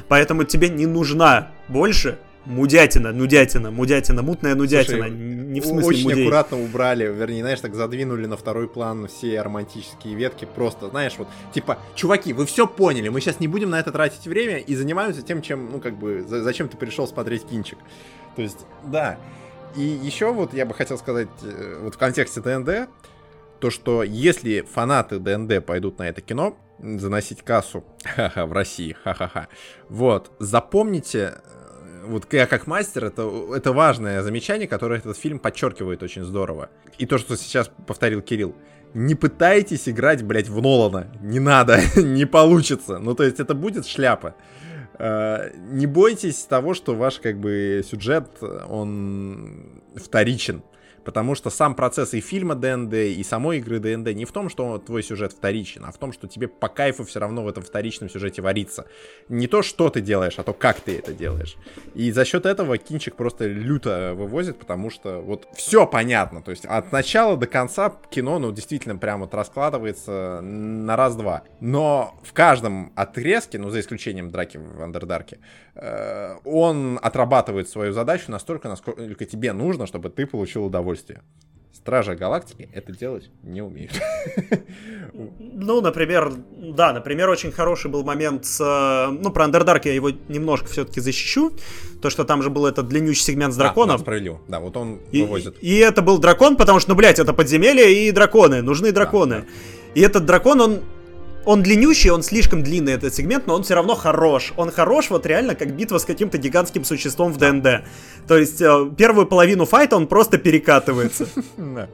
[0.09, 2.17] Поэтому тебе не нужна больше
[2.49, 5.05] Мудятина, нудятина, мудятина, мутная нудятина.
[5.05, 6.25] Слушай, не в смысле Очень мудей.
[6.25, 10.49] аккуратно убрали, вернее, знаешь, так задвинули на второй план все романтические ветки.
[10.55, 14.27] Просто, знаешь, вот, типа, чуваки, вы все поняли, мы сейчас не будем на это тратить
[14.27, 17.79] время и занимаемся тем, чем, ну, как бы, за, зачем ты пришел смотреть кинчик.
[18.35, 19.19] То есть, да.
[19.77, 22.89] И еще вот я бы хотел сказать, э, вот в контексте ДНД,
[23.61, 27.85] то, что если фанаты ДНД пойдут на это кино, заносить кассу
[28.17, 29.49] в России, ха-ха-ха,
[29.91, 31.43] вот, запомните
[32.09, 36.71] вот я как мастер, это, это важное замечание, которое этот фильм подчеркивает очень здорово.
[36.99, 38.55] И то, что сейчас повторил Кирилл.
[38.95, 41.09] Не пытайтесь играть, блядь, в Нолана.
[41.21, 42.99] Не надо, не получится.
[42.99, 44.35] Ну, то есть это будет шляпа.
[44.99, 50.63] Uh, не бойтесь того, что ваш, как бы, сюжет, он вторичен.
[51.09, 54.77] Потому что сам процесс и фильма ДНД, и самой игры ДНД не в том, что
[54.77, 58.11] твой сюжет вторичен, а в том, что тебе по кайфу все равно в этом вторичном
[58.11, 58.85] сюжете варится.
[59.31, 61.57] Не то, что ты делаешь, а то, как ты это делаешь.
[61.95, 66.43] И за счет этого кинчик просто люто вывозит, потому что вот все понятно.
[66.43, 71.45] То есть от начала до конца кино, ну, действительно, прям вот раскладывается на раз-два.
[71.61, 75.39] Но в каждом отрезке, ну, за исключением драки в Андердарке,
[76.45, 81.23] он отрабатывает свою задачу настолько, насколько тебе нужно, чтобы ты получил удовольствие.
[81.73, 83.93] Стражи Галактики это делать не умеют.
[85.61, 88.61] Ну, например, да, например, очень хороший был момент с...
[88.61, 91.53] Э, ну, про Underdark я его немножко все-таки защищу.
[92.01, 93.97] То, что там же был этот длиннющий сегмент с драконом.
[93.99, 94.05] Да.
[94.47, 95.57] Да, вот он и, вывозит.
[95.61, 98.63] И, и это был дракон, потому что, ну, блядь, это подземелье и драконы.
[98.63, 99.35] Нужны драконы.
[99.35, 99.47] Да, да.
[99.95, 100.81] И этот дракон, он
[101.49, 104.53] он длиннющий, он слишком длинный этот сегмент, но он все равно хорош.
[104.59, 107.85] Он хорош вот реально как битва с каким-то гигантским существом в ДНД.
[108.27, 111.27] То есть э, первую половину файта он просто перекатывается.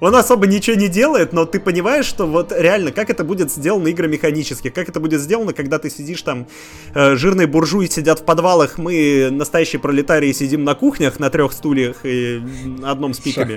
[0.00, 3.90] Он особо ничего не делает, но ты понимаешь, что вот реально, как это будет сделано
[3.90, 6.46] игромеханически, как это будет сделано, когда ты сидишь там,
[6.94, 12.04] э, жирные буржуи сидят в подвалах, мы, настоящие пролетарии, сидим на кухнях на трех стульях
[12.04, 12.42] и
[12.82, 13.56] одном с пиками.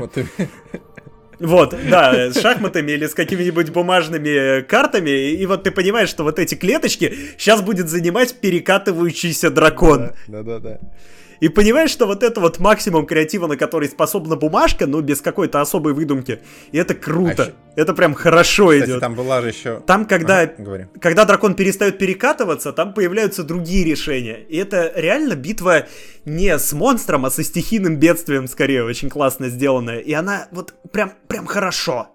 [1.39, 6.39] Вот, да, с шахматами или с какими-нибудь бумажными картами, и вот ты понимаешь, что вот
[6.39, 10.11] эти клеточки сейчас будет занимать перекатывающийся дракон.
[10.27, 10.79] Да, да, да.
[11.39, 15.61] И понимаешь, что вот это вот максимум креатива, на который способна бумажка, но без какой-то
[15.61, 16.39] особой выдумки.
[16.71, 17.43] И это круто.
[17.43, 17.53] А еще...
[17.75, 18.99] Это прям хорошо Кстати, идет.
[19.01, 19.81] там была же еще...
[19.85, 24.39] Там, когда, ага, когда дракон перестает перекатываться, там появляются другие решения.
[24.49, 25.85] И это реально битва
[26.25, 29.99] не с монстром, а со стихийным бедствием, скорее, очень классно сделанная.
[29.99, 32.07] И она вот прям, прям хорошо.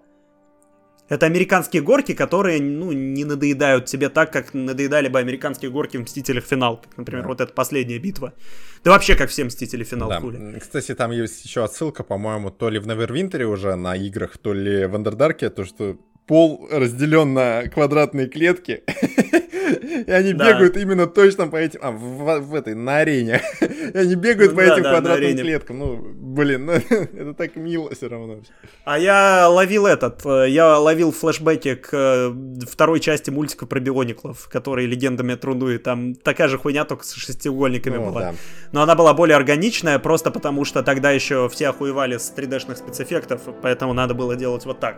[1.13, 6.01] Это американские горки, которые, ну, не надоедают тебе так, как надоедали бы американские горки в
[6.01, 6.77] Мстителях Финал.
[6.77, 7.27] Как, например, да.
[7.27, 8.33] вот эта последняя битва.
[8.83, 10.19] Да вообще, как все Мстители Финал да.
[10.19, 10.57] хули.
[10.59, 14.87] Кстати, там есть еще отсылка, по-моему, то ли в Невервинтере уже на играх, то ли
[14.87, 18.83] в Андердарке, то, что пол разделен на квадратные клетки.
[20.07, 20.51] И они да.
[20.51, 21.79] бегают именно точно по этим...
[21.81, 23.41] А, в, в этой, на арене.
[23.61, 25.79] И они бегают ну, по да, этим да, квадратным клеткам.
[25.79, 28.39] Ну, блин, ну, это так мило все равно.
[28.85, 32.33] А я ловил этот, э, я ловил флешбеки к э,
[32.65, 37.97] второй части мультика про биониклов, который легендами Труну, там такая же хуйня, только с шестиугольниками
[37.97, 38.21] ну, была.
[38.21, 38.35] Да.
[38.71, 43.41] Но она была более органичная, просто потому что тогда еще все охуевали с 3D-шных спецэффектов,
[43.61, 44.97] поэтому надо было делать вот так.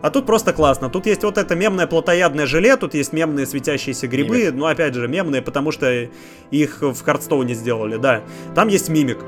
[0.00, 0.90] А тут просто классно.
[0.90, 4.38] Тут есть вот это мемное плотоядное желе, тут есть мемные светящиеся грибы.
[4.38, 4.54] Мимик.
[4.54, 6.08] Ну, опять же, мемные, потому что
[6.50, 8.22] их в Хардстоуне сделали, да.
[8.54, 9.18] Там есть мимик.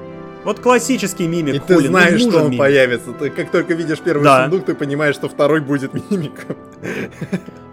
[0.44, 1.54] Вот классический мимик.
[1.54, 2.58] И ты ну, знаешь, что он мимик.
[2.58, 3.12] появится.
[3.12, 4.42] Ты как только видишь первый да.
[4.42, 6.56] сундук, ты понимаешь, что второй будет мимиком.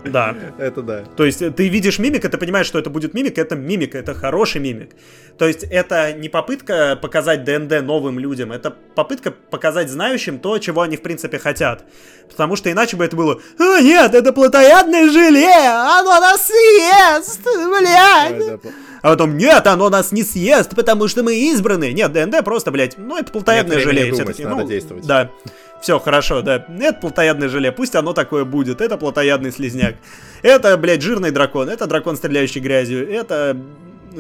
[0.04, 0.36] Да.
[0.58, 1.04] Это да.
[1.16, 3.96] То есть э, ты видишь мимик, и ты понимаешь, что это будет мимик, это мимик,
[3.96, 4.92] это хороший мимик.
[5.38, 10.82] То есть это не попытка показать ДНД новым людям, это попытка показать знающим то, чего
[10.82, 11.84] они в принципе хотят.
[12.30, 18.62] Потому что иначе бы это было, о нет, это плотоядное желе, оно нас съест, блядь.
[19.02, 21.94] А потом, нет, оно нас не съест, потому что мы избраны.
[21.94, 24.12] Нет, ДНД просто, блядь, ну это плотоядное желе.
[24.12, 25.06] Думать, надо ну, действовать.
[25.06, 25.32] Да.
[25.82, 26.66] Все, хорошо, да.
[26.80, 28.82] Это плотоядное желе, пусть оно такое будет.
[28.82, 29.96] Это плотоядный слизняк.
[30.42, 31.70] Это, блядь, жирный дракон.
[31.70, 33.10] Это дракон, стреляющий грязью.
[33.10, 33.56] Это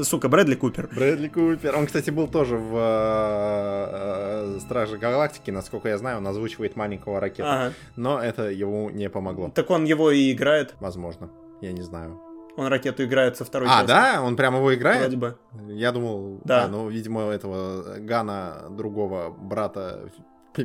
[0.04, 0.90] сука, Брэдли Купер.
[0.94, 1.76] Брэдли Купер.
[1.76, 7.20] Он, кстати, был тоже в э, э, Страже Галактики, насколько я знаю, он озвучивает маленького
[7.20, 7.54] ракета.
[7.54, 7.74] Ага.
[7.96, 9.50] Но это ему не помогло.
[9.54, 10.76] Так он его и играет.
[10.80, 11.30] Возможно.
[11.62, 12.20] Я не знаю.
[12.58, 13.92] Он ракету играет со второй а, части.
[13.92, 14.22] А, да?
[14.24, 15.02] Он прямо его играет?
[15.02, 15.38] Вроде бы.
[15.70, 16.64] Я думал, да.
[16.64, 20.10] да, ну, видимо, этого Гана, другого брата,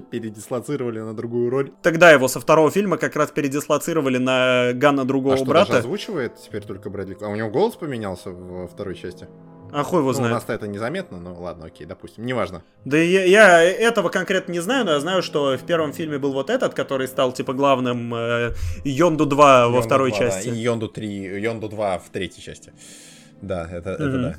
[0.01, 1.73] передислоцировали на другую роль.
[1.82, 5.73] Тогда его со второго фильма как раз передислоцировали на Гана другого а что, брата.
[5.73, 9.28] Даже озвучивает теперь только Брэдли А у него голос поменялся в второй части?
[9.73, 10.32] А хуй его ну, знает.
[10.32, 12.62] У нас-то это незаметно, но ладно, окей, допустим, неважно.
[12.85, 16.32] Да я, я этого конкретно не знаю, но я знаю, что в первом фильме был
[16.35, 18.55] вот этот, который стал типа главным э,
[18.85, 20.49] Йонду 2 Йонду во второй 2, части.
[20.49, 22.73] Да, и Йонду 3, Йонду 2 в третьей части.
[23.40, 23.94] Да, это, mm-hmm.
[23.94, 24.36] это да.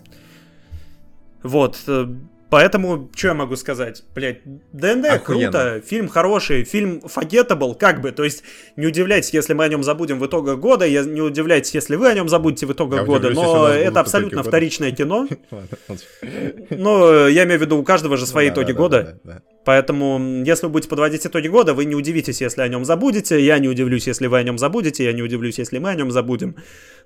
[1.42, 2.08] Вот, э,
[2.54, 4.04] Поэтому, что я могу сказать?
[4.14, 4.42] Блять,
[4.74, 5.20] ДНД Охуенно.
[5.20, 8.44] круто, фильм хороший, фильм forgettable, как бы, то есть
[8.76, 12.10] не удивляйтесь, если мы о нем забудем в итогах года, я не удивляйтесь, если вы
[12.10, 15.28] о нем забудете в итогах я года, но это абсолютно вторичное кино.
[16.70, 19.20] Но я имею в виду, у каждого же свои итоги года.
[19.66, 23.44] Поэтому, если вы будете подводить итоги года, вы не удивитесь, если о нем забудете.
[23.44, 25.06] Я не удивлюсь, если вы о нем забудете.
[25.06, 26.58] Я не удивлюсь, если мы о нем забудем.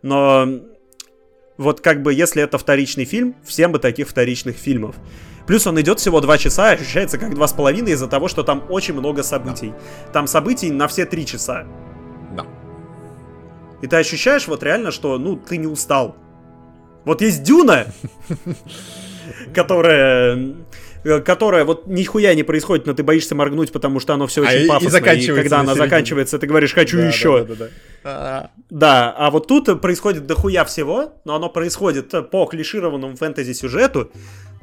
[0.02, 0.60] Но
[1.58, 4.96] вот как бы, если это вторичный фильм, всем бы таких вторичных фильмов.
[5.48, 8.66] Плюс он идет всего два часа, ощущается как два с половиной из-за того, что там
[8.70, 9.70] очень много событий.
[9.70, 10.12] Да.
[10.12, 11.66] Там событий на все три часа.
[12.36, 12.46] Да.
[13.82, 16.16] И ты ощущаешь вот реально, что, ну, ты не устал.
[17.06, 17.88] Вот есть Дюна,
[19.54, 20.56] которая
[21.26, 24.66] которая вот нихуя не происходит, но ты боишься моргнуть, потому что оно все а очень
[24.66, 24.98] а пафосно.
[25.10, 27.46] И, и когда она заканчивается, ты говоришь, хочу да, еще.
[27.46, 27.70] Да, да, да,
[28.04, 28.52] да.
[28.70, 34.12] да, а вот тут происходит дохуя всего, но оно происходит по клишированному фэнтези сюжету,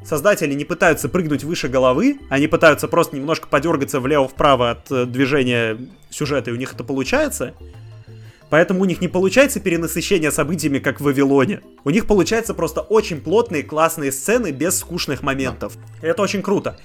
[0.05, 5.79] создатели не пытаются прыгнуть выше головы, они пытаются просто немножко подергаться влево-вправо от э, движения
[6.11, 7.55] сюжета, и у них это получается.
[8.51, 11.61] Поэтому у них не получается перенасыщение событиями, как в Вавилоне.
[11.85, 15.77] У них получается просто очень плотные, классные сцены без скучных моментов.
[16.03, 16.79] И это очень круто.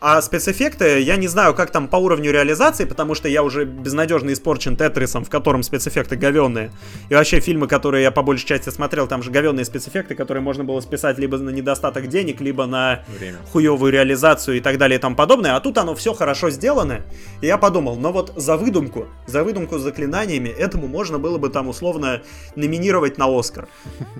[0.00, 4.32] А спецэффекты, я не знаю, как там по уровню реализации, потому что я уже безнадежно
[4.32, 6.70] испорчен Тетрисом, в котором спецэффекты говенные.
[7.10, 10.64] И вообще фильмы, которые я по большей части смотрел, там же говенные спецэффекты, которые можно
[10.64, 13.38] было списать либо на недостаток денег, либо на Время.
[13.52, 15.54] хуевую реализацию и так далее и тому подобное.
[15.54, 17.02] А тут оно все хорошо сделано.
[17.42, 21.50] И я подумал, но вот за выдумку, за выдумку с заклинаниями, этому можно было бы
[21.50, 22.22] там условно
[22.56, 23.68] номинировать на Оскар.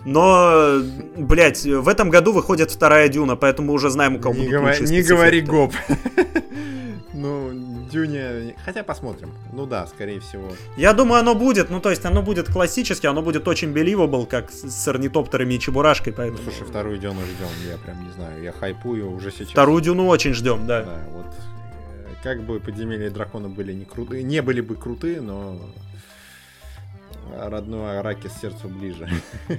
[0.05, 0.81] Но,
[1.17, 4.81] блять, в этом году выходит вторая Дюна, поэтому уже знаем, у кого не будут говор-
[4.83, 5.70] Не говори гоп.
[7.13, 7.53] Ну,
[7.91, 8.55] Дюня...
[8.65, 9.33] Хотя посмотрим.
[9.53, 10.53] Ну да, скорее всего.
[10.77, 11.69] Я думаю, оно будет.
[11.69, 16.13] Ну, то есть, оно будет классически, оно будет очень believable, как с орнитоптерами и чебурашкой,
[16.13, 16.43] поэтому...
[16.45, 18.43] Ну, слушай, вторую Дюну ждем, я прям не знаю.
[18.43, 19.51] Я хайпую уже сейчас.
[19.51, 20.83] Вторую Дюну очень ждем, да.
[20.83, 21.27] Да, вот.
[21.27, 25.59] Э, как бы подземелья дракона были не крутые, не были бы крутые, но
[27.39, 29.09] родной Аракис сердцу ближе.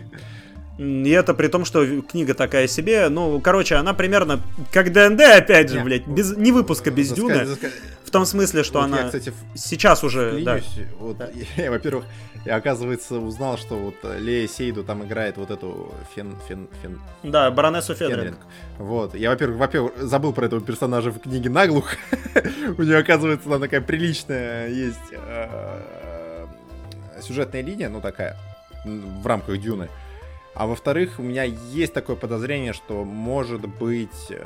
[0.81, 3.07] И это при том, что книга такая себе.
[3.09, 4.41] Ну, короче, она примерно
[4.71, 5.85] как ДНД, опять же, Нет.
[5.85, 7.21] блядь, без, не выпуска без заска...
[7.21, 7.45] Дюны.
[7.45, 7.67] Заска...
[8.03, 10.41] В том смысле, что вот она я, кстати, сейчас уже...
[10.43, 10.59] Да.
[10.97, 11.29] Вот, да.
[11.55, 12.05] Я, во-первых,
[12.45, 16.35] я, оказывается, узнал, что вот Лея Сейду там играет вот эту Фен...
[16.47, 16.67] Фен...
[16.81, 16.99] Фен...
[17.21, 18.19] Да, баронессу Фенринг.
[18.19, 18.39] Фенринг.
[18.79, 19.13] Вот.
[19.13, 21.91] Я, во-первых, во-первых, забыл про этого персонажа в книге наглух.
[22.77, 26.47] У нее, оказывается, там такая приличная есть э,
[27.21, 28.35] сюжетная линия, ну такая,
[28.83, 29.87] в рамках Дюны.
[30.53, 34.45] А во-вторых, у меня есть такое подозрение, что, может быть, э,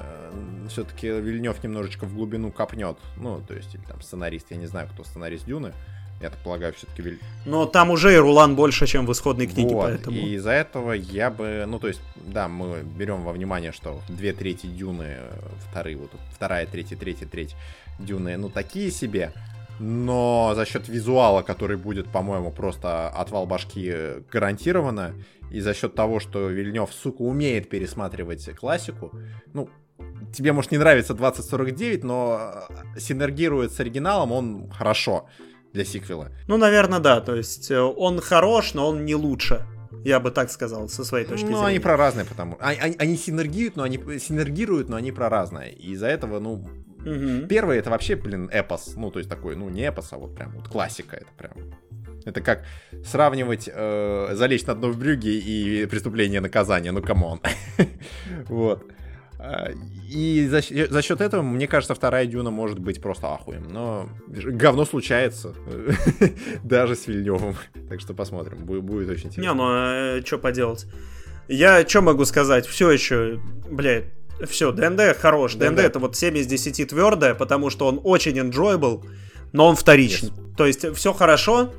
[0.70, 2.98] все-таки Вильнев немножечко в глубину копнет.
[3.18, 5.74] Ну, то есть, или там сценарист, я не знаю, кто сценарист Дюны.
[6.22, 7.20] Я так полагаю, все-таки Виль...
[7.46, 10.16] Но там уже и Рулан больше, чем в исходной книге, вот, поэтому...
[10.16, 11.66] И из-за этого я бы...
[11.68, 15.32] Ну, то есть, да, мы берем во внимание, что две трети Дюны, э,
[15.70, 17.56] вторые, вот вторая, третья, третья, треть
[18.00, 19.34] Дюны, ну, такие себе.
[19.80, 23.94] Но за счет визуала, который будет, по-моему, просто отвал башки
[24.32, 25.14] гарантированно,
[25.52, 29.12] и за счет того, что Вильнев, сука, умеет пересматривать классику,
[29.54, 29.70] ну,
[30.34, 35.28] тебе, может, не нравится 2049, но э, синергирует с оригиналом он хорошо
[35.74, 36.32] для сиквела.
[36.48, 39.66] Ну, наверное, да, то есть э, он хорош, но он не лучше.
[40.04, 41.62] Я бы так сказал, со своей точки ну, зрения.
[41.62, 45.30] Ну, они про разные, потому они, они, они синергируют, но они синергируют, но они про
[45.30, 45.74] разные.
[45.74, 47.48] И из-за этого, ну, угу.
[47.48, 48.94] первый это вообще, блин, эпос.
[48.96, 51.16] Ну, то есть такой, ну, не эпос, а вот прям вот классика.
[51.16, 51.54] Это прям
[52.26, 52.66] Это как
[53.06, 56.92] сравнивать э, залечь на дно в Брюгге и преступление наказания.
[56.92, 57.40] Ну, come on.
[58.48, 58.84] вот.
[59.38, 59.70] А,
[60.10, 63.68] и за, за счет этого, мне кажется, вторая Дюна может быть просто ахуем.
[63.70, 65.54] Но говно случается.
[66.64, 67.56] Даже с Вильневым.
[67.90, 68.66] Так что посмотрим.
[68.66, 69.50] Будет, будет очень интересно.
[69.50, 70.88] Не, ну э, что поделать.
[71.48, 72.66] Я что могу сказать?
[72.66, 73.40] Все еще,
[73.70, 74.06] блядь,
[74.48, 75.56] все, ДНД хорош.
[75.56, 79.06] ДНД, это вот 7 из 10 твердое, потому что он очень enjoyable,
[79.54, 80.30] но он вторичный.
[80.30, 80.56] Yes.
[80.58, 81.72] То есть все хорошо.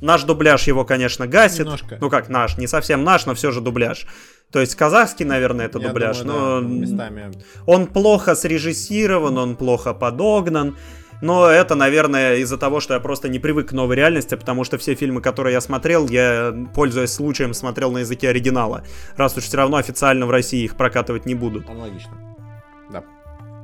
[0.00, 1.60] Наш дубляж его, конечно, гасит.
[1.60, 1.98] Немножко.
[2.00, 4.06] Ну как наш, не совсем наш, но все же дубляж.
[4.50, 7.32] То есть казахский, наверное, это Я дубляж, думаю, но да, местами.
[7.66, 10.76] он плохо срежиссирован, он плохо подогнан.
[11.22, 14.78] Но это, наверное, из-за того, что я просто не привык к новой реальности, потому что
[14.78, 18.84] все фильмы, которые я смотрел, я, пользуясь случаем, смотрел на языке оригинала.
[19.16, 21.68] Раз уж все равно официально в России их прокатывать не будут.
[21.68, 22.12] Аналогично.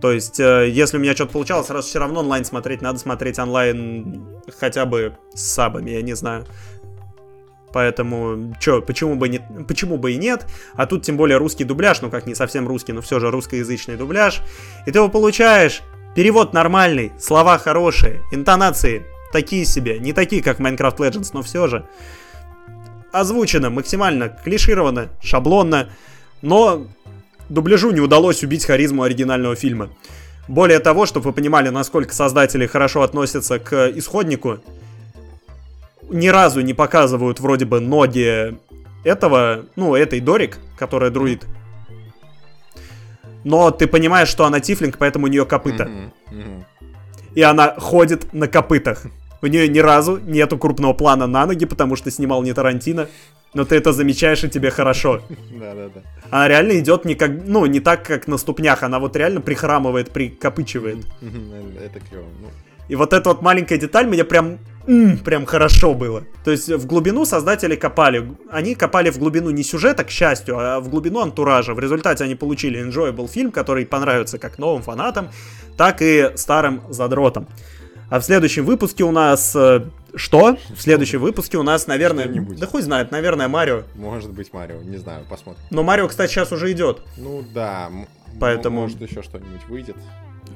[0.00, 3.38] То есть, э, если у меня что-то получалось, раз все равно онлайн смотреть, надо смотреть
[3.38, 4.26] онлайн
[4.58, 6.46] хотя бы с сабами, я не знаю.
[7.72, 10.46] Поэтому, чё, почему бы, не, почему бы и нет?
[10.74, 13.96] А тут тем более русский дубляж, ну как не совсем русский, но все же русскоязычный
[13.96, 14.40] дубляж.
[14.86, 15.82] И ты его получаешь,
[16.14, 21.86] перевод нормальный, слова хорошие, интонации такие себе, не такие, как Minecraft Legends, но все же.
[23.12, 25.90] Озвучено максимально клишировано, шаблонно,
[26.42, 26.86] но
[27.48, 29.90] дубляжу не удалось убить харизму оригинального фильма.
[30.48, 34.58] Более того, чтобы вы понимали, насколько создатели хорошо относятся к исходнику,
[36.08, 38.56] ни разу не показывают вроде бы ноги
[39.04, 41.46] этого, ну, этой Дорик, которая друид.
[43.44, 45.88] Но ты понимаешь, что она тифлинг, поэтому у нее копыта.
[47.34, 49.06] И она ходит на копытах.
[49.42, 53.08] У нее ни разу нету крупного плана на ноги, потому что снимал не Тарантино.
[53.54, 55.22] Но ты это замечаешь, и тебе хорошо.
[55.50, 56.00] Да, да, да.
[56.30, 58.82] Она реально идет не как, ну, не так, как на ступнях.
[58.82, 60.98] Она вот реально прихрамывает, прикопычивает.
[61.80, 62.26] Это клево.
[62.42, 62.48] Ну.
[62.88, 66.22] И вот эта вот маленькая деталь мне прям м, прям хорошо было.
[66.44, 68.30] То есть в глубину создатели копали.
[68.50, 71.74] Они копали в глубину не сюжета, к счастью, а в глубину антуража.
[71.74, 75.30] В результате они получили enjoyable фильм, который понравится как новым фанатам,
[75.76, 77.48] так и старым задротам.
[78.08, 79.56] А в следующем выпуске у нас...
[80.16, 80.56] Что?
[80.74, 82.26] В следующем выпуске у нас, наверное...
[82.26, 83.82] Да хуй знает, наверное, Марио.
[83.94, 85.62] Может быть, Марио, не знаю, посмотрим.
[85.70, 87.02] Но Марио, кстати, сейчас уже идет.
[87.18, 87.90] Ну да,
[88.40, 88.82] Поэтому...
[88.82, 89.96] Может, еще что-нибудь выйдет.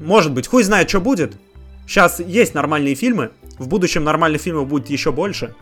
[0.01, 1.35] Может быть, хуй знает, что будет.
[1.87, 5.55] Сейчас есть нормальные фильмы, в будущем нормальных фильмов будет еще больше.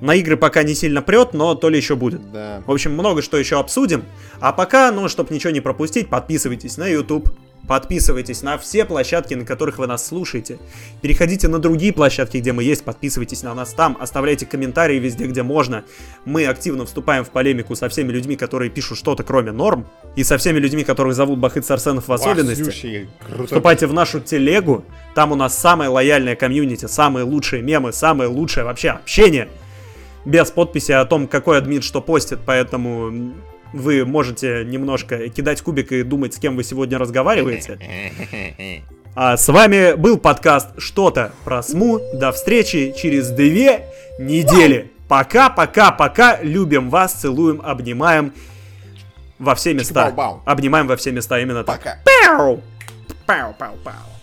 [0.00, 2.30] На игры пока не сильно прет, но то ли еще будет.
[2.30, 2.62] Да.
[2.64, 4.04] В общем, много что еще обсудим.
[4.40, 7.28] А пока, ну, чтобы ничего не пропустить, подписывайтесь на YouTube,
[7.66, 10.58] Подписывайтесь на все площадки, на которых вы нас слушаете.
[11.02, 15.42] Переходите на другие площадки, где мы есть, подписывайтесь на нас там, оставляйте комментарии везде, где
[15.42, 15.84] можно.
[16.24, 19.86] Мы активно вступаем в полемику со всеми людьми, которые пишут что-то кроме норм,
[20.16, 22.62] и со всеми людьми, которых зовут Бахыт Сарсенов в особенности.
[23.44, 28.64] Вступайте в нашу телегу, там у нас самая лояльная комьюнити, самые лучшие мемы, самое лучшее
[28.64, 29.48] вообще общение.
[30.24, 33.32] Без подписи о том, какой админ что постит, поэтому
[33.72, 37.78] вы можете немножко кидать кубик и думать, с кем вы сегодня разговариваете.
[39.20, 41.98] А с вами был подкаст «Что-то про СМУ».
[42.14, 43.86] До встречи через две
[44.20, 44.92] недели.
[45.08, 46.38] Пока, пока, пока.
[46.40, 48.32] Любим вас, целуем, обнимаем
[49.40, 50.14] во все места.
[50.44, 51.78] Обнимаем во все места, именно так.
[51.78, 51.98] Пока.
[52.04, 52.60] Пау!
[53.26, 54.17] Пау, пау, пау.